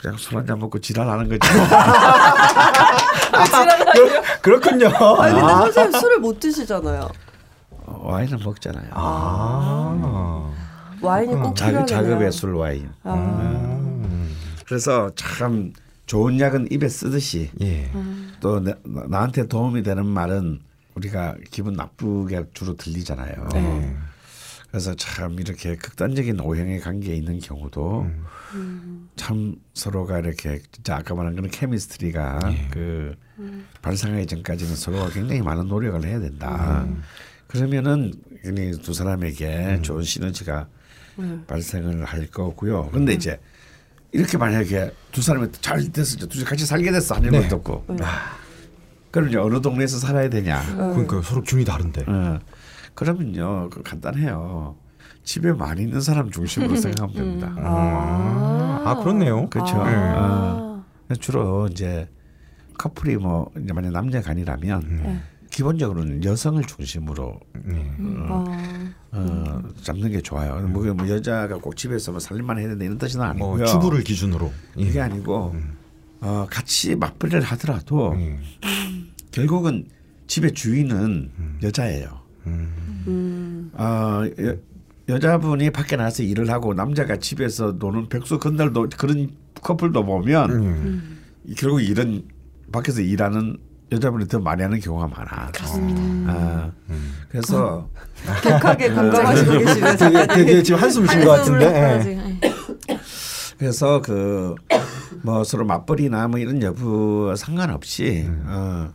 그냥 0.00 0.16
술 0.16 0.36
한잔 0.38 0.60
먹고 0.60 0.78
지랄하는 0.78 1.28
거지. 1.28 1.40
그렇, 4.40 4.60
군요 4.60 4.86
아니 5.18 5.34
근데 5.34 5.52
선생님 5.52 6.00
술을 6.00 6.18
못 6.20 6.38
드시잖아요. 6.38 7.08
어, 7.86 8.00
와인은 8.04 8.38
먹잖아요. 8.44 8.90
아. 8.92 10.52
와인이 11.00 11.34
꼭 11.34 11.56
자, 11.56 11.66
필요하네요. 11.66 11.86
자급의 11.86 12.32
술 12.32 12.54
와인. 12.54 12.90
아. 13.02 13.80
그래서 14.66 15.10
참 15.16 15.72
좋은 16.08 16.40
약은 16.40 16.72
입에 16.72 16.88
쓰듯이 16.88 17.50
예. 17.60 17.90
또 18.40 18.60
나, 18.60 18.74
나한테 18.82 19.46
도움이 19.46 19.82
되는 19.82 20.06
말은 20.06 20.58
우리가 20.94 21.36
기분 21.50 21.74
나쁘게 21.74 22.46
주로 22.54 22.74
들리잖아요. 22.76 23.48
네. 23.52 23.96
그래서 24.70 24.94
참 24.94 25.38
이렇게 25.38 25.76
극단적인 25.76 26.40
오형의 26.40 26.80
관계에 26.80 27.14
있는 27.14 27.38
경우도 27.38 28.10
참 29.16 29.56
서로가 29.74 30.18
이렇게 30.18 30.60
진짜 30.72 30.96
아까 30.96 31.14
말한 31.14 31.36
그런 31.36 31.50
케미스트리가 31.50 32.40
그 32.70 33.14
발생하기 33.80 34.26
전까지는 34.26 34.76
서로가 34.76 35.10
굉장히 35.10 35.42
많은 35.42 35.68
노력을 35.68 36.02
해야 36.04 36.18
된다. 36.18 36.86
그러면은 37.46 38.12
그냥 38.42 38.78
두 38.82 38.92
사람에게 38.92 39.80
좋은 39.82 40.02
시너지가 40.02 40.68
발생을 41.46 42.04
할 42.04 42.26
거고요. 42.26 42.90
근데 42.90 43.12
이제 43.12 43.38
이렇게 44.12 44.38
만약에 44.38 44.92
두 45.12 45.22
사람이 45.22 45.48
잘 45.60 45.80
됐어, 45.92 46.16
두 46.18 46.38
사람이 46.38 46.44
같이 46.44 46.66
살게 46.66 46.90
됐어 46.90 47.16
하는 47.16 47.30
네. 47.30 47.42
것도 47.42 47.56
없고. 47.56 47.86
그럼 49.10 49.28
이제 49.28 49.38
어느 49.38 49.60
동네에서 49.60 49.98
살아야 49.98 50.28
되냐? 50.28 50.62
그러니까 50.76 51.22
서로 51.22 51.42
균이 51.42 51.64
다른데. 51.64 52.04
어. 52.06 52.38
그러면요, 52.94 53.70
그 53.70 53.82
간단해요. 53.82 54.76
집에 55.24 55.52
많이 55.52 55.82
있는 55.82 56.00
사람 56.00 56.30
중심으로 56.30 56.74
생각하면 56.76 57.14
됩니다. 57.14 57.54
아, 57.58 58.82
아 58.84 58.94
그렇네요. 58.96 59.48
그렇죠. 59.50 59.76
아. 59.80 60.84
어. 61.10 61.14
주로 61.20 61.68
이제 61.68 62.08
커플이 62.78 63.16
뭐 63.16 63.50
이제 63.62 63.72
만약 63.72 63.92
남녀가 63.92 64.30
아니라면 64.30 65.00
네. 65.02 65.20
기본적으로는 65.50 66.24
여성을 66.24 66.62
중심으로 66.64 67.40
네. 67.64 67.92
아. 68.28 68.92
어, 69.10 69.62
잡는 69.82 70.10
게 70.10 70.20
좋아요. 70.20 70.60
뭐, 70.68 70.84
뭐 70.94 71.08
여자가 71.08 71.56
꼭 71.56 71.76
집에서 71.76 72.12
뭐 72.12 72.20
살림만 72.20 72.58
해야 72.58 72.68
된다 72.68 72.84
이런 72.84 72.98
뜻은 72.98 73.20
아니고요. 73.20 73.56
뭐 73.56 73.64
주부를 73.64 74.04
기준으로. 74.04 74.52
예. 74.78 74.82
이게 74.82 75.00
아니고 75.00 75.54
어, 76.20 76.46
같이 76.50 76.94
맞벌이를 76.94 77.40
하더라도 77.42 78.14
예. 78.18 78.38
결국은 79.30 79.86
집의 80.26 80.52
주인은 80.52 81.30
여자예요. 81.62 82.20
음. 82.46 83.70
어, 83.74 84.22
여, 84.40 84.56
여자분이 85.08 85.70
밖에 85.70 85.96
나가서 85.96 86.22
일을 86.22 86.50
하고 86.50 86.74
남자가 86.74 87.16
집에서 87.16 87.72
노는 87.72 88.08
백수 88.08 88.38
건달도 88.38 88.90
그런 88.98 89.30
커플도 89.62 90.04
보면 90.04 90.50
음. 90.50 91.18
결국 91.56 91.80
일은 91.80 92.24
밖에서 92.70 93.00
일하는 93.00 93.56
여자분이 93.90 94.28
더 94.28 94.38
많이 94.38 94.62
하는 94.62 94.78
경우가 94.80 95.08
많아. 95.08 95.50
그렇습니다. 95.52 96.00
아, 96.32 96.70
그래서 97.30 97.88
격하게 98.42 98.90
공감하시고 98.90 99.58
계시네요. 99.58 99.96
되게, 99.96 100.26
되게 100.26 100.62
지금 100.62 100.80
한숨 100.80 101.06
쉰 101.06 101.24
것 101.24 101.30
같은데. 101.30 101.66
예. 101.66 101.80
한숨을 101.80 102.38
그래서 103.58 104.00
그 104.02 104.54
뭐 105.22 105.44
서로 105.44 105.64
맞벌이나 105.64 106.28
뭐 106.28 106.38
이런 106.38 106.62
여부 106.62 107.34
상관없이 107.36 108.26
어, 108.28 108.92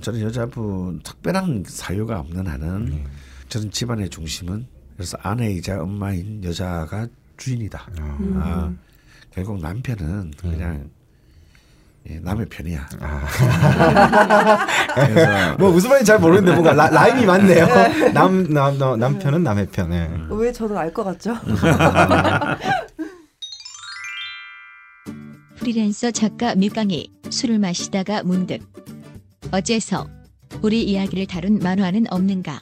저는 0.00 0.20
여자분 0.20 1.00
특별한 1.02 1.64
사유가 1.66 2.20
없는 2.20 2.46
한은 2.46 3.04
저는 3.48 3.70
집안의 3.70 4.10
중심은 4.10 4.66
그래서 4.96 5.16
아내이자 5.22 5.82
엄마인 5.82 6.42
여자가 6.44 7.06
주인이다. 7.36 7.88
아, 8.36 8.72
결국 9.32 9.60
남편은 9.60 10.32
그냥 10.40 10.90
예, 12.10 12.20
남의 12.20 12.46
편이야. 12.50 12.86
그래서 14.94 15.56
뭐 15.58 15.70
무슨 15.72 15.88
말인지 15.88 16.06
잘 16.06 16.18
모르는데 16.18 16.52
뭔가 16.52 16.72
라, 16.74 16.90
라임이 16.90 17.24
많네요. 17.24 17.66
남, 18.12 18.46
남, 18.52 18.76
남 18.78 18.98
남편은 18.98 19.42
남의 19.42 19.68
편. 19.72 19.90
예. 19.92 20.10
왜 20.28 20.52
저는 20.52 20.76
알 20.76 20.92
것 20.92 21.02
같죠? 21.04 21.34
프리랜서 25.56 26.10
작가 26.10 26.54
밀강이 26.54 27.10
술을 27.30 27.58
마시다가 27.58 28.22
문득 28.22 28.60
어째서 29.50 30.06
우리 30.62 30.82
이야기를 30.84 31.26
다룬 31.26 31.58
만화는 31.58 32.04
없는가 32.12 32.60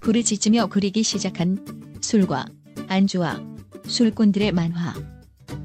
부르짖으며 0.00 0.66
그리기 0.66 1.02
시작한 1.04 1.64
술과 2.00 2.46
안주와 2.88 3.40
술꾼들의 3.86 4.50
만화 4.52 4.92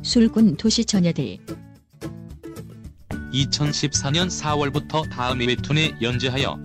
술꾼 0.03 0.55
도시 0.57 0.85
처녀들 0.85 1.37
2014년 3.33 4.27
4월부터 4.27 5.09
다음 5.09 5.39
웹툰에 5.39 5.97
연재하여 6.01 6.59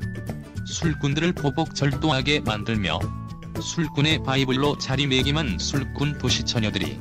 술꾼들을 0.67 1.33
보복 1.33 1.75
절도하게 1.75 2.41
만들며 2.41 2.99
술꾼의 3.61 4.23
바이블로 4.23 4.79
자리매김한 4.79 5.59
술꾼 5.59 6.19
도시처녀들이 6.19 6.99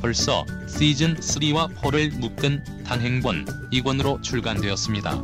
벌써 0.00 0.44
시즌 0.66 1.16
3와 1.16 1.74
4를 1.76 2.16
묶은 2.18 2.64
단행본 2.84 3.70
2권으로 3.72 4.22
출간되었습니다. 4.22 5.22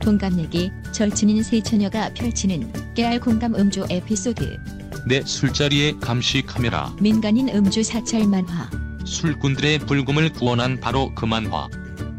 동갑내기 0.00 0.70
절친인 0.92 1.42
세 1.42 1.62
처녀가 1.62 2.12
펼치는 2.14 2.94
깨알 2.94 3.20
공감 3.20 3.54
음주 3.54 3.86
에피소드. 3.90 4.58
내 5.06 5.22
술자리에 5.22 5.94
감시 6.00 6.42
카메라. 6.42 6.94
민간인 7.00 7.48
음주 7.50 7.82
사찰 7.82 8.26
만화. 8.26 8.68
술꾼들의 9.04 9.80
불금을 9.80 10.32
구원한 10.32 10.80
바로 10.80 11.14
그 11.14 11.26
만화 11.26 11.68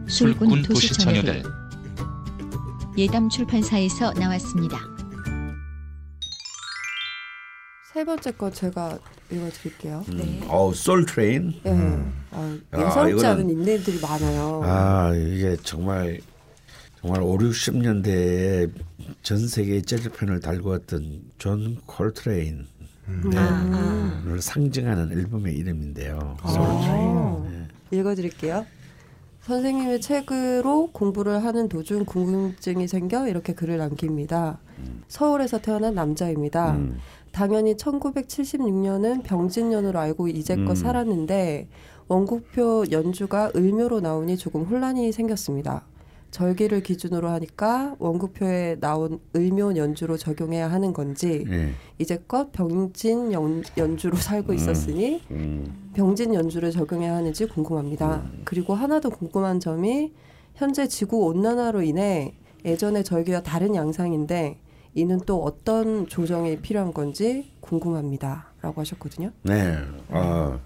술꾼 0.08 0.50
술꾼 0.50 0.62
도시 0.64 0.90
도시처녀들 0.90 1.44
처녀들 1.44 1.52
예담 2.98 3.28
출판사에서 3.30 4.14
나왔습니다. 4.14 4.78
세 7.94 8.04
번째 8.06 8.32
거 8.32 8.50
제가 8.52 8.98
읽어드릴게요. 9.32 10.04
네. 10.14 10.42
어, 10.48 10.72
soul 10.74 11.06
train. 11.06 11.54
예. 11.66 11.72
아, 12.32 12.58
아, 12.72 12.78
예사롭지 12.78 13.16
이거는- 13.16 13.26
않은 13.26 13.48
닉네임들이 13.48 14.00
많아요. 14.02 14.62
아 14.64 15.14
이게 15.16 15.58
정말 15.64 16.20
정말 17.02 17.22
5, 17.22 17.38
60년대에 17.38 18.72
전 19.24 19.48
세계 19.48 19.82
재즈팬을 19.82 20.40
달구었던 20.40 21.22
존 21.38 21.78
콜트레인을 21.86 22.66
아, 23.36 24.38
상징하는 24.40 25.12
앨범의 25.12 25.54
이름인데요. 25.56 26.38
솔 26.48 26.62
아. 26.62 26.82
트레인. 26.82 27.66
읽어드릴게요. 27.92 28.66
선생님의 29.46 30.02
책으로 30.02 30.90
공부를 30.92 31.44
하는 31.44 31.70
도중 31.70 32.06
궁금증이 32.06 32.88
생겨 32.88 33.28
이렇게 33.28 33.54
글을 33.54 33.78
남깁니다. 33.78 34.58
서울에서 35.08 35.60
태어난 35.60 35.94
남자입니다. 35.94 36.72
음. 36.72 36.98
당연히 37.32 37.76
1976년은 37.76 39.22
병진년으로 39.22 40.00
알고 40.00 40.30
이제껏 40.30 40.70
음. 40.70 40.76
살았는데 40.76 41.68
원곡표 42.08 42.86
연주가 42.90 43.52
을묘로 43.56 44.00
나오니 44.00 44.38
조금 44.38 44.64
혼란이 44.64 45.12
생겼습니다. 45.12 45.86
절기를 46.36 46.84
기준으로 46.84 47.30
하니까 47.30 47.96
원곡표에 47.98 48.76
나온 48.82 49.22
을묘 49.34 49.78
연주로 49.78 50.18
적용해야 50.18 50.70
하는 50.70 50.92
건지 50.92 51.46
예. 51.50 51.72
이제껏 51.98 52.52
병진 52.52 53.32
연, 53.32 53.64
연주로 53.78 54.18
살고 54.18 54.52
있었으니 54.52 55.22
음. 55.32 55.92
병진 55.94 56.34
연주를 56.34 56.72
적용해야 56.72 57.16
하는지 57.16 57.46
궁금합니다. 57.46 58.30
그리고 58.44 58.74
하나 58.74 59.00
더 59.00 59.08
궁금한 59.08 59.62
점이 59.62 60.12
현재 60.56 60.90
지구 60.90 61.26
온난화로 61.26 61.84
인해 61.84 62.36
예전의 62.66 63.06
절기와 63.06 63.42
다른 63.42 63.74
양상인데 63.74 64.60
이는 64.94 65.22
또 65.26 65.42
어떤 65.42 66.06
조정이 66.06 66.58
필요한 66.58 66.94
건지 66.94 67.54
궁금합니다.라고 67.62 68.82
하셨거든요. 68.82 69.32
네. 69.44 69.78
어, 70.10 70.60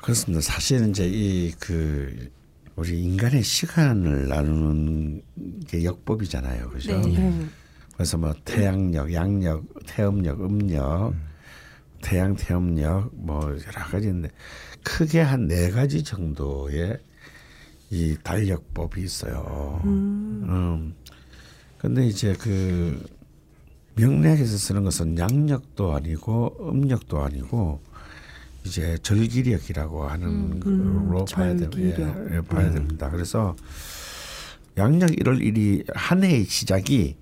그렇습니다. 0.00 0.40
사실은 0.40 0.90
이제 0.90 1.04
이 1.08 1.52
그 1.58 2.35
우리 2.76 3.02
인간의 3.02 3.42
시간을 3.42 4.28
나누는 4.28 5.22
게 5.66 5.84
역법이잖아요. 5.84 6.68
그죠? 6.70 7.00
네. 7.00 7.18
네. 7.18 7.46
그래서 7.94 8.18
뭐 8.18 8.34
태양력, 8.44 9.12
양력, 9.14 9.64
태음력, 9.86 10.40
음력, 10.42 11.14
태양 12.02 12.36
태음력 12.36 13.10
뭐 13.14 13.42
여러 13.48 13.84
가지인데 13.90 14.28
크게 14.84 15.20
한 15.20 15.48
네 15.48 15.70
가지 15.70 16.04
정도의 16.04 16.98
이 17.90 18.16
달력법이 18.22 19.00
있어요. 19.02 19.80
음. 19.84 20.94
근데 21.78 22.06
이제 22.06 22.34
그 22.38 23.02
명리학에서 23.94 24.56
쓰는 24.58 24.84
것은 24.84 25.16
양력도 25.16 25.94
아니고 25.94 26.68
음력도 26.70 27.22
아니고 27.22 27.80
이제 28.66 28.98
절기력이라고 29.02 30.04
하는 30.08 30.60
걸로 30.60 31.24
봐야 31.24 31.54
돼, 31.54 31.70
절기력. 31.70 32.28
예, 32.32 32.36
예, 32.36 32.40
봐야 32.42 32.70
됩니다. 32.70 33.08
그래서 33.10 33.54
양력 34.76 35.10
1월 35.10 35.40
1일 35.40 35.84
한 35.94 36.22
해의 36.24 36.44
시작이 36.44 37.16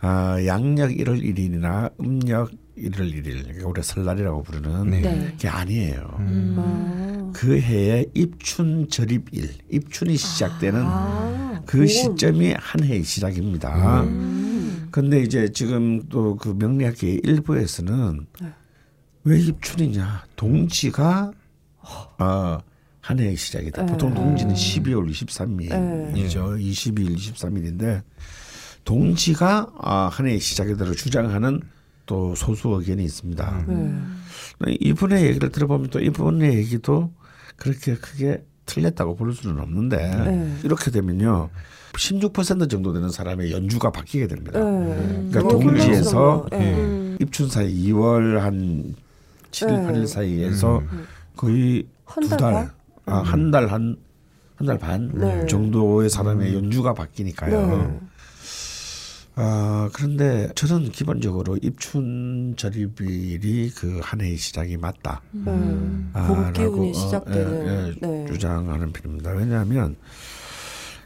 아, 0.00 0.36
양력 0.44 0.90
1월 0.90 1.22
1일이나 1.22 1.90
음력 2.00 2.50
1월 2.76 2.98
1일, 3.10 3.42
그러니까 3.44 3.68
우리가 3.68 3.82
설날이라고 3.82 4.42
부르는 4.42 4.90
네. 4.90 5.00
네. 5.00 5.34
게 5.38 5.48
아니에요. 5.48 6.10
아, 6.58 7.30
그그 7.32 7.58
해에 7.60 8.04
입춘 8.14 8.88
절입일, 8.88 9.50
입춘이 9.70 10.16
시작되는 10.16 10.80
아, 10.84 11.62
그 11.64 11.78
그건- 11.78 11.86
시점이 11.86 12.54
한 12.58 12.84
해의 12.84 13.02
시작입니다. 13.04 14.02
음. 14.02 14.88
근데 14.90 15.22
이제 15.22 15.50
지금 15.52 16.02
또 16.08 16.36
그 16.36 16.54
명리학계 16.58 17.20
일부에서는 17.22 18.26
네. 18.42 18.48
왜 19.24 19.38
입춘이냐? 19.40 20.24
동지가 20.36 21.32
어, 22.18 22.58
한 23.00 23.18
해의 23.18 23.36
시작이다. 23.36 23.82
네. 23.84 23.92
보통 23.92 24.14
동지는 24.14 24.54
네. 24.54 24.60
12월 24.80 25.10
23일이죠. 25.10 26.56
네. 26.56 26.62
22일, 26.62 27.16
23일인데 27.16 28.02
동지가 28.84 29.72
아, 29.78 30.08
한 30.12 30.26
해의 30.26 30.38
시작이다로 30.38 30.92
주장하는 30.92 31.62
또 32.06 32.34
소수 32.34 32.68
의견이 32.68 33.02
있습니다. 33.04 33.64
네. 33.66 34.76
이분의 34.80 35.24
얘기를 35.24 35.50
들어보면 35.50 35.88
또 35.88 36.00
이분의 36.00 36.54
얘기도 36.58 37.10
그렇게 37.56 37.94
크게 37.94 38.44
틀렸다고 38.66 39.16
볼 39.16 39.32
수는 39.34 39.58
없는데 39.58 39.96
네. 39.96 40.58
이렇게 40.64 40.90
되면요. 40.90 41.48
16% 41.94 42.68
정도 42.68 42.92
되는 42.92 43.08
사람의 43.08 43.52
연주가 43.52 43.90
바뀌게 43.90 44.26
됩니다. 44.26 44.58
네. 44.58 45.28
그러니까 45.30 45.40
동지에서. 45.48 46.46
네. 46.50 46.74
음. 46.74 47.04
입춘 47.20 47.48
사이 47.48 47.72
2월 47.86 48.38
한 48.38 48.94
7일, 49.54 49.68
네. 49.68 49.92
8일 50.00 50.06
사이에서 50.06 50.82
거의 51.36 51.86
한두달 52.04 52.38
달, 52.38 52.70
아, 53.06 53.18
한 53.18 53.50
달 53.50 53.68
한 53.68 53.96
한 54.56 54.66
달반 54.68 55.10
네. 55.14 55.46
정도의 55.46 56.08
사람의 56.08 56.54
연주가 56.54 56.94
바뀌니까요. 56.94 57.76
네. 57.76 58.00
아 59.36 59.90
그런데 59.92 60.48
저는 60.54 60.92
기본적으로 60.92 61.58
입춘 61.60 62.54
절입일이 62.56 63.70
그 63.70 64.00
한 64.00 64.20
해의 64.20 64.36
시작이 64.36 64.76
맞다. 64.76 65.22
네. 65.32 65.50
아, 66.12 66.26
봄 66.28 66.42
라고, 66.44 66.52
기운이 66.52 66.90
어, 66.90 66.92
시작되는. 66.92 67.66
예, 67.66 67.88
예, 67.88 68.06
네. 68.06 68.26
주장하는 68.32 68.92
편입니다. 68.92 69.32
왜냐하면 69.32 69.96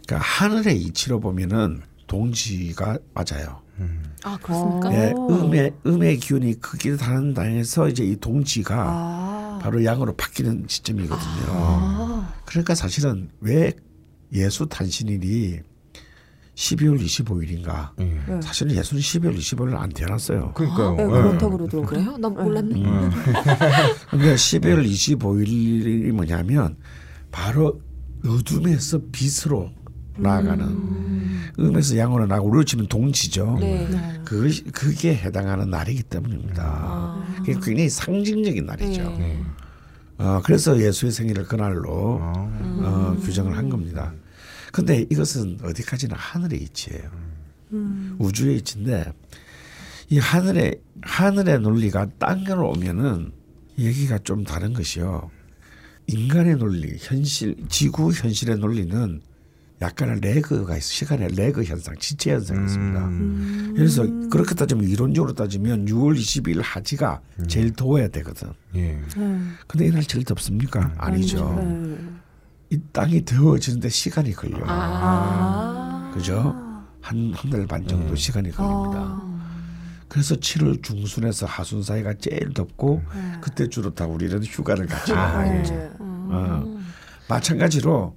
그러니까 0.06 0.18
하늘의 0.28 0.76
이치로 0.82 1.20
보면은 1.20 1.80
동지가 2.06 2.98
맞아요. 3.14 3.62
아 4.24 4.38
그렇습니까? 4.42 4.88
어. 4.88 4.92
예, 4.92 5.14
음의 5.16 5.72
음의 5.86 6.16
기운이 6.18 6.54
크게 6.60 6.96
다는 6.96 7.34
당에서 7.34 7.88
이제 7.88 8.04
이 8.04 8.16
동지가 8.16 8.74
아. 8.76 9.58
바로 9.62 9.84
양으로 9.84 10.14
바뀌는 10.16 10.64
시점이거든요. 10.66 11.46
아. 11.48 12.34
그러니까 12.44 12.74
사실은 12.74 13.30
왜 13.40 13.72
예수 14.32 14.66
탄신일이 14.66 15.60
12월 16.54 17.00
25일인가? 17.00 17.90
예. 18.00 18.04
네. 18.04 18.40
사실은 18.42 18.74
예수는 18.74 19.00
12월 19.00 19.36
25일 19.36 19.76
안 19.76 19.88
태어났어요. 19.90 20.52
그러니까요. 20.54 20.96
네, 20.96 21.02
예. 21.04 21.06
그렇다고 21.06 21.56
그러더라고요. 21.56 21.86
그래요? 21.86 22.16
나 22.18 22.28
몰랐네. 22.28 22.82
음. 22.84 23.10
근데 24.10 24.34
12월 24.34 24.84
25일이 24.84 26.10
뭐냐면 26.10 26.76
바로 27.30 27.80
어둠에서 28.26 29.00
빛으로 29.12 29.70
나아가는 30.18 30.98
음에서 31.58 31.96
양으로 31.96 32.26
나가고 32.26 32.48
우리로 32.48 32.64
치면 32.64 32.86
동지죠. 32.86 33.56
네. 33.60 33.88
그 34.24 34.50
그게 34.72 35.14
해당하는 35.14 35.70
날이기 35.70 36.04
때문입니다. 36.04 36.62
아. 36.64 37.34
그게 37.38 37.52
굉장히 37.54 37.88
상징적인 37.88 38.66
날이죠. 38.66 39.02
네. 39.18 39.42
어, 40.18 40.40
그래서 40.44 40.80
예수의 40.80 41.12
생일을 41.12 41.44
그날로 41.44 42.18
아. 42.22 42.32
어, 42.82 43.16
규정을 43.20 43.56
한 43.56 43.68
겁니다. 43.68 44.12
근데 44.72 45.06
이것은 45.10 45.58
어디까지나 45.62 46.14
하늘의 46.16 46.62
이치예요. 46.62 47.10
우주의 48.18 48.58
이치인데 48.58 49.12
이 50.10 50.18
하늘의 50.18 50.80
하늘의 51.02 51.60
논리가 51.60 52.06
땅으로 52.18 52.70
오면은 52.70 53.32
얘기가 53.78 54.18
좀 54.18 54.44
다른 54.44 54.72
것이요. 54.72 55.30
인간의 56.06 56.56
논리, 56.56 56.96
현실, 56.98 57.54
지구 57.68 58.10
현실의 58.10 58.58
논리는 58.58 59.20
약간의 59.80 60.20
레그가 60.20 60.76
있어. 60.76 60.88
시간의 60.88 61.28
레그 61.36 61.62
현상, 61.64 61.94
지체 61.98 62.32
현상이 62.32 62.64
있습니다. 62.64 63.74
그래서 63.76 64.04
그렇게 64.28 64.54
따지면 64.54 64.84
이론적으로 64.88 65.34
따지면 65.34 65.86
6월 65.86 66.16
22일 66.18 66.60
하지가 66.62 67.20
제일 67.46 67.72
더워야 67.72 68.08
되거든. 68.08 68.48
예. 68.74 68.98
근데 69.66 69.86
이날 69.86 70.02
제일 70.02 70.24
덥습니까? 70.24 70.92
아니죠. 70.98 71.54
네. 71.62 71.96
이 72.70 72.80
땅이 72.92 73.24
더워지는데 73.24 73.88
시간이 73.88 74.32
걸려요. 74.32 74.64
아. 74.66 76.10
그죠? 76.14 76.54
한 77.00 77.32
한 77.32 77.50
달 77.50 77.66
반 77.66 77.86
정도 77.86 78.14
시간이 78.16 78.50
걸립니다. 78.50 79.22
그래서 80.08 80.34
7월 80.34 80.82
중순에서 80.82 81.46
하순 81.46 81.82
사이가 81.82 82.14
제일 82.14 82.52
덥고 82.52 83.02
그때 83.40 83.68
주로 83.68 83.94
다 83.94 84.06
우리는 84.06 84.42
휴가를 84.42 84.86
가죠. 84.86 85.14
네. 85.14 85.90
어. 85.98 86.78
마찬가지로 87.28 88.14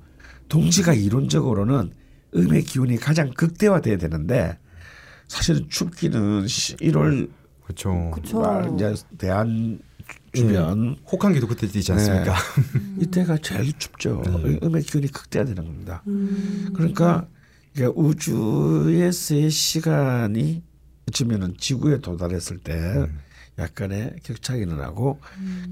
동지가 0.51 0.93
이론적으로는 0.93 1.91
음의 2.35 2.63
기운이 2.63 2.97
가장 2.97 3.31
극대화돼야 3.31 3.97
되는데 3.97 4.57
사실은 5.29 5.69
춥기는 5.69 6.45
1월 6.45 7.29
그렇죠. 7.63 8.11
이제 8.75 8.93
대한 9.17 9.79
주변 10.33 10.97
혹한기도 11.09 11.47
그때 11.47 11.67
뛰지 11.67 11.93
않습니까? 11.93 12.35
이때가 12.99 13.37
제일 13.37 13.71
춥죠. 13.77 14.21
네. 14.43 14.59
음의 14.61 14.83
기운이 14.83 15.07
극대화되는 15.07 15.63
겁니다. 15.63 16.03
음. 16.07 16.69
그러니까 16.73 17.27
이게 17.73 17.85
우주에서의 17.85 19.49
시간이 19.49 20.63
어쩌면은 21.07 21.55
지구에 21.57 21.99
도달했을 21.99 22.57
때 22.57 23.07
약간의 23.57 24.15
격차가 24.23 24.59
일어나고 24.59 25.21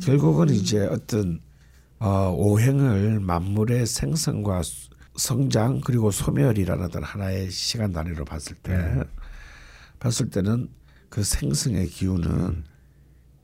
결국은 0.04 0.50
이제 0.52 0.86
어떤 0.86 1.42
어, 2.00 2.34
오행을 2.36 3.20
만물의 3.20 3.86
생성과 3.86 4.64
수- 4.64 4.90
성장 5.16 5.82
그리고 5.82 6.12
소멸이라는 6.12 6.86
어떤 6.86 7.04
하나의 7.04 7.52
시간 7.52 7.92
단위로 7.92 8.24
봤을 8.24 8.56
때 8.56 9.04
봤을 10.00 10.30
때는 10.30 10.70
그 11.10 11.24
생성의 11.24 11.88
기운은 11.88 12.64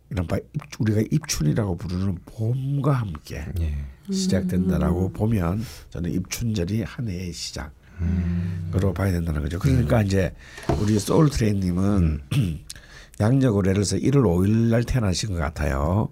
이른바 0.10 0.38
입- 0.38 0.80
우리가 0.80 1.02
입춘이라고 1.12 1.76
부르는 1.78 2.18
봄과 2.26 2.94
함께 2.94 3.46
예. 3.60 3.76
시작된다라고 4.14 5.12
보면 5.12 5.64
저는 5.90 6.12
입춘절이 6.12 6.84
한 6.84 7.10
해의 7.10 7.34
시작으로 7.34 8.94
봐야 8.94 9.12
된다는 9.12 9.42
거죠. 9.42 9.60
그러니까 9.60 10.02
이제 10.04 10.34
우리 10.80 10.98
소울 11.00 11.30
트레인님은 11.30 12.22
양력으로 13.20 13.70
예를 13.72 13.84
들어서 13.84 13.98
1월 13.98 14.24
5일 14.24 14.70
날 14.70 14.84
태어나신 14.84 15.30
것 15.34 15.36
같아요. 15.40 16.10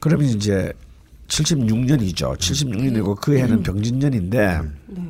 그러면 0.00 0.26
이제 0.28 0.72
76년이죠. 1.28 2.36
76년이고 2.36 3.16
그 3.20 3.38
해는 3.38 3.62
병진년인데 3.62 4.60
네. 4.88 5.02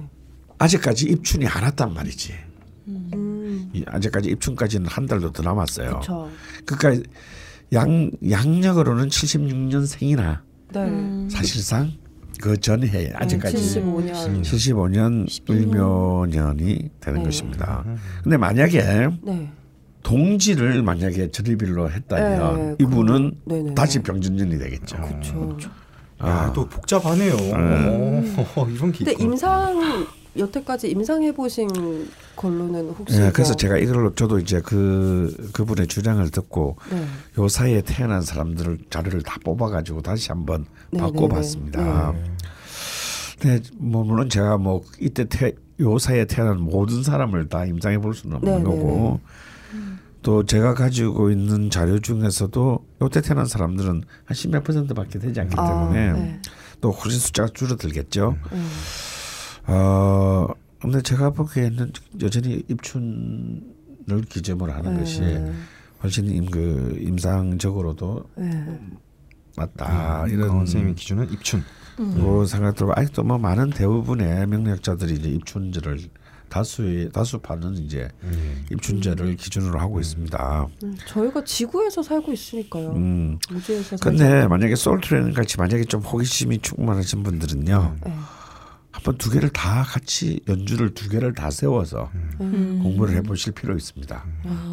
아직까지 0.58 1.06
입춘이 1.06 1.46
안 1.46 1.62
왔단 1.62 1.94
말이지. 1.94 2.34
음. 2.88 3.70
이- 3.72 3.84
아직까지 3.86 4.30
입춘까지는 4.30 4.86
한 4.86 5.06
달도 5.06 5.32
더 5.32 5.42
남았어요. 5.42 5.88
그렇죠. 5.90 6.28
그러니까 6.66 7.08
양 7.72 8.10
양력으로는 8.28 9.08
76년생이나 9.08 10.40
네. 10.74 11.28
사실상 11.30 11.92
그 12.40 12.56
전해 12.58 13.10
아직까지 13.14 13.56
75년. 13.56 14.42
75년 14.42 15.50
을묘년이 15.50 16.90
되는 17.00 17.18
네. 17.20 17.24
것입니다. 17.24 17.84
근데 18.22 18.36
만약에 18.36 19.08
네. 19.22 19.50
동지를 20.02 20.82
만약에 20.82 21.30
절입일로 21.30 21.90
했다면 21.90 22.56
네, 22.56 22.76
이분은 22.80 23.32
네네. 23.44 23.74
다시 23.74 23.98
병진년이 24.00 24.56
되겠죠. 24.58 24.96
그렇죠. 24.96 25.68
아, 26.18 26.52
또 26.52 26.66
복잡하네요. 26.68 27.34
어, 27.34 28.66
이런 28.70 28.92
게 28.92 28.98
근데 29.04 29.12
있구나. 29.12 29.24
임상 29.30 30.06
여태까지 30.36 30.90
임상해 30.90 31.32
보신 31.32 31.68
걸로는 32.36 32.90
혹시 32.90 33.16
예, 33.20 33.30
그래서 33.32 33.50
뭐- 33.52 33.56
제가 33.56 33.78
이걸 33.78 34.14
저도 34.14 34.38
이제 34.38 34.60
그 34.60 35.50
그분의 35.52 35.86
주장을 35.88 36.28
듣고 36.30 36.76
네. 36.90 37.04
요 37.38 37.48
사이에 37.48 37.82
태어난 37.82 38.22
사람들을 38.22 38.78
자료를 38.90 39.22
다 39.22 39.38
뽑아 39.44 39.68
가지고 39.68 40.00
다시 40.02 40.28
한번 40.28 40.66
네, 40.90 41.00
바꿔 41.00 41.26
봤습니다. 41.28 42.12
네, 42.12 42.24
근데 43.40 43.68
뭐 43.78 44.04
물론 44.04 44.28
제가 44.28 44.58
뭐 44.58 44.82
이때 45.00 45.24
태, 45.28 45.52
요 45.80 45.98
사이에 45.98 46.24
태어난 46.26 46.60
모든 46.60 47.02
사람을 47.02 47.48
다 47.48 47.64
임상해 47.64 47.98
볼 47.98 48.14
수는 48.14 48.36
없는 48.36 48.52
네, 48.52 48.58
네, 48.58 48.64
거고 48.64 49.20
또 50.28 50.44
제가 50.44 50.74
가지고 50.74 51.30
있는 51.30 51.70
자료 51.70 51.98
중에서도 51.98 52.86
요때 53.00 53.22
태어난 53.22 53.46
사람들은 53.46 54.02
한 54.26 54.34
십몇 54.34 54.62
퍼센트밖에 54.62 55.18
되지 55.18 55.40
않기 55.40 55.54
아, 55.56 55.66
때문에 55.66 56.12
네. 56.12 56.42
또 56.82 56.90
훨씬 56.90 57.18
숫자가 57.18 57.48
줄어들겠죠. 57.54 58.36
네. 58.52 59.72
어 59.72 60.48
근데 60.82 61.00
제가 61.00 61.30
보기에는 61.30 61.92
여전히 62.20 62.62
입춘을 62.68 63.62
기점으로 64.28 64.70
하는 64.70 64.96
네. 64.96 65.00
것이 65.00 65.22
훨씬 66.02 66.26
임, 66.26 66.44
그 66.50 66.98
임상적으로도 67.00 68.24
네. 68.36 68.80
맞다 69.56 70.24
음, 70.24 70.30
이런 70.30 70.48
선생님의 70.50 70.94
기준은 70.96 71.32
입춘. 71.32 71.64
그 71.96 72.44
생각 72.46 72.76
들고 72.76 72.92
아직도 72.94 73.22
뭐 73.22 73.38
많은 73.38 73.70
대부분의 73.70 74.46
명리학자들이 74.46 75.14
이제 75.14 75.30
입춘절을 75.30 75.98
다수의 76.48 77.10
다수파는 77.12 77.74
이제 77.78 78.08
음. 78.24 78.64
입춘제를 78.72 79.36
기준으로 79.36 79.78
하고 79.78 80.00
있습니다. 80.00 80.66
음, 80.84 80.96
저희가 81.06 81.44
지구에서 81.44 82.02
살고 82.02 82.32
있으니까요. 82.32 82.90
음. 82.92 83.38
우주에서 83.52 83.96
근데 83.96 84.46
만약에 84.46 84.74
소울트레인 84.74 85.32
같이 85.34 85.56
만약에 85.58 85.84
좀 85.84 86.00
호기심이 86.00 86.58
충만하신 86.60 87.22
분들은요. 87.22 87.96
네. 88.04 88.12
한번 88.90 89.16
두 89.18 89.30
개를 89.30 89.48
다 89.50 89.82
같이 89.84 90.40
연주를 90.48 90.92
두 90.94 91.08
개를 91.08 91.32
다 91.34 91.50
세워서 91.50 92.10
음. 92.40 92.80
공부를 92.82 93.14
해보실 93.16 93.52
필요 93.52 93.76
있습니다. 93.76 94.24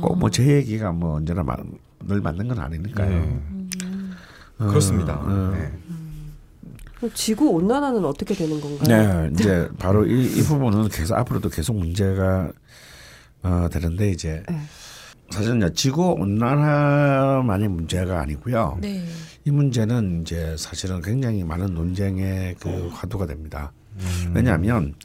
꼭 0.02 0.18
뭐 0.18 0.30
제 0.30 0.44
얘기가 0.56 0.92
뭐 0.92 1.16
언제나 1.16 1.44
마- 1.44 1.56
늘 2.08 2.22
맞는 2.22 2.48
건 2.48 2.60
아니니까요. 2.60 3.40
어, 4.58 4.68
그렇습니다. 4.68 5.16
어. 5.20 5.52
네. 5.54 5.72
지구 7.14 7.50
온난화는 7.50 8.06
어떻게 8.06 8.34
되는 8.34 8.60
건가요? 8.62 9.24
네, 9.24 9.30
이제 9.34 9.68
바로 9.78 10.06
이, 10.06 10.26
이 10.26 10.42
부분은 10.44 10.90
계속 10.90 11.16
앞으로도 11.16 11.50
계속 11.50 11.76
문제가 11.78 12.52
어, 13.44 13.68
되는데 13.72 14.10
이제 14.10 14.44
네. 14.50 14.60
사실은 15.30 15.74
지구 15.74 16.14
온난화만이 16.14 17.68
문제가 17.68 18.22
아니고요. 18.22 18.78
네. 18.82 19.06
이 19.44 19.52
문제는 19.52 20.22
이제 20.22 20.56
사실은 20.58 21.02
굉장히 21.02 21.44
많은 21.44 21.74
논쟁의 21.74 22.56
그 22.60 22.90
화두가 22.92 23.26
됩니다. 23.26 23.72
왜냐하면 24.34 24.96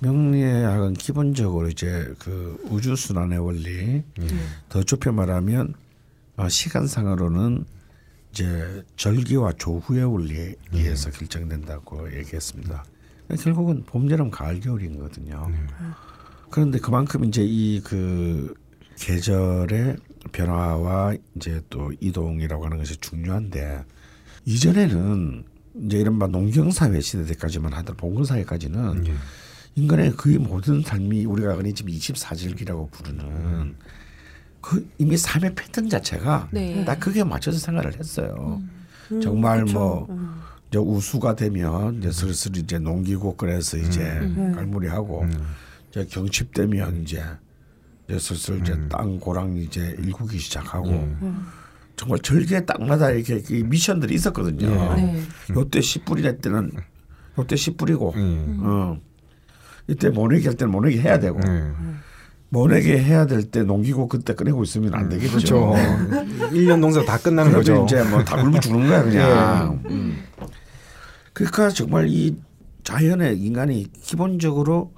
명리학은 0.00 0.94
기본적으로 0.94 1.68
이제 1.68 2.12
그 2.18 2.60
우주 2.70 2.94
순환의 2.94 3.38
원리 3.38 4.02
더 4.68 4.82
좁혀 4.82 5.12
말하면 5.12 5.74
어, 6.36 6.48
시간상으로는 6.48 7.64
이제 8.38 8.84
절기와 8.94 9.52
조후의 9.58 10.04
원리에 10.04 10.54
의해서 10.72 11.10
결정된다고 11.10 12.16
얘기했습니다. 12.16 12.84
결국은 13.42 13.82
봄, 13.84 14.08
여름, 14.12 14.30
가을, 14.30 14.60
겨울이거든요. 14.60 15.50
그런데 16.48 16.78
그만큼 16.78 17.24
이제 17.24 17.42
이 17.44 17.80
그 17.84 18.54
계절의 18.96 19.96
변화와 20.32 21.14
이제 21.36 21.60
또 21.68 21.92
이동이라고 22.00 22.64
하는 22.64 22.78
것이 22.78 22.96
중요한데 22.98 23.84
이전에는 24.44 25.44
이제 25.84 25.98
이른바 25.98 26.26
농경사회 26.28 27.00
시대 27.00 27.24
때까지만 27.24 27.72
하더라도 27.72 27.94
봉건사회까지는 27.96 29.04
인간의 29.74 30.16
거의 30.16 30.38
모든 30.38 30.82
삶이 30.82 31.26
우리가 31.26 31.54
흔히 31.56 31.72
지금 31.72 31.92
24절기라고 31.92 32.90
부르는 32.90 33.76
그 34.60 34.88
이미 34.98 35.16
삶의 35.16 35.54
패턴 35.54 35.88
자체가 35.88 36.48
네. 36.52 36.84
딱 36.84 36.98
그게 37.00 37.24
맞춰서 37.24 37.58
생활을 37.58 37.98
했어요. 37.98 38.60
정말 39.22 39.64
뭐 39.64 40.06
이제 40.68 40.78
우수가 40.78 41.36
되면 41.36 41.98
이제 41.98 42.10
슬슬 42.10 42.56
이제 42.56 42.78
농기고 42.78 43.36
끓여서 43.36 43.78
이제 43.78 44.04
갈무리하고 44.54 45.26
이제 45.90 46.04
경칩되면 46.04 47.02
이제 47.02 47.24
이제 48.06 48.18
슬슬 48.18 48.60
이제 48.60 48.78
땅 48.88 49.18
고랑 49.18 49.56
이제 49.56 49.96
일구기 49.98 50.38
시작하고 50.38 51.16
정말 51.96 52.18
절기에 52.20 52.64
딱마다 52.64 53.10
이렇게 53.10 53.42
이 53.50 53.62
미션들이 53.62 54.14
있었거든요. 54.14 54.94
네. 54.94 55.22
요때 55.56 55.80
씨 55.80 56.00
뿌리낼 56.00 56.38
때는 56.38 56.72
요때 57.38 57.56
씨 57.56 57.76
뿌리고 57.76 58.12
음. 58.16 58.60
어 58.62 58.98
이때 59.88 60.10
모내기 60.10 60.46
할 60.46 60.56
때는 60.56 60.70
모내기 60.70 61.00
해야 61.00 61.18
되고. 61.18 61.40
음. 61.46 62.00
모내기 62.50 62.90
해야 62.92 63.26
될 63.26 63.42
때 63.50 63.62
농기고 63.62 64.08
그때 64.08 64.34
꺼내고 64.34 64.62
있으면 64.64 64.94
안 64.94 65.08
되겠죠. 65.08 65.30
그렇죠. 65.30 65.74
1년 66.50 66.80
농사 66.80 67.04
다 67.04 67.18
끝나는 67.18 67.52
거죠. 67.52 67.84
이제 67.84 68.02
뭐다 68.04 68.42
굶어 68.42 68.58
죽는 68.60 68.88
거야 68.88 69.02
그냥. 69.02 69.82
음. 69.86 70.24
그러니까 71.32 71.68
정말 71.70 72.08
이 72.08 72.36
자연의 72.84 73.38
인간이 73.38 73.86
기본적으로 74.02 74.94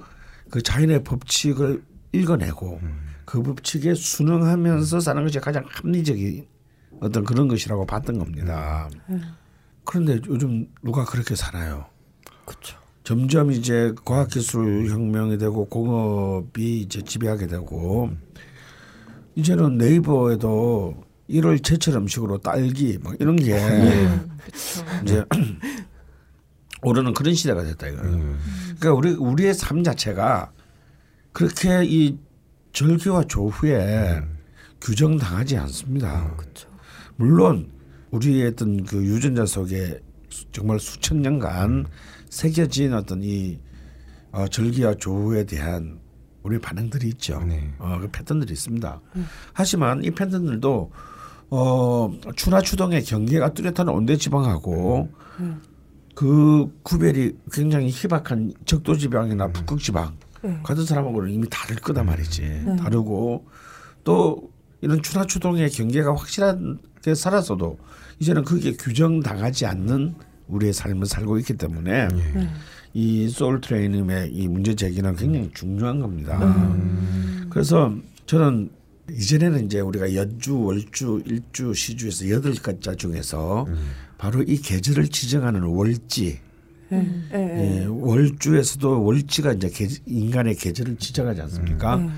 그 0.51 0.63
자연의 0.63 1.03
법칙을 1.05 1.83
읽어내고 2.13 2.81
그 3.25 3.43
법칙에 3.43 3.95
순응하면서 3.95 5.01
사는 5.01 5.23
것이 5.23 5.39
가장 5.41 5.65
합리적인 5.69 6.47
어떤 7.01 7.25
그런 7.25 7.49
것이라고 7.49 7.87
봤던 7.87 8.19
겁니다. 8.19 8.89
그런데 9.85 10.21
요즘 10.29 10.67
누가 10.83 11.05
그렇게 11.05 11.35
살아요? 11.35 11.87
그렇죠. 12.45 12.77
점점 13.05 13.51
이제 13.51 13.93
과학기술 14.05 14.89
혁명이 14.89 15.39
되고 15.39 15.65
공업이 15.67 16.81
이제 16.83 17.03
지배하게 17.03 17.47
되고 17.47 18.11
이제는 19.35 19.79
네이버에도 19.79 21.03
1월 21.31 21.63
제철 21.63 21.95
음식으로 21.95 22.39
딸기 22.39 22.99
막 23.03 23.15
이런 23.21 23.37
게 23.37 23.57
이제 25.03 25.25
오르는 26.83 27.13
그런 27.15 27.35
시대가 27.35 27.63
됐다 27.63 27.89
이거예요. 27.89 28.37
그러니까 28.79 28.93
우리 28.95 29.11
우리의 29.13 29.55
삶 29.55 29.85
자체가 29.85 30.51
그렇게 31.33 31.85
이 31.85 32.19
절기와 32.73 33.25
조후에 33.25 34.21
규정당하지 34.81 35.57
않습니다. 35.59 36.35
물론 37.17 37.71
우리의 38.11 38.49
어떤 38.49 38.83
그 38.85 38.97
유전자 39.05 39.45
속에 39.45 40.01
수- 40.31 40.51
정말 40.53 40.81
수천 40.81 41.21
년간 41.21 41.87
새겨진 42.31 42.95
어떤 42.95 43.23
이 43.23 43.59
어, 44.33 44.47
절기와 44.49 44.95
조후에 44.95 45.45
대한 45.45 45.99
우리 46.43 46.59
반응들이 46.59 47.09
있죠. 47.09 47.41
네. 47.45 47.75
어, 47.79 47.99
그 48.01 48.09
패턴들이 48.11 48.53
있습니다. 48.53 49.01
하지만 49.53 50.03
이 50.03 50.11
패턴들도 50.11 50.91
어, 51.51 52.11
추나 52.37 52.63
추동의 52.63 53.05
경계가 53.05 53.53
뚜렷한 53.53 53.89
온대 53.89 54.17
지방하고 54.17 55.11
그 56.15 56.73
구별이 56.83 57.37
굉장히 57.53 57.89
희박한 57.91 58.55
적도 58.65 58.97
지방이나 58.97 59.49
북극 59.49 59.81
지방 59.81 60.17
같은 60.63 60.87
사람하고는 60.87 61.31
이미 61.31 61.47
다를 61.51 61.77
거다 61.77 62.05
말이지. 62.05 62.77
다르고 62.79 63.47
또 64.05 64.51
이런 64.81 65.03
추나 65.03 65.27
추동의 65.27 65.71
경계가 65.71 66.15
확실하게 66.15 67.15
살았어도 67.15 67.79
이제는 68.21 68.45
그게 68.45 68.73
규정당하지 68.73 69.67
않는 69.67 70.15
우리의 70.51 70.73
삶을 70.73 71.07
살고 71.07 71.39
있기 71.39 71.55
때문에 71.55 72.09
이 72.93 73.29
소울 73.29 73.61
트레이닝의 73.61 74.33
이 74.33 74.49
문제 74.49 74.75
제기는 74.75 75.15
굉장히 75.17 75.51
중요한 75.55 76.01
겁니다. 76.01 76.39
그래서 77.49 77.95
저는 78.27 78.71
이전에는 79.11 79.67
이제 79.67 79.81
우리가 79.81 80.15
연주, 80.15 80.59
월주, 80.61 81.23
일주, 81.27 81.75
시주에서 81.75 82.31
여덟 82.31 82.55
글자 82.55 82.95
중에서 82.95 83.67
바로 84.19 84.43
이 84.43 84.57
계절을 84.59 85.09
지정하는 85.09 85.63
월지, 85.63 86.39
예, 86.93 87.07
예, 87.33 87.87
월주에서도 87.89 89.05
월지가 89.05 89.55
이제 89.55 89.71
계, 89.71 89.89
인간의 90.07 90.57
계절을 90.57 90.97
지정하지 90.97 91.41
않습니까? 91.43 92.09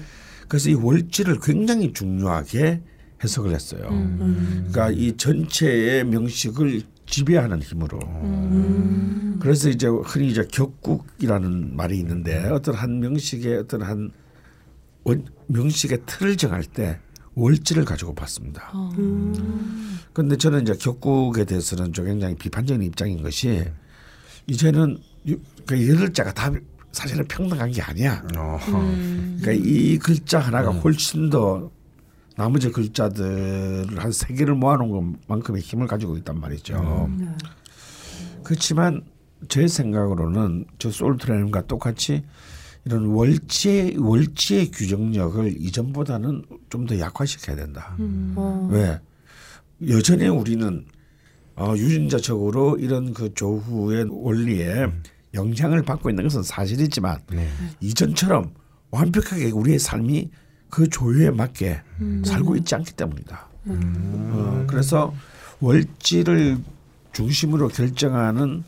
그래서 0.48 0.70
이 0.70 0.74
월지를 0.74 1.38
굉장히 1.40 1.92
중요하게 1.92 2.80
해석을 3.22 3.54
했어요. 3.54 3.88
그러니까 3.88 4.90
이 4.90 5.16
전체의 5.16 6.04
명식을 6.04 6.82
지배하는 7.16 7.60
힘으로. 7.60 7.98
그래서 9.38 9.68
이제 9.68 9.86
흔히 9.86 10.28
이제 10.30 10.46
격국이라는 10.50 11.76
말이 11.76 11.98
있는데 11.98 12.38
어떤 12.48 12.74
한 12.74 13.00
명식의 13.00 13.58
어떤 13.58 13.82
한 13.82 14.10
원- 15.04 15.26
명식의 15.48 15.98
틀을 16.06 16.36
정할 16.38 16.64
때 16.64 16.98
월지를 17.34 17.84
가지고 17.84 18.14
봤습니다. 18.14 18.72
그런데 20.14 20.36
저는 20.36 20.62
이제 20.62 20.74
격국에 20.74 21.44
대해서는 21.44 21.92
좀 21.92 22.06
굉장히 22.06 22.34
비판적인 22.34 22.82
입장인 22.82 23.22
것이 23.22 23.62
이제는 24.46 24.96
유- 25.28 25.40
그 25.66 25.88
여덟 25.90 26.10
자가 26.14 26.32
다 26.32 26.50
사실은 26.92 27.26
평등한 27.28 27.70
게 27.72 27.82
아니야. 27.82 28.22
어. 28.36 28.58
그러니까 29.38 29.52
이 29.52 29.98
글자 29.98 30.38
하나가 30.38 30.70
훨씬 30.70 31.28
더 31.28 31.70
나머지 32.36 32.70
글자들을 32.70 33.98
한 33.98 34.12
세 34.12 34.34
개를 34.34 34.54
모아놓은 34.54 35.16
것만큼의 35.26 35.62
힘을 35.62 35.86
가지고 35.86 36.16
있단 36.16 36.38
말이죠. 36.40 37.08
그렇지만 38.42 39.02
제 39.48 39.66
생각으로는 39.68 40.66
저 40.78 40.90
솔트레님과 40.90 41.66
똑같이 41.66 42.22
이런 42.84 43.06
월지의 43.06 43.96
월지의 43.98 44.70
규정력을 44.72 45.56
이전보다는 45.60 46.44
좀 46.70 46.86
더 46.86 46.98
약화시켜야 46.98 47.54
된다. 47.56 47.94
어. 48.36 48.68
왜 48.72 48.98
여전히 49.88 50.26
우리는 50.28 50.84
어, 51.54 51.74
유전자적으로 51.76 52.76
이런 52.78 53.12
그 53.14 53.32
조후의 53.34 54.06
원리에 54.10 54.86
영향을 55.34 55.82
받고 55.82 56.10
있는 56.10 56.24
것은 56.24 56.42
사실이지만 56.42 57.18
네. 57.30 57.48
이전처럼 57.80 58.52
완벽하게 58.90 59.50
우리의 59.50 59.78
삶이 59.78 60.30
그 60.72 60.88
조유에 60.88 61.30
맞게 61.30 61.82
살고 62.24 62.56
있지 62.56 62.74
않기 62.74 62.94
때문이다. 62.94 63.46
어, 63.66 64.64
그래서 64.66 65.14
월지를 65.60 66.56
중심으로 67.12 67.68
결정하는 67.68 68.64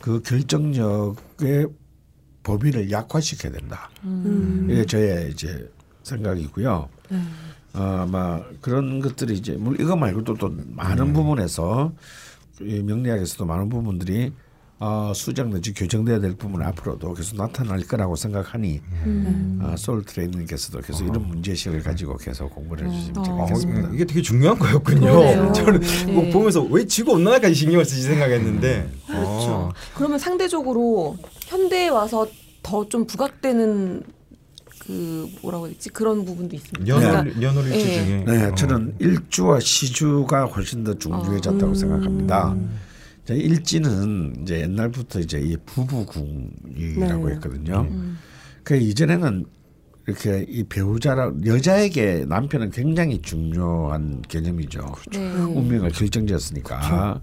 그 0.00 0.22
결정력의 0.22 1.66
범위를 2.44 2.92
약화시켜야 2.92 3.50
된다. 3.50 3.90
이게 4.68 4.86
저의 4.86 5.32
이제 5.32 5.68
생각이고요. 6.04 6.88
어, 7.74 7.82
아마 8.02 8.40
그런 8.60 9.00
것들이 9.00 9.34
이제 9.34 9.54
물 9.54 9.80
이거 9.80 9.96
말고도 9.96 10.34
또 10.34 10.54
많은 10.68 11.12
부분에서 11.12 11.92
이 12.60 12.80
명리학에서도 12.80 13.44
많은 13.44 13.68
부분들이 13.68 14.32
어, 14.82 15.12
수정 15.14 15.50
내지 15.50 15.74
교정돼야 15.74 16.20
될 16.20 16.34
부분 16.34 16.62
앞으로도 16.62 17.12
계속 17.12 17.36
나타날 17.36 17.80
거라고 17.82 18.16
생각하니 18.16 18.80
어, 19.60 19.74
소울 19.76 20.04
트레이닝께서도 20.04 20.80
계속 20.80 21.04
이런 21.04 21.28
문제의식을 21.28 21.82
가지고 21.82 22.16
계속 22.16 22.48
공부를 22.54 22.88
해주시면 22.90 23.18
어. 23.18 23.42
아, 23.42 23.46
좋겠습니다. 23.46 23.90
이게 23.92 24.04
되게 24.06 24.22
중요한 24.22 24.58
거였군요. 24.58 25.00
그러네요. 25.00 25.52
저는 25.54 25.80
네. 25.80 26.12
뭐 26.12 26.30
보면서 26.30 26.62
왜 26.62 26.86
지구 26.86 27.12
온난화까지 27.12 27.54
신경을 27.54 27.84
쓰지 27.84 28.02
생각했는데. 28.02 28.90
그렇죠. 29.06 29.28
어. 29.28 29.72
그러면 29.94 30.18
상대적으로 30.18 31.18
현대에 31.46 31.88
와서 31.88 32.26
더 32.62 32.84
좀 32.88 33.06
부각되는 33.06 34.02
그 34.86 35.28
뭐라고 35.42 35.66
해야 35.66 35.74
되지 35.74 35.90
그런 35.90 36.24
부분도 36.24 36.56
있습니다. 36.56 36.86
연월 36.88 37.42
연월일주 37.42 37.78
예. 37.78 38.04
중에. 38.04 38.24
네, 38.26 38.44
어. 38.46 38.54
저는 38.54 38.94
일주와 38.98 39.60
시주가 39.60 40.46
훨씬 40.46 40.84
더 40.84 40.94
중요해졌다고 40.94 41.66
음. 41.66 41.74
생각합니다. 41.74 42.56
이제 42.56 42.68
일지는 43.34 44.34
이제 44.42 44.60
옛날부터 44.60 45.20
이제 45.20 45.40
이 45.40 45.56
부부궁이라고 45.66 47.28
네. 47.28 47.34
했거든요. 47.34 47.86
음. 47.90 48.18
그 48.62 48.76
이전에는 48.76 49.46
이렇게 50.06 50.44
이 50.48 50.64
배우자라 50.64 51.32
여자에게 51.44 52.24
남편은 52.28 52.70
굉장히 52.70 53.20
중요한 53.22 54.22
개념이죠. 54.22 54.94
네. 55.12 55.18
운명을 55.18 55.90
결정지었으니까. 55.90 57.20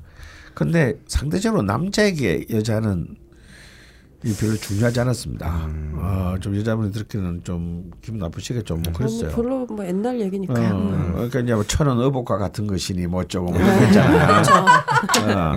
근데 0.54 1.00
상대적으로 1.08 1.62
남자에게 1.64 2.46
여자는 2.50 3.16
이 4.24 4.34
별로 4.34 4.56
중요하지 4.56 5.00
않았습니다. 5.00 5.68
음. 5.68 5.94
어, 5.96 6.36
좀 6.40 6.56
여자분이 6.56 6.92
듣기는 6.92 7.44
좀 7.44 7.92
기분 8.02 8.20
나쁘시겠죠. 8.20 8.76
뭐 8.78 8.94
그랬어요. 8.94 9.30
뭐 9.30 9.36
별로 9.36 9.66
뭐 9.68 9.86
옛날 9.86 10.16
어, 10.16 10.20
얘기니까요. 10.20 10.76
음. 10.76 11.12
그러니까 11.14 11.40
이제 11.42 11.54
뭐 11.54 11.64
천은 11.64 12.00
의복과 12.00 12.38
같은 12.38 12.66
것이니 12.66 13.06
뭐 13.08 13.22
어쩌고 13.22 13.52
뭐 13.52 13.60
이런 13.60 13.80
거 13.80 13.86
있잖아요. 13.86 14.42
어, 14.42 15.54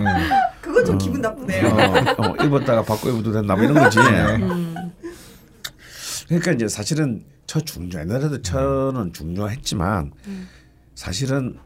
그건 0.61 0.85
좀 0.85 0.97
기분 0.99 1.21
나쁘네요. 1.21 1.67
어, 1.67 2.27
어, 2.27 2.45
입었다가 2.45 2.83
바꿔 2.83 3.09
입어도 3.09 3.31
된다 3.31 3.55
뭐 3.55 3.63
이런 3.63 3.73
거지. 3.73 3.97
음. 3.99 4.75
그러니까 6.27 6.51
이제 6.51 6.67
사실은 6.67 7.25
처 7.47 7.59
중요 7.59 7.99
옛날에도 7.99 8.41
처는 8.43 9.11
중요했지만 9.11 10.11
사실은 10.93 11.57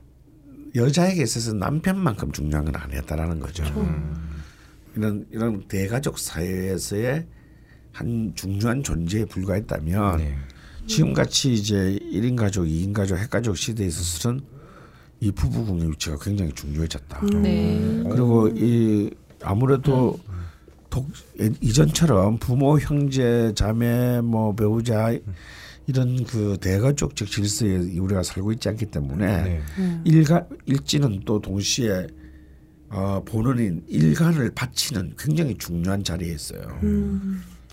여자에게 0.75 1.21
있어서 1.23 1.53
남편만큼 1.53 2.31
중요한 2.31 2.65
건 2.65 2.75
아니었다라는 2.77 3.41
거죠. 3.41 3.63
이런 4.95 5.25
이런 5.31 5.67
대가족 5.67 6.17
사회에서의 6.17 7.25
한 7.91 8.31
중요한 8.35 8.83
존재에 8.83 9.25
불과했다면 9.25 10.17
네. 10.17 10.35
지금 10.87 11.13
같이 11.13 11.53
이제 11.53 11.97
1인 12.11 12.35
가족, 12.35 12.65
2인 12.65 12.93
가족, 12.93 13.17
핵가족 13.17 13.57
시대에 13.57 13.87
있어서는 13.87 14.41
이 15.19 15.31
부부궁의 15.31 15.91
위치가 15.91 16.17
굉장히 16.21 16.51
중요해졌다. 16.51 17.25
네. 17.41 18.03
그리고 18.09 18.49
이 18.49 19.09
아무래도 19.41 20.19
독, 20.89 21.07
예- 21.39 21.49
이전처럼 21.61 22.37
부모, 22.37 22.77
형제, 22.79 23.51
자매, 23.55 24.21
뭐 24.21 24.53
배우자 24.53 25.17
이런 25.87 26.23
그 26.25 26.57
대가족 26.59 27.15
적 27.15 27.27
질서에 27.27 27.97
우리가 27.97 28.23
살고 28.23 28.51
있지 28.53 28.69
않기 28.69 28.87
때문에 28.87 29.43
네. 29.43 29.61
일가 30.03 30.45
일지는 30.65 31.21
또 31.25 31.39
동시에 31.41 32.07
어, 32.95 33.21
본원인 33.25 33.83
일간을 33.89 34.51
바치는 34.55 35.15
굉장히 35.19 35.57
중요한 35.57 36.01
자리에 36.01 36.33
있어요. 36.33 36.79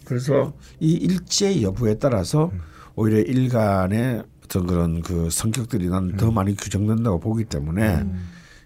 그래서 0.04 0.52
이 0.80 0.94
일지의 0.94 1.62
여부에 1.62 1.98
따라서 1.98 2.50
오히려 2.96 3.20
일간의 3.20 4.24
어떤 4.44 4.66
그런 4.66 5.00
그 5.00 5.30
성격들이 5.30 5.88
나는 5.88 6.16
더 6.16 6.32
많이 6.32 6.56
규정된다고 6.56 7.20
보기 7.20 7.44
때문에 7.44 8.04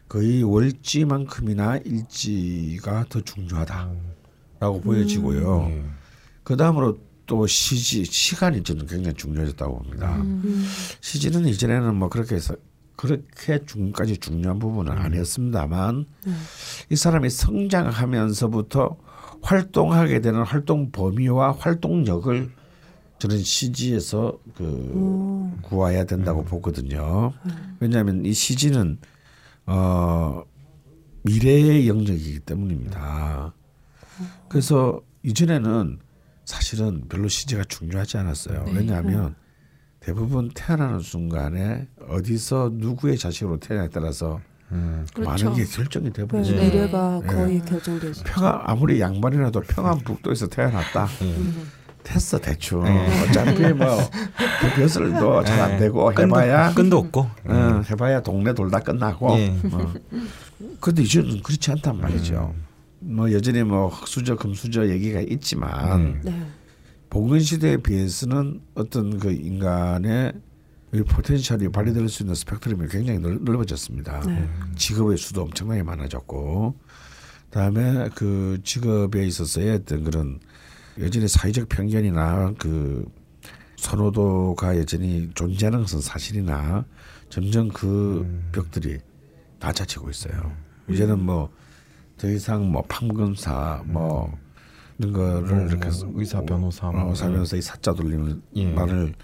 거의 0.09 0.43
월지만큼이나 0.43 1.77
일지가 1.85 3.05
더 3.11 3.21
중요하다라고 3.21 4.81
보여지고요. 4.83 5.69
네. 5.69 5.85
그 6.43 6.57
다음으로 6.57 6.99
또 7.27 7.47
시지 7.47 8.07
시간이 8.07 8.63
저는 8.63 8.87
굉장히 8.87 9.15
중요해졌다고 9.15 9.83
봅니다. 9.83 10.25
시지는 11.03 11.47
이전에는 11.49 11.95
뭐 11.97 12.09
그렇게 12.09 12.37
해서 12.37 12.57
그렇게 12.97 13.65
중까지 13.65 14.17
중요한 14.19 14.59
부분은 14.59 14.93
아니었습니다만 14.93 16.07
이 16.91 16.97
사람이 16.97 17.31
성장하면서부터 17.31 18.97
활동하게 19.43 20.21
되는 20.21 20.43
활동 20.43 20.91
범위와 20.91 21.53
활동력을 21.53 22.51
저는 23.19 23.39
시지에서 23.39 24.39
그 24.57 25.53
구해야 25.63 26.05
된다고 26.05 26.45
보거든요. 26.45 27.33
왜냐하면 27.81 28.25
이 28.25 28.33
시지는 28.33 28.99
어 29.67 30.43
미래의 31.23 31.89
영역이기 31.89 32.41
때문입니다. 32.41 33.55
그래서 34.49 35.01
이전에는 35.23 35.99
사실은 36.45 37.09
별로 37.09 37.29
시지가 37.29 37.65
중요하지 37.65 38.19
않았어요. 38.19 38.67
왜냐하면 38.75 39.35
대부분 40.11 40.49
태어나는 40.55 41.01
순간에 41.01 41.89
어디서 42.09 42.71
누구의 42.75 43.19
자식으로 43.19 43.59
태어나에 43.59 43.89
따라서 43.93 44.41
그렇죠. 45.13 45.45
많은 45.47 45.55
게 45.55 45.65
결정이 45.65 46.07
네, 46.07 46.13
돼버리죠. 46.13 46.55
네. 46.55 46.65
미래가 46.71 47.21
네. 47.27 47.27
거의 47.27 47.61
결정되죠. 47.65 48.23
평안 48.25 48.61
아무리 48.65 49.01
양반이라도 49.01 49.63
평안북도에서 49.63 50.47
태어났다. 50.47 51.09
됐어 52.05 52.39
대충 52.39 52.85
네. 52.85 53.21
어차피 53.21 53.73
뭐그 53.73 54.75
벼슬도 54.77 55.43
잘 55.43 55.61
안 55.61 55.77
되고 55.81 56.13
해봐야 56.17 56.73
끈도 56.73 56.99
없고. 56.99 57.21
어, 57.47 57.83
해봐야 57.91 58.23
동네 58.23 58.55
돌다 58.55 58.79
끝나고. 58.79 59.37
예. 59.39 59.57
어. 59.73 59.93
근데 60.81 61.03
이제는 61.03 61.43
그렇지 61.43 61.73
않단 61.73 62.01
말이죠. 62.01 62.55
뭐 63.01 63.33
여전히 63.33 63.65
뭐 63.65 63.89
흑수저 63.89 64.37
금수저 64.37 64.87
얘기가 64.87 65.21
있지만 65.23 66.21
네. 66.23 66.47
봉건 67.11 67.41
시대에 67.41 67.77
비해서는 67.77 68.61
어떤 68.75 69.19
그 69.19 69.31
인간의 69.33 70.33
이 70.95 71.03
포텐셜이 71.03 71.69
발휘될 71.71 72.09
수 72.09 72.23
있는 72.23 72.35
스펙트럼이 72.35 72.89
굉장히 72.89 73.19
넓, 73.19 73.43
넓어졌습니다. 73.43 74.23
직업의 74.77 75.19
수도 75.19 75.43
엄청나게 75.43 75.83
많아졌고, 75.83 76.75
그다음에 77.51 78.09
그 78.15 78.59
직업에 78.63 79.27
있어서의 79.27 79.77
어떤 79.77 80.05
그런 80.05 80.41
여전히 80.99 81.29
사회적 81.29 81.69
편견이나 81.69 82.55
그 82.59 83.05
선호도가 83.77 84.79
여전히 84.79 85.31
존재하는 85.35 85.81
것은 85.81 86.01
사실이나 86.01 86.87
점점 87.29 87.69
그 87.69 88.43
벽들이 88.53 88.99
낮아지고 89.61 90.11
있어요. 90.11 90.53
이제는 90.89 91.21
뭐 91.21 91.51
더 92.19 92.31
이상 92.31 92.71
뭐 92.71 92.83
판검사 92.89 93.83
뭐 93.85 94.33
이런 94.99 95.13
거를 95.13 95.69
이렇게 95.69 95.89
뭐 96.05 96.13
의사, 96.17 96.41
변호사, 96.43 96.89
어, 96.89 96.93
뭐. 96.93 97.11
의사 97.11 97.29
변호사 97.29 97.57
이 97.57 97.63
사자 97.63 97.93
돌리는 97.93 98.43
예. 98.57 98.73
말을 98.73 99.15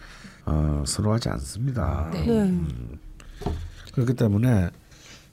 어, 0.44 0.82
선호하지 0.86 1.28
않습니다. 1.30 2.10
네. 2.12 2.26
네. 2.26 2.60
그렇기 3.94 4.14
때문에 4.14 4.70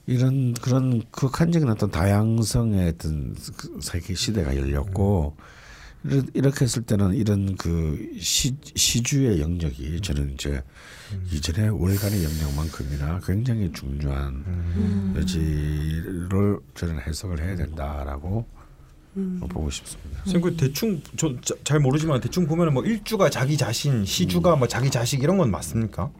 이런 0.06 0.54
그런 0.54 1.02
극한적인 1.10 1.68
어떤 1.68 1.90
다양성의 1.90 2.88
어떤 2.88 3.34
그 3.56 3.78
세계 3.80 4.14
시대가 4.14 4.56
열렸고 4.56 5.36
이렇- 6.04 6.22
이렇게 6.32 6.64
했을 6.64 6.82
때는 6.82 7.14
이런 7.14 7.56
그 7.56 7.98
시, 8.18 8.56
시주의 8.74 9.40
영역이 9.40 10.00
저는 10.00 10.32
이제 10.34 10.62
이전에 11.30 11.68
월간의 11.68 12.24
영역만큼이나 12.24 13.20
굉장히 13.24 13.70
중요한 13.72 15.14
여지를 15.16 16.58
저는 16.74 17.00
해석을 17.00 17.40
해야 17.40 17.54
된다라고 17.56 18.46
보고 19.48 19.70
싶습니다. 19.70 20.10
선생님 20.24 20.50
그 20.50 20.56
대충 20.56 21.00
저 21.16 21.34
잘 21.64 21.80
모르지만 21.80 22.20
대충 22.20 22.46
보면은 22.46 22.74
뭐 22.74 22.84
일주가 22.84 23.30
자기 23.30 23.56
자신, 23.56 24.04
시주가 24.04 24.56
뭐 24.56 24.68
자기 24.68 24.90
자식 24.90 25.22
이런 25.22 25.38
건 25.38 25.50
맞습니까? 25.50 26.10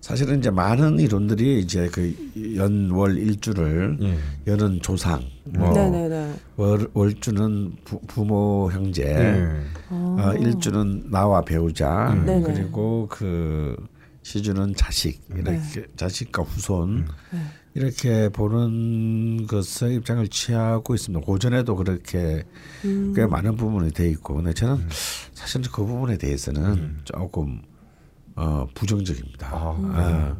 사실은 0.00 0.38
이제 0.38 0.50
많은 0.50 0.98
이론들이 1.00 1.60
이제 1.60 1.86
그 1.92 2.14
연월 2.56 3.18
일주를 3.18 3.98
예. 4.00 4.18
연은 4.50 4.80
조상, 4.80 5.22
뭐 5.44 5.70
네네네. 5.74 6.34
월, 6.56 6.88
월주는 6.94 7.72
부, 7.84 8.00
부모 8.06 8.70
형제, 8.72 9.04
예. 9.04 9.46
어, 9.90 10.32
일주는 10.38 11.10
나와 11.10 11.42
배우자, 11.42 12.12
음. 12.12 12.42
그리고 12.42 13.06
그 13.10 13.76
시주는 14.22 14.74
자식 14.76 15.20
이렇게 15.34 15.86
자식과 15.96 16.42
후손 16.42 17.06
이렇게 17.78 18.28
보는 18.28 19.46
것의 19.46 19.94
입장을 19.94 20.26
취하고 20.28 20.96
있습니다. 20.96 21.24
고전에도 21.24 21.76
그렇게 21.76 22.42
꽤 23.14 23.24
많은 23.24 23.56
부분이 23.56 23.92
돼 23.92 24.10
있고, 24.10 24.34
근데 24.34 24.52
저는 24.52 24.88
사실 25.32 25.62
그 25.70 25.84
부분에 25.84 26.18
대해서는 26.18 26.98
조금 27.04 27.62
어, 28.34 28.66
부정적입니다. 28.74 29.50
어, 29.54 30.36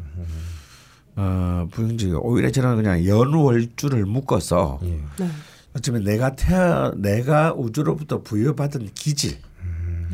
어, 1.14 1.68
부정적이 1.70 2.14
오히려 2.14 2.50
저는 2.50 2.74
그냥 2.74 3.06
연월주를 3.06 4.04
묶어서 4.04 4.80
예. 4.82 5.00
네. 5.20 5.28
어쩌면 5.74 6.02
내가 6.02 6.34
태어 6.34 6.92
내가 6.96 7.54
우주로부터 7.54 8.22
부여받은 8.22 8.90
기질, 8.94 9.38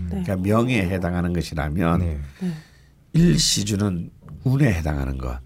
그러니까 0.08 0.36
명예에 0.36 0.90
해당하는 0.90 1.32
것이라면 1.32 2.00
네. 2.00 2.20
일시주는 3.14 4.10
운에 4.44 4.74
해당하는 4.74 5.16
것. 5.16 5.38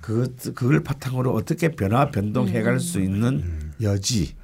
그것 0.00 0.54
그걸 0.54 0.82
바탕으로 0.82 1.32
어떻게 1.34 1.68
변화 1.72 2.10
변동해갈 2.10 2.80
수 2.80 3.00
있는 3.00 3.72
여지 3.82 4.34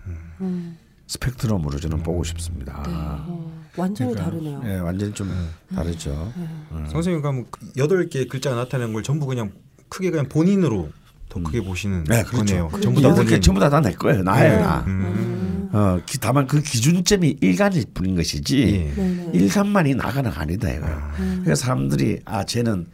음. 0.40 0.76
스펙트럼으로 1.06 1.78
저는 1.78 2.02
보고 2.02 2.24
싶습니다. 2.24 2.82
어, 2.88 3.62
완전히 3.76 4.12
그러니까, 4.12 4.24
다르네요. 4.38 4.62
예, 4.66 4.78
완전히 4.80 5.12
좀 5.14 5.30
다르죠. 5.74 6.32
음. 6.72 6.86
선생님 6.90 7.22
그러면 7.22 7.46
여덟 7.76 8.08
개 8.08 8.24
글자가 8.26 8.56
나타나는 8.56 8.92
걸 8.92 9.02
전부 9.02 9.26
그냥 9.26 9.52
크게 9.88 10.10
그냥 10.10 10.28
본인으로 10.28 10.90
더 11.28 11.42
크게 11.42 11.60
보시는 11.62 12.04
네, 12.04 12.22
그렇죠. 12.22 12.36
거네요. 12.44 12.68
그렇죠. 12.68 12.82
전부 12.84 13.00
다 13.00 13.08
여덟 13.08 13.24
개 13.24 13.30
본인. 13.30 13.42
전부 13.42 13.60
다다내 13.60 13.92
거예요. 13.92 14.22
나예요, 14.22 14.56
네. 14.56 14.62
나. 14.62 14.84
음. 14.86 15.70
어, 15.72 16.00
기- 16.06 16.18
다만 16.18 16.46
그 16.46 16.60
기준점이 16.62 17.38
일간일 17.40 17.84
뿐인 17.92 18.14
것이지 18.16 18.92
예. 18.96 19.30
일간만이 19.34 19.94
나가는 19.94 20.30
거 20.30 20.40
아니다 20.40 20.70
이거예요. 20.70 21.10
그러니까 21.16 21.54
사람들이 21.54 22.20
아 22.24 22.44
쟤는 22.44 22.86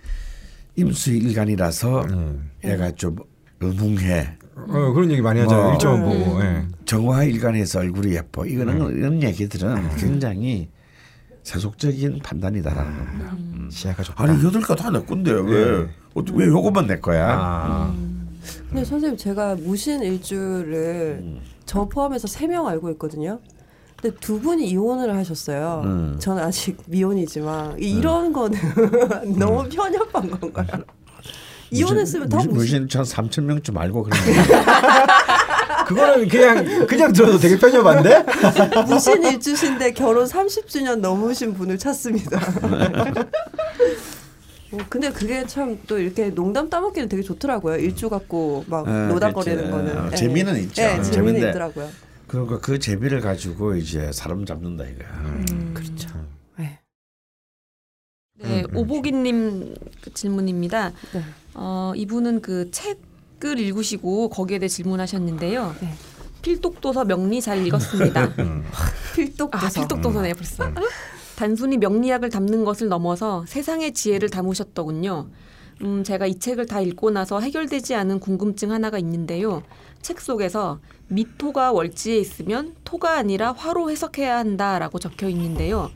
임수 0.77 1.13
일간이라서 1.13 2.03
음. 2.05 2.51
얘가 2.65 2.91
좀 2.93 3.17
음흉해. 3.63 4.39
어, 4.57 4.93
그런 4.93 5.11
얘기 5.11 5.21
많이 5.23 5.41
하잖아요. 5.41 5.65
뭐. 5.65 5.73
일점 5.73 6.01
보고. 6.03 6.43
예. 6.43 6.63
정화 6.85 7.25
일간에서 7.25 7.81
얼굴이 7.81 8.15
예뻐. 8.15 8.45
이거는 8.47 8.97
이런 8.97 9.23
얘기들은 9.23 9.97
굉장히 9.97 10.69
세속적인 11.43 12.21
판단이다라는 12.23 12.99
겁니다. 12.99 13.33
음. 13.33 13.69
시야가 13.71 14.03
좋다. 14.03 14.23
아니 14.25 14.45
여덟 14.45 14.63
개다내 14.63 15.01
건데 15.03 15.33
왜? 15.33 15.89
어떻게 16.15 16.39
왜 16.39 16.47
요것만 16.47 16.87
내 16.87 16.99
거야? 17.01 17.29
아. 17.39 17.95
근데 18.69 18.85
선생님 18.85 19.17
제가 19.17 19.55
무신 19.57 20.03
일주를 20.03 21.19
음. 21.23 21.41
저 21.65 21.87
포함해서 21.89 22.29
세 22.29 22.47
명 22.47 22.67
알고 22.69 22.91
있거든요. 22.93 23.41
근데 24.03 24.17
두 24.21 24.41
분이 24.41 24.69
이혼을 24.69 25.15
하셨어요. 25.17 25.83
음. 25.85 26.17
저는 26.19 26.43
아직 26.43 26.77
미혼이지만 26.87 27.79
이런 27.79 28.33
거는 28.33 28.59
너무 29.39 29.69
편협한 29.69 30.29
건가요? 30.29 30.67
이혼했으면 31.71 32.29
다 32.29 32.37
무신 32.39 32.53
무신 32.53 32.89
천 32.89 33.05
삼천 33.05 33.47
명쯤 33.47 33.79
알고 33.79 34.03
그런 34.03 34.19
거. 34.21 35.85
그거는 35.87 36.29
그냥 36.29 36.87
그냥 36.87 37.13
들어도 37.13 37.39
되게 37.39 37.57
편협한데? 37.57 38.25
무신 38.89 39.23
일주신데 39.23 39.93
결혼 39.93 40.27
30주년 40.27 40.97
넘으신 40.97 41.55
분을 41.55 41.79
찾습니다. 41.79 42.39
어, 44.73 44.79
근데 44.89 45.11
그게 45.11 45.47
참 45.47 45.79
또 45.87 45.99
이렇게 45.99 46.31
농담 46.31 46.69
따먹기는 46.69 47.09
되게 47.09 47.23
좋더라고요. 47.23 47.77
일주 47.77 48.09
갖고 48.11 48.65
막 48.67 48.87
아, 48.89 49.07
노닥거리는 49.09 49.71
그렇지. 49.71 49.71
거는. 49.71 49.99
어, 49.99 50.09
예. 50.13 50.17
재미는 50.17 50.57
있죠. 50.63 50.83
예, 50.83 50.87
어, 50.87 50.91
재미는 51.03 51.13
재밌는데. 51.13 51.49
있더라고요. 51.51 51.89
그러니까 52.33 52.61
그 52.61 52.79
재미를 52.79 53.21
가지고 53.21 53.77
이제 53.77 54.11
사람 54.11 54.47
잡는다 54.47 54.85
이거야. 54.87 55.45
그렇죠. 55.75 56.09
네. 56.57 56.79
네, 58.41 58.63
음, 58.63 58.71
음. 58.71 58.77
오보기님 58.77 59.75
그 60.01 60.15
질문입니다. 60.15 60.93
네. 61.13 61.23
어, 61.53 61.93
이분은 61.95 62.41
그 62.41 62.71
책을 62.71 63.59
읽으시고 63.59 64.31
거기에 64.31 64.61
대해 64.61 64.69
질문하셨는데요. 64.69 65.77
네. 65.83 65.95
필독도서 66.41 67.05
명리 67.05 67.43
잘 67.43 67.67
읽었습니다. 67.67 68.33
필독도서. 69.15 69.67
아, 69.67 69.69
필독도서네 69.69 70.33
벌써. 70.33 70.73
단순히 71.37 71.77
명리학을 71.77 72.31
담는 72.31 72.65
것을 72.65 72.89
넘어서 72.89 73.45
세상의 73.47 73.93
지혜를 73.93 74.31
담으셨더군요. 74.31 75.29
음, 75.83 76.05
제가 76.05 76.27
이 76.27 76.39
책을 76.39 76.67
다 76.67 76.81
읽고 76.81 77.11
나서 77.11 77.41
해결되지 77.41 77.95
않은 77.95 78.21
궁금증 78.21 78.71
하나가 78.73 78.99
있는데요. 78.99 79.63
책 80.01 80.21
속에서 80.21 80.81
미토가 81.09 81.73
월지에 81.73 82.17
있으면 82.19 82.75
토가 82.85 83.17
아니라 83.17 83.53
화로 83.53 83.91
해석해야 83.91 84.39
한다라고 84.39 84.99
적혀 84.99 85.29
있는데요. 85.29 85.91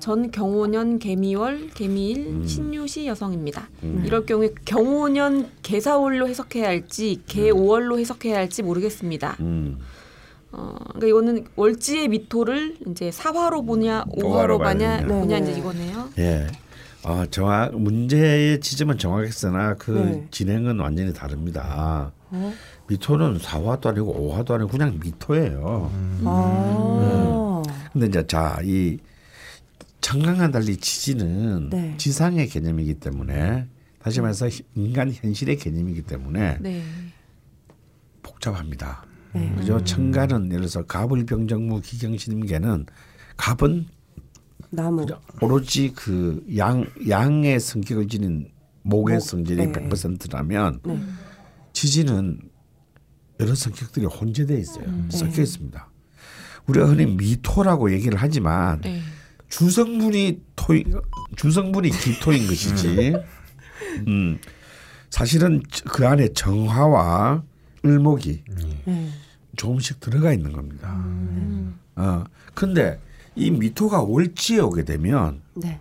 전 0.00 0.30
경호년 0.30 0.98
개미월 0.98 1.70
개미일 1.74 2.42
신유시 2.46 3.06
여성입니다. 3.06 3.68
이럴 4.04 4.26
경우에 4.26 4.50
경호년 4.64 5.48
개사월로 5.62 6.26
해석해야 6.28 6.66
할지 6.66 7.20
개오월로 7.26 7.98
해석해야 7.98 8.36
할지 8.36 8.62
모르겠습니다. 8.62 9.36
음. 9.40 9.78
어, 10.52 10.74
그러니까 10.94 11.06
이거는 11.08 11.44
월지의 11.54 12.08
미토를 12.08 12.76
이제 12.88 13.10
사화로 13.10 13.62
보냐 13.64 14.04
오화로 14.08 14.56
오화로 14.56 14.78
되냐. 14.78 15.06
보냐 15.06 15.38
네네. 15.38 15.50
이제 15.50 15.60
이거네요. 15.60 16.08
예. 16.18 16.46
어, 17.06 17.24
정확 17.26 17.72
문제의 17.80 18.60
지점은 18.60 18.98
정확했으나 18.98 19.74
그 19.74 19.92
네. 19.92 20.26
진행은 20.32 20.80
완전히 20.80 21.14
다릅니다. 21.14 22.10
어? 22.32 22.52
미토는 22.88 23.38
4화도 23.38 23.86
아니고 23.86 24.34
5화도 24.34 24.50
아니고 24.50 24.70
그냥 24.70 24.98
미토예요. 25.00 25.92
아. 26.24 27.62
근데 27.92 28.08
이제 28.08 28.26
자, 28.26 28.58
이 28.64 28.98
청강과 30.00 30.50
달리 30.50 30.76
지진은 30.76 31.70
네. 31.70 31.94
지상의 31.96 32.48
개념이기 32.48 32.94
때문에 32.94 33.68
다시 34.02 34.20
말해서 34.20 34.48
인간 34.74 35.12
현실의 35.12 35.58
개념이기 35.58 36.02
때문에 36.02 36.58
네. 36.58 36.82
복잡합니다. 38.24 39.06
네. 39.32 39.54
그죠? 39.56 39.82
청가는 39.84 40.46
예를 40.46 40.62
들어서 40.62 40.84
갑을병정무 40.84 41.82
기경신임계는 41.82 42.86
갑은 43.36 43.86
나무. 44.70 45.06
오로지 45.40 45.92
그 45.92 46.44
양 46.56 46.86
양의 47.08 47.60
성격을 47.60 48.08
지닌 48.08 48.50
목의 48.82 49.16
목, 49.16 49.20
성질이 49.20 49.66
네. 49.66 49.72
100%라면 49.72 50.80
네. 50.84 51.00
지진은 51.72 52.40
여러 53.40 53.54
성격들이 53.54 54.06
혼재되어 54.06 54.56
있어요. 54.58 54.84
음. 54.86 55.08
섞여 55.10 55.42
있습니다. 55.42 55.90
우리가 56.66 56.86
흔히 56.86 57.06
미토라고 57.06 57.92
얘기를 57.92 58.18
하지만 58.20 58.80
네. 58.80 59.00
주성분이 59.48 60.40
토인 60.56 60.94
주성분이 61.36 61.90
기토인 61.90 62.46
것이지. 62.46 63.14
음. 64.08 64.38
사실은 65.10 65.62
그 65.88 66.06
안에 66.06 66.32
정화와 66.32 67.42
을목이 67.84 68.42
네. 68.84 69.10
조금씩 69.56 70.00
들어가 70.00 70.32
있는 70.32 70.52
겁니다. 70.52 71.04
어. 71.96 72.24
근데 72.54 72.98
이 73.36 73.50
미토가 73.50 74.00
월지에 74.02 74.60
오게 74.60 74.84
되면 74.84 75.42
네. 75.54 75.78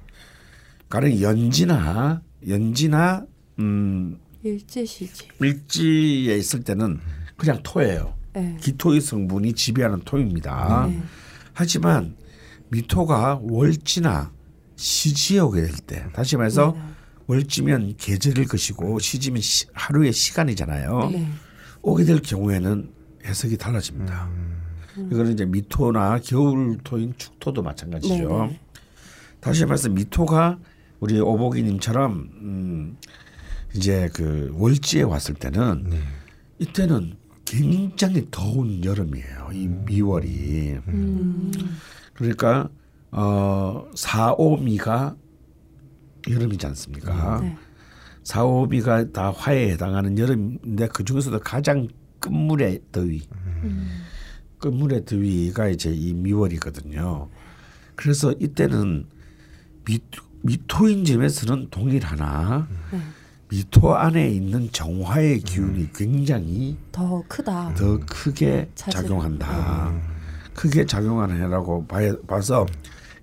가령 0.89 1.19
연지나 1.21 2.21
연지나 2.47 3.25
음 3.59 4.19
일제시지. 4.43 5.29
일지에 5.41 6.37
있을 6.37 6.63
때는 6.63 6.99
그냥 7.37 7.59
토예요. 7.63 8.13
네. 8.33 8.57
기토의 8.61 9.01
성분이 9.01 9.53
지배하는 9.53 10.01
토입니다. 10.05 10.87
네. 10.89 11.01
하지만 11.53 12.15
미토가 12.69 13.39
월지나 13.41 14.31
시지에 14.75 15.39
오게 15.39 15.61
될 15.61 15.71
때, 15.71 16.05
다시 16.13 16.35
말해서 16.35 16.75
월지면 17.27 17.95
계절일 17.97 18.45
것이고 18.47 18.99
시지면 18.99 19.41
시- 19.41 19.65
하루의 19.73 20.11
시간이잖아요. 20.11 21.09
네. 21.11 21.27
오게 21.81 22.03
될 22.03 22.21
경우에는 22.21 22.91
해석이 23.25 23.57
달라집니다. 23.57 24.25
음. 24.25 24.54
이거는 24.97 25.33
이제 25.33 25.45
미토나 25.45 26.19
겨울토인 26.19 27.13
축토도 27.17 27.61
마찬가지죠. 27.61 28.15
네네. 28.15 28.59
다시 29.39 29.65
말해서 29.65 29.89
미토가 29.89 30.57
우리 30.99 31.19
오복이님처럼 31.19 32.11
음 32.13 32.97
이제 33.75 34.09
그 34.13 34.51
월지에 34.55 35.03
왔을 35.03 35.35
때는 35.35 35.91
이때는 36.59 37.17
굉장히 37.43 38.27
더운 38.31 38.83
여름이에요. 38.83 39.49
이 39.53 39.67
미월이. 39.67 40.79
음. 40.87 41.51
그러니까 42.13 42.69
어 43.11 43.85
사오미가 43.95 45.15
여름이지 46.29 46.65
않습니까? 46.67 47.39
네. 47.41 47.55
사오미가 48.23 49.11
다 49.11 49.29
화에 49.29 49.69
해당하는 49.71 50.17
여름인데 50.17 50.87
그 50.87 51.03
중에서도 51.03 51.39
가장 51.41 51.87
끝물의 52.19 52.81
더위, 52.91 53.21
끝물의 54.69 55.05
더위가 55.05 55.67
이제 55.67 55.91
이 55.93 56.11
미월이거든요. 56.15 57.29
그래서 57.93 58.33
이때는 58.39 59.05
미토, 59.85 60.23
미토인 60.41 61.05
점에서는 61.05 61.67
동일하나 61.69 62.67
미토 63.49 63.93
안에 63.95 64.27
있는 64.31 64.71
정화의 64.71 65.41
기운이 65.41 65.89
굉장히 65.93 66.77
더 66.91 67.23
크다. 67.27 67.75
더 67.75 67.99
크게. 68.07 68.71
작용한다. 68.73 69.93
크게 70.55 70.87
작용하는 70.87 71.35
해라고 71.43 71.85
봐- 71.85 71.99
봐서 72.25 72.65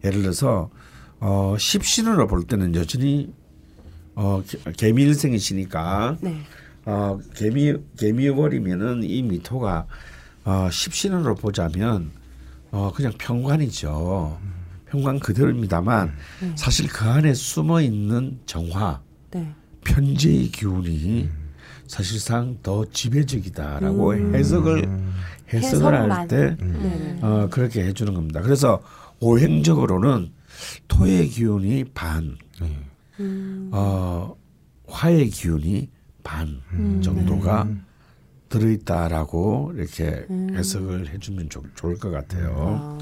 예를 0.05 0.23
들어서 0.23 0.71
어, 1.19 1.57
십신으로 1.59 2.29
볼 2.29 2.45
때는 2.45 2.77
여전히 2.77 3.33
어, 4.15 4.41
개- 4.47 4.59
개미일생이시니까 4.77 6.19
네. 6.21 6.37
어, 6.85 7.19
개미 7.35 7.75
개미월이면은 7.99 9.03
이 9.03 9.23
미토가 9.23 9.87
어, 10.45 10.69
십신으로 10.71 11.35
보자면 11.35 12.11
어, 12.71 12.93
그냥 12.95 13.13
평관이죠. 13.19 14.39
평관 14.87 15.21
그대로입니다만 15.21 16.13
사실 16.55 16.87
그 16.89 17.05
안에 17.07 17.33
숨어 17.35 17.81
있는 17.81 18.39
정화 18.47 19.01
네. 19.31 19.55
편재의 19.85 20.49
기운이 20.49 21.29
사실상 21.87 22.59
더 22.63 22.85
지배적이다라고 22.85 24.15
해석을 24.35 24.89
해석을 25.53 25.95
할 25.95 26.03
해석만. 26.03 26.29
때 26.29 26.57
네. 26.61 27.19
어, 27.23 27.49
그렇게 27.51 27.85
해주는 27.85 28.13
겁니다. 28.15 28.41
그래서 28.43 28.83
오행적으로는 29.21 30.33
토의 30.89 31.29
기운이 31.29 31.85
반, 31.95 32.37
어, 33.71 34.35
화의 34.89 35.31
기운이 35.31 35.89
반 36.23 36.61
정도가 37.03 37.69
들어있다라고 38.53 39.73
이렇게 39.77 40.27
음. 40.31 40.49
해석을 40.55 41.09
해주면 41.13 41.49
좋, 41.51 41.63
좋을 41.75 41.97
것 41.99 42.11
같아요. 42.11 42.99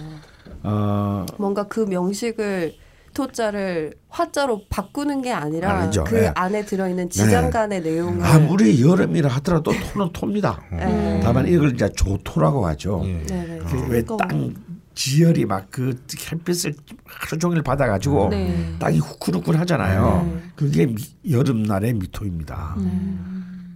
아, 0.63 1.27
어, 1.27 1.27
뭔가 1.39 1.65
그 1.65 1.81
명식을 1.81 2.75
토자를 3.13 3.95
화자로 4.09 4.63
바꾸는 4.71 5.23
게 5.23 5.33
아니라 5.33 5.81
아니죠. 5.81 6.05
그 6.05 6.17
예. 6.17 6.33
안에 6.35 6.65
들어있는 6.65 7.11
지장간의 7.11 7.83
내용을 7.83 8.25
아무리 8.25 8.81
여름이라 8.81 9.29
하더라도 9.37 9.73
토는 9.93 10.13
토입니다. 10.13 10.63
예. 10.75 11.21
다만 11.23 11.49
이걸 11.49 11.73
이제 11.75 11.89
조토라고 11.97 12.65
하죠. 12.69 13.03
예. 13.05 13.23
네네. 13.27 13.59
그 13.59 13.87
왜땅 13.89 14.55
지열이 14.95 15.45
막 15.47 15.67
그 15.71 15.99
햇빛을 16.33 16.75
하루 17.05 17.39
종일 17.39 17.63
받아가지고 17.63 18.29
네. 18.31 18.77
땅이 18.79 18.99
후끈후끈 18.99 19.57
하잖아요. 19.57 20.31
네. 20.33 20.43
그게 20.55 20.87
미- 20.87 20.97
여름날의 21.31 21.95
미토입니다. 21.95 22.77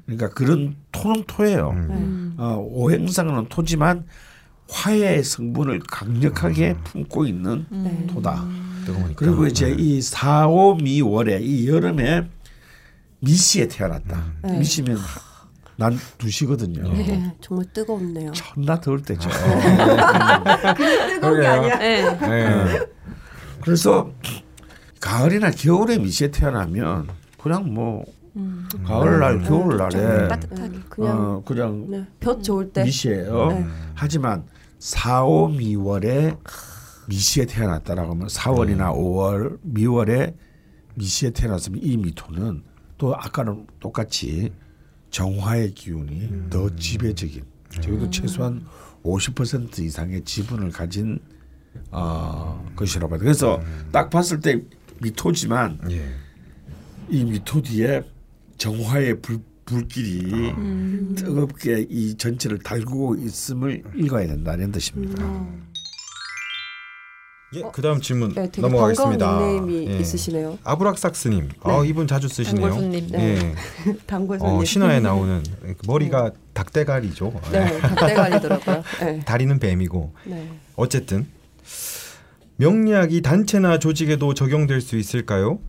그러니까 0.07 0.29
그런 0.31 0.77
토는 0.93 1.25
토예요. 1.27 1.71
음. 1.71 2.35
어, 2.39 2.57
오행상은 2.69 3.47
토지만 3.49 4.05
화의 4.69 5.23
성분을 5.23 5.81
강력하게 5.91 6.77
품고 6.85 7.27
있는 7.27 7.67
네. 7.71 8.07
토다. 8.09 8.45
뜨거우니까. 8.87 9.15
그리고 9.17 9.47
이제 9.47 9.75
이 9.79 10.01
4, 10.01 10.49
5, 10.49 10.77
미 10.77 11.01
월에 11.01 11.41
이 11.41 11.69
여름에 11.69 12.29
미시에 13.21 13.69
태어났다. 13.69 14.25
네. 14.43 14.59
미시면 14.59 14.99
난 15.77 15.99
두시거든요. 16.19 16.93
네, 16.93 17.35
정말 17.41 17.67
뜨겁네요. 17.73 18.33
천나 18.33 18.81
더울 18.81 19.03
때죠. 19.03 19.29
뜨거운 21.15 21.41
게 21.41 21.47
아니야. 21.47 21.79
네. 21.79 22.05
예. 22.23 22.87
그래서 23.61 24.13
가을이나 25.01 25.51
겨울에 25.51 25.99
미시에 25.99 26.31
태어나면 26.31 27.09
그냥 27.43 27.73
뭐 27.73 28.05
가을날 28.85 29.39
네, 29.39 29.49
겨울날에 29.49 29.99
음. 29.99 30.29
따뜻하게. 30.29 30.79
그냥 30.89 31.21
어, 31.21 31.43
그냥 31.45 31.87
네, 31.89 32.07
볕 32.21 32.43
좋을 32.43 32.73
때. 32.73 32.85
미시예요. 32.85 33.49
네. 33.49 33.67
하지만 33.95 34.45
4, 34.79 35.25
5, 35.25 35.49
미월에 35.49 36.37
미시에 37.09 37.47
태어났다라고 37.47 38.13
하면 38.13 38.27
4월이나 38.27 38.93
5월, 38.95 39.59
미월에 39.63 40.35
미시에 40.95 41.31
태어났으면 41.31 41.81
이 41.83 41.97
미토는 41.97 42.63
또 42.99 43.15
아까는 43.15 43.67
똑같이 43.81 44.53
정화의 45.11 45.75
기운이 45.75 46.51
더 46.51 46.75
지배적인 46.75 47.45
적어도 47.81 48.11
최소한 48.11 48.65
50% 49.05 49.81
이상의 49.81 50.23
지분을 50.25 50.71
가진 50.71 51.19
어, 51.91 52.65
것이라고 52.75 53.11
봐요. 53.11 53.19
그래서 53.21 53.61
딱 53.93 54.11
봤을 54.11 54.41
때 54.41 54.61
미토지만 55.01 55.81
예. 55.91 56.15
이 57.11 57.25
미토 57.25 57.63
뒤에 57.63 58.03
정화의 58.57 59.21
불, 59.21 59.41
불길이 59.65 60.53
뜨겁게 61.17 61.87
이 61.89 62.17
전체를 62.17 62.59
달구고 62.59 63.17
있음을 63.17 63.83
읽어야 63.97 64.27
된다는 64.27 64.73
뜻입니다. 64.73 65.25
예. 67.55 67.63
그다음 67.73 68.01
질문 68.01 68.31
네, 68.35 68.51
되게 68.51 68.61
넘어가겠습니다. 68.63 69.41
예. 69.69 69.99
있으시네요. 70.01 70.59
아브락삭스님. 70.65 71.51
아 71.63 71.85
이분 71.87 72.07
자주 72.07 72.29
쓰시네요. 72.29 72.69
단골손님. 72.69 73.07
네. 73.13 73.37
예. 73.87 73.95
단골손님. 74.07 74.57
어, 74.57 74.65
신화에 74.65 75.01
나오는 75.01 75.43
머리가 75.87 76.33
닭대가리죠. 76.53 77.33
네, 77.53 77.79
닭대가리더라고요. 77.81 78.83
네. 79.01 79.21
다리는 79.25 79.59
뱀이고. 79.59 80.13
네. 80.25 80.51
어쨌든 80.75 81.27
명리학이 82.57 83.23
단체나 83.23 83.79
조직에도 83.79 84.35
적용될 84.35 84.81
수 84.81 84.97
있을까요? 84.97 85.61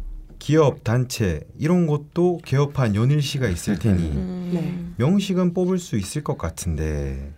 기업, 0.45 0.83
단체 0.83 1.41
이런 1.57 1.87
것도 1.87 2.39
개업한 2.45 2.93
연일시가 2.93 3.47
있을 3.49 3.79
테니 3.79 4.11
음. 4.11 4.49
네. 4.53 4.85
명식은 5.03 5.55
뽑을 5.55 5.79
수 5.79 5.97
있을 5.97 6.23
것 6.23 6.37
같은데 6.37 7.33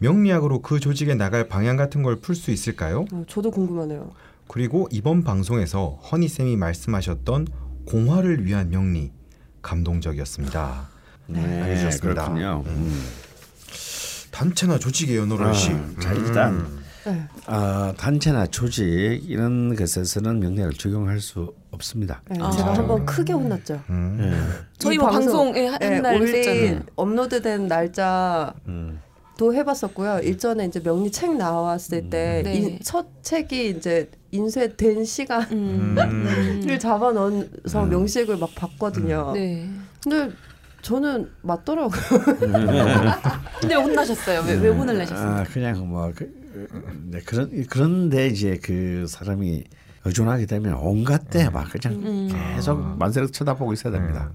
명리학으로 0.00 0.60
그 0.60 0.78
조직에 0.78 1.14
나갈 1.14 1.48
방향 1.48 1.78
같은 1.78 2.02
걸 2.02 2.20
풀 2.20 2.34
수 2.34 2.50
있을까요? 2.50 3.06
어, 3.10 3.24
저도 3.26 3.50
궁금하네요. 3.52 4.10
그리고 4.48 4.86
이번 4.90 5.24
방송에서 5.24 5.98
허니 6.12 6.28
쌤이 6.28 6.56
말씀하셨던 6.56 7.46
공화를 7.86 8.44
위한 8.44 8.68
명리 8.68 9.12
감동적이었습니다. 9.62 10.90
네, 11.28 11.62
알려주셨습니다. 11.62 12.24
그렇군요. 12.24 12.64
음. 12.66 13.02
단체나 14.30 14.78
조직의 14.78 15.16
연호를 15.16 15.46
아, 15.46 15.52
시. 15.54 15.70
자 16.00 16.12
일단 16.12 16.66
네. 17.06 17.26
아, 17.46 17.94
단체나 17.96 18.48
조직 18.48 18.84
이런 19.26 19.74
것에서는 19.74 20.38
명령을 20.38 20.74
적용할 20.74 21.18
수 21.18 21.54
없습니다. 21.76 22.22
네, 22.28 22.38
아. 22.40 22.50
제가 22.50 22.74
한번 22.74 23.04
크게 23.06 23.32
혼났죠. 23.32 23.82
음. 23.90 24.18
예. 24.20 24.64
저희 24.78 24.94
이뭐 24.96 25.10
방송- 25.10 25.46
방송에 25.52 25.66
한 25.66 25.78
네, 25.80 26.00
날 26.00 26.20
올린 26.20 26.34
했었잖아요. 26.36 26.82
업로드된 26.96 27.66
날짜 27.68 28.54
음. 28.68 29.00
도 29.38 29.54
해봤었고요. 29.54 30.20
일전에 30.22 30.66
이제 30.66 30.80
명리 30.80 31.10
책 31.10 31.34
나왔을 31.36 32.10
때 32.10 32.42
네. 32.44 32.78
첫 32.82 33.06
책이 33.22 33.70
이제 33.70 34.10
인쇄된 34.30 35.04
시간을 35.04 35.46
음. 35.52 35.96
음. 36.68 36.78
잡아 36.78 37.12
넣어서 37.12 37.84
명식을 37.86 38.36
막 38.36 38.54
봤거든요. 38.54 39.32
네. 39.34 39.68
근데 40.02 40.34
저는 40.82 41.30
맞더라고요. 41.42 42.02
근데 43.60 43.74
왜 43.74 43.74
혼나셨어요? 43.74 44.42
왜, 44.46 44.54
왜 44.54 44.68
혼을 44.68 44.98
내셨어요? 44.98 45.28
아 45.28 45.44
그냥 45.44 45.88
뭐 45.88 46.12
그, 46.14 46.30
네, 47.10 47.20
그런 47.24 47.50
그런데 47.70 48.26
이제 48.26 48.58
그 48.62 49.06
사람이 49.08 49.64
의존하게 50.04 50.46
되면 50.46 50.74
온갖 50.74 51.30
데막 51.30 51.68
그냥 51.70 51.98
음. 52.02 52.28
계속 52.56 52.78
만세력 52.98 53.32
쳐다보고 53.32 53.72
있어야 53.72 53.92
됩니다. 53.92 54.30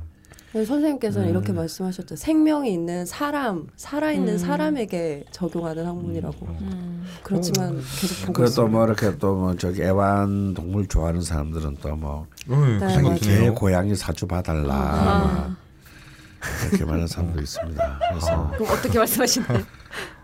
그래서 0.54 0.70
선생님께서는 0.74 1.28
음. 1.28 1.32
이렇게 1.32 1.52
말씀하셨죠. 1.52 2.16
생명이 2.16 2.72
있는 2.72 3.06
사람, 3.06 3.68
살아있는 3.76 4.34
음. 4.34 4.38
사람에게 4.38 5.26
적용하는 5.32 5.86
학문이라고. 5.86 6.46
음. 6.48 7.06
그렇지만 7.22 7.76
계속 8.00 8.28
보고 8.28 8.44
있어요. 8.46 8.68
또뭐 8.68 8.86
이렇게 8.86 9.18
또 9.18 9.36
뭐 9.36 9.56
저기 9.58 9.84
애완 9.84 10.54
동물 10.54 10.88
좋아하는 10.88 11.22
사람들은 11.22 11.78
또뭐 11.82 12.28
음, 12.50 12.78
네, 12.80 13.02
그. 13.02 13.14
개 13.16 13.20
드네요. 13.20 13.54
고양이 13.56 13.94
사주 13.96 14.26
봐달라 14.26 14.74
아. 14.74 15.56
이렇게 16.70 16.86
말하는 16.86 17.08
사람도 17.08 17.42
있습니다. 17.42 18.00
그래서 18.10 18.52
그럼 18.56 18.72
어떻게 18.72 18.98
말씀하시나요? 18.98 19.60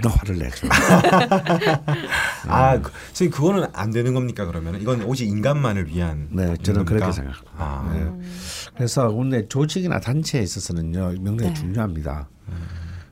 존나 0.00 0.14
화를 0.14 0.38
내죠. 0.38 0.68
아, 2.46 2.78
그, 2.80 2.90
선생님 3.08 3.30
그거는 3.30 3.66
안 3.72 3.90
되는 3.90 4.14
겁니까 4.14 4.46
그러면? 4.46 4.80
이건 4.80 5.02
오직 5.02 5.28
인간만을 5.28 5.88
위한. 5.88 6.28
네, 6.30 6.56
저는 6.62 6.84
겁니까? 6.84 6.84
그렇게 6.84 7.12
생각합니다. 7.12 7.52
아, 7.56 7.92
네. 7.92 8.28
그래서 8.74 9.10
근데 9.12 9.46
조직이나 9.48 10.00
단체에 10.00 10.42
있어서는요 10.42 11.14
명령이 11.20 11.48
네. 11.48 11.54
중요합니다. 11.54 12.28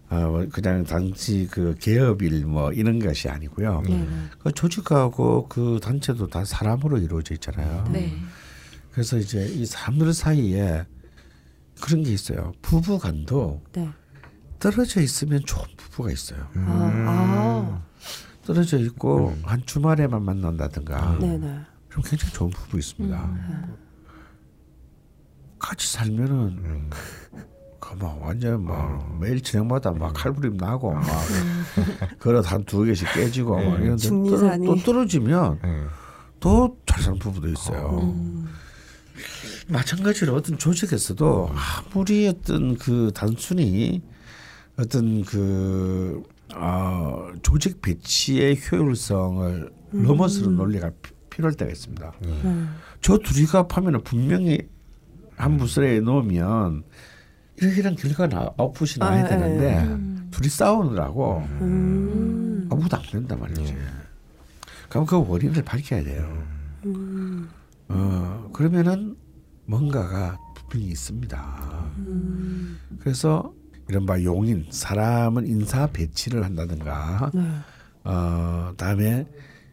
어, 0.09 0.47
그냥 0.53 0.85
단지 0.85 1.49
그 1.51 1.75
개업일 1.81 2.47
뭐 2.47 2.73
이런 2.73 3.01
것이 3.01 3.29
아니고요. 3.29 3.83
네, 3.87 3.97
네. 3.97 4.09
그 4.39 4.53
조직하고 4.53 5.49
그 5.49 5.81
단체도 5.83 6.29
다 6.29 6.45
사람으로 6.45 6.99
이루어져 6.99 7.35
있잖아요. 7.35 7.89
네. 7.93 8.17
그래서 8.93 9.19
이제 9.19 9.45
이 9.47 9.67
사람들 9.67 10.15
사이에 10.15 10.85
그런 11.81 12.05
게 12.05 12.13
있어요. 12.13 12.53
부부간도 12.63 13.63
네. 13.73 13.89
떨어져 14.59 15.01
있으면 15.01 15.41
좋은 15.45 15.65
부부가 15.77 16.11
있어요. 16.11 16.47
음. 16.57 16.65
아, 16.69 17.83
떨어져 18.45 18.79
있고 18.79 19.35
한 19.43 19.63
주말에만 19.67 20.23
만난다든가 20.23 20.97
아, 20.97 21.19
네, 21.21 21.37
네. 21.39 21.61
그럼 21.89 22.05
굉장히 22.05 22.33
좋은 22.33 22.51
부부 22.51 22.79
있습니다. 22.79 23.31
같이 25.59 25.93
살면은 25.93 26.91
그막 27.81 28.21
완전 28.23 28.65
막 28.65 29.19
매일 29.21 29.41
저녁마다 29.43 29.93
막 29.93 30.13
칼부림 30.13 30.57
나고 30.57 30.93
막 30.93 31.05
그릇 32.19 32.51
한 32.51 32.65
두 32.65 32.83
개씩 32.85 33.07
깨지고 33.15 33.57
막 33.57 33.81
이런데 33.81 33.97
중리산이. 33.97 34.67
떨어- 34.67 34.77
또 34.77 34.83
떨어지면 34.83 35.59
네. 35.63 35.83
더잘 36.41 37.03
사는 37.03 37.19
부부도 37.19 37.49
있어요. 37.49 38.15
마찬가지로 39.69 40.35
어떤 40.35 40.59
조직에서도 40.59 41.51
아무리 41.55 42.29
어떤 42.29 42.77
그 42.77 43.11
단순히 43.15 44.03
어떤 44.79 45.25
그 45.25 46.23
어, 46.55 47.29
조직 47.43 47.81
배치의 47.83 48.59
효율성을 48.71 49.71
넘어서는 49.93 50.57
논리가 50.57 50.91
피- 51.03 51.13
필요할 51.31 51.55
때가 51.57 51.71
있습니다. 51.71 52.13
저 53.01 53.19
둘이 53.19 53.47
합하면 53.47 54.03
분명히 54.05 54.59
한 55.37 55.57
부스레에 55.57 56.01
넣으면 56.01 56.83
이런 57.61 57.95
결과가 57.97 58.29
나, 58.29 58.51
아웃풋이 58.59 58.99
나야 58.99 59.25
아, 59.25 59.29
되는데 59.29 60.31
둘이 60.31 60.49
싸우느라고 60.49 61.39
음. 61.63 62.69
아무도 62.71 62.97
안 62.97 63.03
된단 63.11 63.41
말이지. 63.41 63.77
그럼 64.89 65.07
그 65.07 65.17
원인을 65.17 65.63
밝혀야 65.63 66.05
돼요. 66.05 66.47
음. 66.85 67.49
어, 67.89 68.51
그러면은 68.53 69.17
뭔가가 69.67 70.39
분명히 70.69 70.93
있습니다. 70.93 71.85
그래서 73.01 73.53
이른바 73.89 74.23
용인, 74.23 74.67
사람은 74.71 75.47
인사 75.47 75.87
배치를 75.87 76.45
한다든가, 76.45 77.31
네. 77.33 77.43
어, 78.05 78.73
다음에 78.77 79.27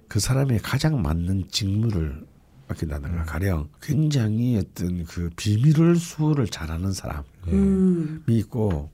그 0.08 0.20
사람의 0.20 0.60
가장 0.60 1.02
맞는 1.02 1.46
직무를 1.50 2.26
맡긴다든가, 2.68 3.24
가령 3.24 3.70
굉장히 3.82 4.58
어떤 4.58 5.06
그 5.06 5.30
비밀을 5.36 5.96
수호를 5.96 6.48
잘하는 6.48 6.92
사람이 6.94 7.26
음. 7.48 8.24
있고, 8.28 8.90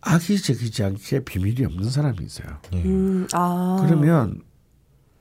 악의적이지 0.00 0.82
않게 0.84 1.24
비밀이 1.24 1.64
없는 1.64 1.88
사람이 1.88 2.18
있어요. 2.22 2.58
예. 2.72 2.82
음, 2.82 3.26
아. 3.32 3.82
그러면 3.84 4.42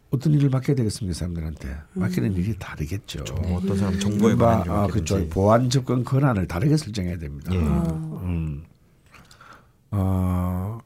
어떤 0.09 0.33
일을 0.33 0.49
맡겨야 0.49 0.75
되겠습니까 0.75 1.17
사람들한테 1.17 1.69
음. 1.69 1.99
맡기는 2.01 2.33
일이 2.33 2.55
다르겠죠. 2.57 3.23
뭐 3.43 3.59
어떤 3.59 3.77
사람 3.77 3.99
정보에 3.99 4.33
뭐, 4.35 4.47
관한 4.47 4.69
아, 4.69 4.87
그렇죠. 4.87 5.27
보안 5.29 5.69
접근 5.69 6.03
권한을 6.03 6.47
다르게 6.47 6.77
설정해야 6.77 7.17
됩니다. 7.17 7.53
예. 7.53 7.59
아. 7.59 8.21
음. 8.23 8.63
어, 9.91 10.77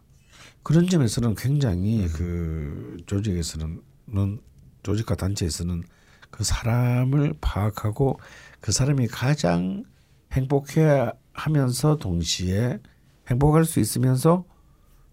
그런 0.63 0.87
점에서는 0.87 1.35
굉장히 1.35 2.07
그 2.07 2.97
조직에서는 3.05 3.81
는 4.07 4.39
조직과 4.83 5.15
단체에서는 5.15 5.83
그 6.29 6.43
사람을 6.43 7.33
파악하고 7.41 8.19
그 8.59 8.71
사람이 8.71 9.07
가장 9.07 9.83
행복해 10.31 11.11
하면서 11.33 11.97
동시에 11.97 12.79
행복할 13.27 13.65
수 13.65 13.79
있으면서 13.79 14.45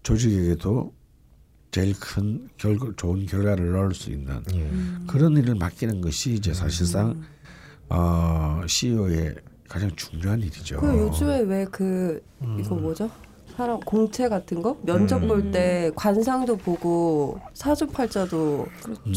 조직에게도 0.03 0.93
제일 1.71 1.99
큰 1.99 2.47
결, 2.57 2.77
좋은 2.95 3.25
결과를 3.25 3.71
넣을 3.71 3.95
수 3.95 4.11
있는 4.11 4.43
예. 4.53 4.69
그런 5.07 5.35
일을 5.37 5.55
맡기는 5.55 6.01
것이 6.01 6.33
이제 6.33 6.53
사실상 6.53 7.23
어, 7.89 8.61
CEO의 8.67 9.33
가장 9.67 9.89
중요한 9.95 10.39
일이죠. 10.39 10.79
그 10.79 10.87
요즘에 10.87 11.39
왜그 11.39 12.23
음. 12.43 12.59
이거 12.59 12.75
뭐죠? 12.75 13.09
사람 13.55 13.79
공채 13.81 14.27
같은 14.29 14.61
거 14.61 14.77
면접 14.83 15.21
음. 15.23 15.27
볼때 15.27 15.91
관상도 15.95 16.57
보고 16.57 17.39
사주팔자도 17.53 18.65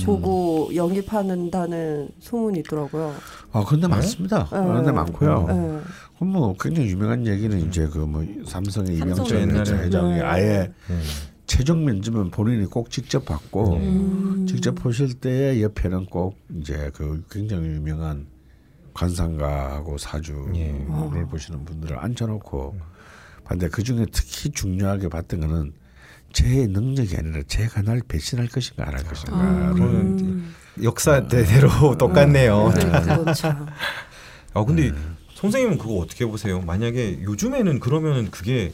보고 0.05 0.71
영입하는다는 0.75 2.09
소문이 2.21 2.61
있더라고요. 2.61 3.15
아, 3.53 3.65
근데 3.67 3.87
많습니다. 3.89 4.45
네. 4.45 4.49
그런데 4.51 4.93
많고요. 4.93 5.47
네. 5.49 5.81
그럼 6.17 6.33
뭐 6.33 6.55
굉장히 6.59 6.89
유명한 6.91 7.27
얘기는 7.27 7.59
이제 7.67 7.87
그 7.89 8.07
뭐 8.07 8.25
삼성의 8.47 8.97
삼성 8.99 9.27
이명철. 9.27 9.79
회장이 9.79 10.15
네. 10.15 10.21
아예 10.21 10.45
예. 10.91 10.97
최종 11.47 11.85
면접은 11.85 12.31
본인이 12.31 12.67
꼭 12.67 12.91
직접 12.91 13.25
받고 13.25 13.75
음. 13.75 14.47
직접 14.49 14.75
보실 14.75 15.15
때에 15.15 15.63
옆에는 15.63 16.07
꼭 16.07 16.37
이제 16.61 16.91
그 16.95 17.23
굉장히 17.31 17.69
유명한 17.69 18.27
관상가하고 18.95 19.99
사주를 19.99 20.57
예. 20.57 20.87
보시는 21.31 21.65
분들을 21.65 21.99
앉혀놓고 21.99 22.75
반대 23.47 23.69
그 23.69 23.83
중에 23.83 24.07
특히 24.13 24.51
중요하게 24.51 25.09
봤던 25.09 25.41
거는 25.41 25.73
제 26.33 26.67
능력이 26.67 27.17
아니라 27.17 27.43
제가 27.47 27.83
날 27.83 28.01
배신할 28.07 28.49
것인가 28.49 28.87
안 28.89 28.95
할 28.95 29.05
것인가. 29.05 29.37
아. 29.37 29.73
음. 29.79 30.55
역사대로 30.83 31.97
똑같네요. 31.97 32.73
네, 32.75 32.85
그건 32.85 33.35
참. 33.35 33.67
아 34.53 34.65
근데 34.65 34.93
선생님은 35.35 35.79
그거 35.79 35.95
어떻게 35.99 36.27
보세요? 36.27 36.61
만약에 36.61 37.23
요즘에는 37.23 37.79
그러면은 37.81 38.31
그게 38.31 38.71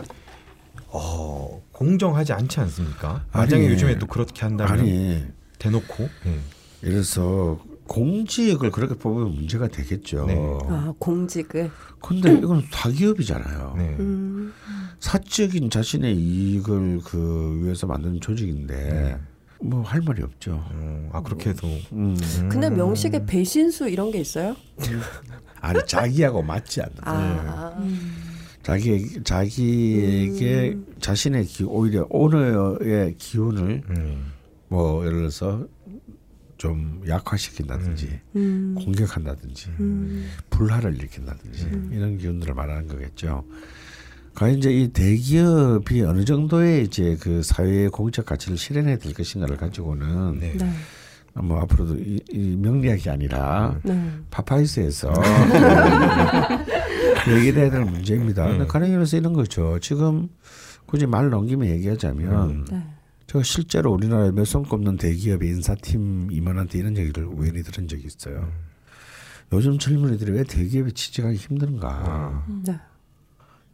어, 0.88 1.62
공정하지 1.72 2.32
않지 2.32 2.60
않습니까? 2.60 3.24
만약에 3.32 3.54
아니, 3.56 3.66
요즘에 3.68 3.98
또 3.98 4.06
그렇게 4.06 4.42
한다면 4.42 4.72
아니 4.80 5.24
대놓고 5.58 6.08
예. 6.26 6.40
이래서 6.82 7.60
공직을 7.92 8.70
그렇게 8.70 8.94
뽑으면 8.94 9.34
문제가 9.34 9.68
되겠죠. 9.68 10.24
네. 10.24 10.34
아 10.66 10.94
공직을. 10.98 11.70
근데 12.00 12.32
이건 12.40 12.62
사기업이잖아요. 12.70 13.74
네. 13.76 13.96
음. 14.00 14.52
사적인 14.98 15.68
자신의 15.68 16.16
이익을 16.16 17.00
그 17.04 17.60
위해서 17.62 17.86
만든 17.86 18.18
조직인데 18.18 19.20
뭐할 19.60 20.00
말이 20.00 20.22
없죠. 20.22 20.64
어, 20.72 21.10
아 21.12 21.22
그렇게 21.22 21.50
해도 21.50 21.68
음. 21.92 22.16
근데 22.48 22.68
음. 22.68 22.76
명식에 22.76 23.26
배신수 23.26 23.90
이런 23.90 24.10
게 24.10 24.20
있어요? 24.20 24.56
아니 25.60 25.78
자기하고 25.86 26.42
맞지 26.42 26.80
않는. 26.80 26.96
아. 27.02 27.78
자기 28.62 29.22
자기에게 29.22 30.70
음. 30.70 30.86
자신의 30.98 31.44
기, 31.44 31.64
오히려 31.64 32.06
오너의 32.08 33.16
기운을 33.18 33.82
음. 33.90 34.32
뭐 34.68 35.04
예를 35.04 35.18
들어서 35.18 35.66
좀 36.62 37.02
약화시킨다든지 37.08 38.20
음. 38.36 38.76
공격한다든지 38.78 39.70
음. 39.80 40.30
불화를 40.48 40.94
일으킨다든지 40.94 41.88
이런 41.90 42.18
기운들을 42.18 42.54
말하는 42.54 42.86
거겠죠. 42.86 43.44
과연 44.36 44.58
이제 44.58 44.70
이 44.70 44.86
대기업이 44.86 46.02
어느 46.02 46.24
정도의 46.24 46.84
이제 46.84 47.16
그 47.20 47.42
사회의 47.42 47.88
공적 47.88 48.26
가치를 48.26 48.56
실현해야 48.56 48.98
될 48.98 49.12
것인가를 49.12 49.56
가지고는 49.56 50.38
네. 50.38 50.56
네. 50.56 50.70
뭐 51.34 51.60
앞으로도 51.62 51.98
이, 51.98 52.20
이 52.30 52.56
명리학이 52.56 53.10
아니라 53.10 53.80
네. 53.82 54.00
파파이스에서 54.30 55.10
얘기를 57.26 57.62
해야 57.62 57.70
될 57.72 57.84
문제입니다. 57.84 58.46
근데 58.46 58.66
가령이로서 58.66 59.16
이런 59.16 59.32
거죠. 59.32 59.80
지금 59.80 60.28
굳이 60.86 61.06
말 61.06 61.28
넘기면 61.28 61.66
얘기하자면 61.70 62.66
네. 62.70 62.84
제가 63.26 63.42
실제로 63.42 63.92
우리나라에 63.92 64.30
몇 64.32 64.44
손 64.44 64.62
꼽는 64.64 64.96
대기업의 64.96 65.48
인사팀 65.48 66.28
임원한테 66.30 66.78
이런 66.78 66.96
얘기를 66.96 67.24
우연히 67.24 67.62
들은 67.62 67.88
적이 67.88 68.04
있어요. 68.06 68.50
요즘 69.52 69.78
젊은이들이 69.78 70.32
왜 70.32 70.44
대기업에 70.44 70.90
취직하기 70.92 71.36
힘든가? 71.36 72.44
네. 72.66 72.78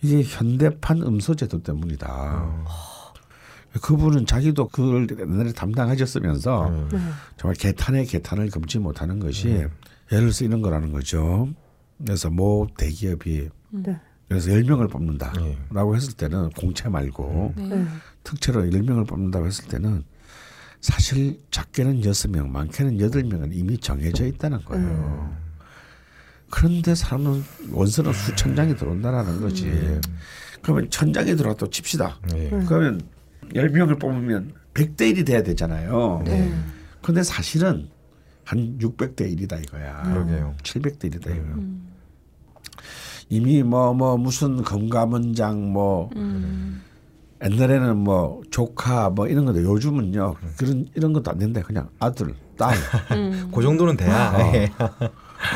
이게 0.03 0.23
현대판 0.23 1.03
음소제도 1.03 1.63
때문이다. 1.63 2.65
그분은 3.83 4.27
자기도 4.27 4.69
그걸 4.69 5.07
옛날에 5.19 5.53
담당하셨으면서 5.53 6.89
네. 6.91 6.99
정말 7.37 7.55
개탄의 7.57 8.07
개탄을 8.07 8.51
금치 8.51 8.79
못하는 8.79 9.19
것이 9.19 9.49
예를 9.49 9.71
들어서 10.11 10.45
이런 10.45 10.63
거라는 10.63 10.93
거죠. 10.93 11.49
그래서 11.99 12.31
모 12.31 12.67
대기업이 12.77 13.49
네. 13.71 14.01
그래서 14.29 14.51
10명을 14.51 14.85
예. 14.85 14.89
뽑는다라고 14.89 15.97
했을 15.97 16.13
때는 16.15 16.51
공채 16.51 16.89
말고 16.89 17.55
네. 17.57 17.87
특채로 18.29 18.65
10명을 18.65 19.07
뽑는다고 19.09 19.47
했을 19.47 19.67
때는 19.69 20.05
사실 20.81 21.41
작게는 21.51 22.03
6명, 22.03 22.49
많게는 22.51 22.99
8명은 22.99 23.51
이미 23.53 23.79
정해져 23.79 24.27
있다는 24.27 24.65
거예요. 24.65 25.35
그런데 26.51 26.95
사람은 26.95 27.43
원서는 27.73 28.13
수천 28.13 28.55
장이 28.55 28.77
들어온다라는 28.77 29.41
거지. 29.41 29.71
그러면 30.63 30.91
천 30.91 31.13
장이 31.13 31.37
들어왔다 31.37 31.67
칩시다. 31.71 32.21
예. 32.35 32.51
그러면 32.67 33.01
10명을 33.55 33.99
뽑으면 33.99 34.53
100대 34.75 35.13
1이 35.13 35.27
돼야 35.27 35.43
되잖아요. 35.43 36.23
네. 36.25 36.53
근데 37.03 37.23
사실은 37.23 37.89
한 38.45 38.79
600대 38.79 39.21
1이다 39.37 39.63
이거야. 39.65 40.03
그러게요. 40.03 40.55
700대 40.63 41.11
1이다 41.11 41.31
이거야. 41.37 41.57
이미 43.31 43.63
뭐뭐 43.63 44.17
무슨 44.17 44.63
검감원장 44.63 45.73
뭐 45.73 46.11
옛날에는 47.45 47.97
뭐 47.97 48.43
조카 48.51 49.11
뭐 49.11 49.29
이런 49.29 49.45
건데 49.45 49.63
요즘은요 49.63 50.35
그런 50.57 50.87
이런 50.95 51.13
것도 51.13 51.31
안 51.31 51.39
된다 51.39 51.61
그냥 51.63 51.89
아들 52.01 52.35
딸 52.57 52.75
그 53.55 53.63
정도는 53.63 53.97
돼야. 53.97 54.33
어. 54.37 54.53
예. 54.55 54.69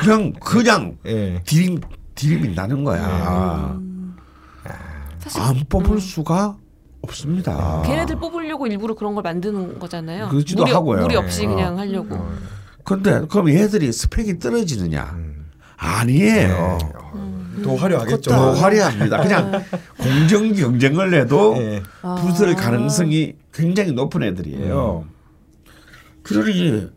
그냥 0.00 0.32
그냥 0.40 0.96
예. 1.06 1.42
디림 1.44 1.80
디림이 2.14 2.54
나는 2.54 2.84
거야 2.84 3.76
사실 5.18 5.40
안 5.40 5.56
뽑을 5.68 6.00
수가 6.00 6.56
없습니다 7.02 7.82
걔네들 7.84 8.16
뽑으려고 8.16 8.66
일부러 8.66 8.94
그런 8.94 9.14
걸 9.14 9.22
만드는 9.22 9.78
거잖아요. 9.80 10.28
그러지도 10.28 10.62
무리, 10.62 10.72
하고요. 10.72 11.02
무리 11.02 11.16
없이 11.16 11.46
어. 11.46 11.48
그냥 11.48 11.78
하려고. 11.78 12.16
근데 12.84 13.26
그럼 13.28 13.48
얘들이 13.50 13.92
스펙이 13.92 14.38
떨어지느냐 14.38 15.10
음. 15.14 15.50
아니에요 15.76 16.78
더 17.62 17.74
화려하겠죠. 17.76 18.30
더 18.30 18.52
화려합니다 18.52 19.22
그냥 19.22 19.64
공정 19.98 20.52
경쟁을 20.52 21.14
해도 21.14 21.54
예. 21.58 21.82
붙을 22.02 22.54
가능성이 22.56 23.34
굉장히 23.52 23.92
높은 23.92 24.22
애들이에요. 24.22 25.06
그러니 26.22 26.88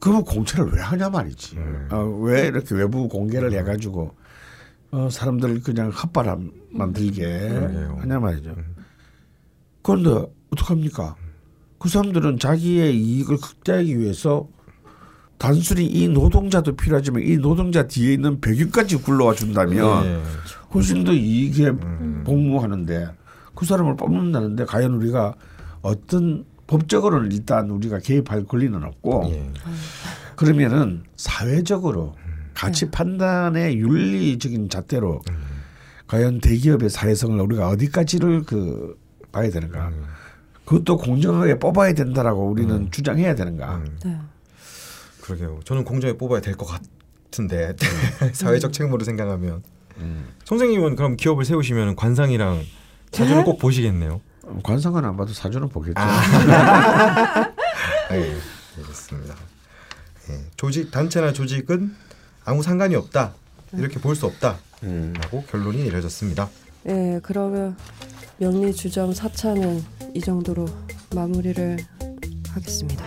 그럼 0.00 0.24
공채를 0.24 0.72
왜 0.72 0.80
하냐 0.80 1.10
말이지. 1.10 1.56
어, 1.90 1.98
왜 2.22 2.46
이렇게 2.46 2.74
외부 2.74 3.08
공개를 3.08 3.52
해가지고 3.52 4.14
어, 4.90 5.08
사람들 5.10 5.62
그냥 5.62 5.90
헛바람 5.90 6.50
만 6.70 6.92
들게 6.92 7.22
그러게요. 7.48 7.98
하냐 8.00 8.18
말이죠. 8.18 8.54
그런데 9.82 10.26
어떡합니까? 10.52 11.16
그 11.78 11.88
사람들은 11.88 12.38
자기의 12.38 12.96
이익을 12.96 13.38
극대화하기 13.38 13.98
위해서 13.98 14.48
단순히 15.42 15.86
이 15.86 16.06
노동자도 16.06 16.76
필요하지만 16.76 17.20
이 17.24 17.36
노동자 17.36 17.88
뒤에 17.88 18.12
있는 18.12 18.40
백유까지 18.40 18.98
굴러와 18.98 19.34
준다면 19.34 20.04
예. 20.04 20.20
훨씬 20.72 21.02
더 21.02 21.12
이익에 21.12 21.72
복무하는데 22.22 23.08
그 23.52 23.66
사람을 23.66 23.96
뽑는다는데 23.96 24.66
과연 24.66 24.94
우리가 24.94 25.34
어떤 25.80 26.44
법적으로는 26.68 27.32
일단 27.32 27.70
우리가 27.70 27.98
개입할 27.98 28.44
권리는 28.44 28.80
없고 28.84 29.32
예. 29.32 29.50
그러면은 30.36 31.02
사회적으로 31.16 32.14
가치 32.54 32.88
판단의 32.92 33.78
윤리적인 33.78 34.68
잣대로 34.68 35.22
과연 36.06 36.40
대기업의 36.40 36.88
사회성을 36.88 37.40
우리가 37.40 37.66
어디까지를 37.66 38.44
그 38.44 38.96
봐야 39.32 39.50
되는가? 39.50 39.90
그것도 40.66 40.98
공정하게 40.98 41.58
뽑아야 41.58 41.94
된다라고 41.94 42.48
우리는 42.48 42.88
주장해야 42.92 43.34
되는가? 43.34 43.82
네. 44.04 44.18
그러게요. 45.22 45.60
저는 45.64 45.84
공정에 45.84 46.12
뽑아야 46.14 46.40
될 46.40 46.56
것 46.56 46.66
같은데 46.66 47.74
사회적 48.34 48.72
책무로 48.72 49.04
생각하면 49.04 49.62
선생님은 50.44 50.96
그럼 50.96 51.16
기업을 51.16 51.44
세우시면 51.44 51.96
관상이랑 51.96 52.62
사주는 53.12 53.44
꼭 53.44 53.58
보시겠네요. 53.58 54.20
어, 54.44 54.58
관상은 54.64 55.04
안 55.04 55.16
봐도 55.16 55.32
사주는 55.32 55.68
보겠죠. 55.68 56.00
네, 58.10 58.34
알겠습니다. 58.78 59.34
네, 60.28 60.40
조직 60.56 60.90
단체나 60.90 61.32
조직은 61.32 61.94
아무 62.44 62.62
상관이 62.62 62.94
없다 62.96 63.34
이렇게 63.74 64.00
볼 64.00 64.14
수 64.16 64.26
없다라고 64.26 64.58
음. 64.82 65.14
결론이 65.48 65.84
내려졌습니다. 65.84 66.48
예, 66.88 67.20
그러면 67.22 67.76
명리 68.38 68.72
주점 68.74 69.12
4차는 69.12 69.82
이 70.14 70.20
정도로 70.20 70.66
마무리를 71.14 71.78
하겠습니다. 72.48 73.04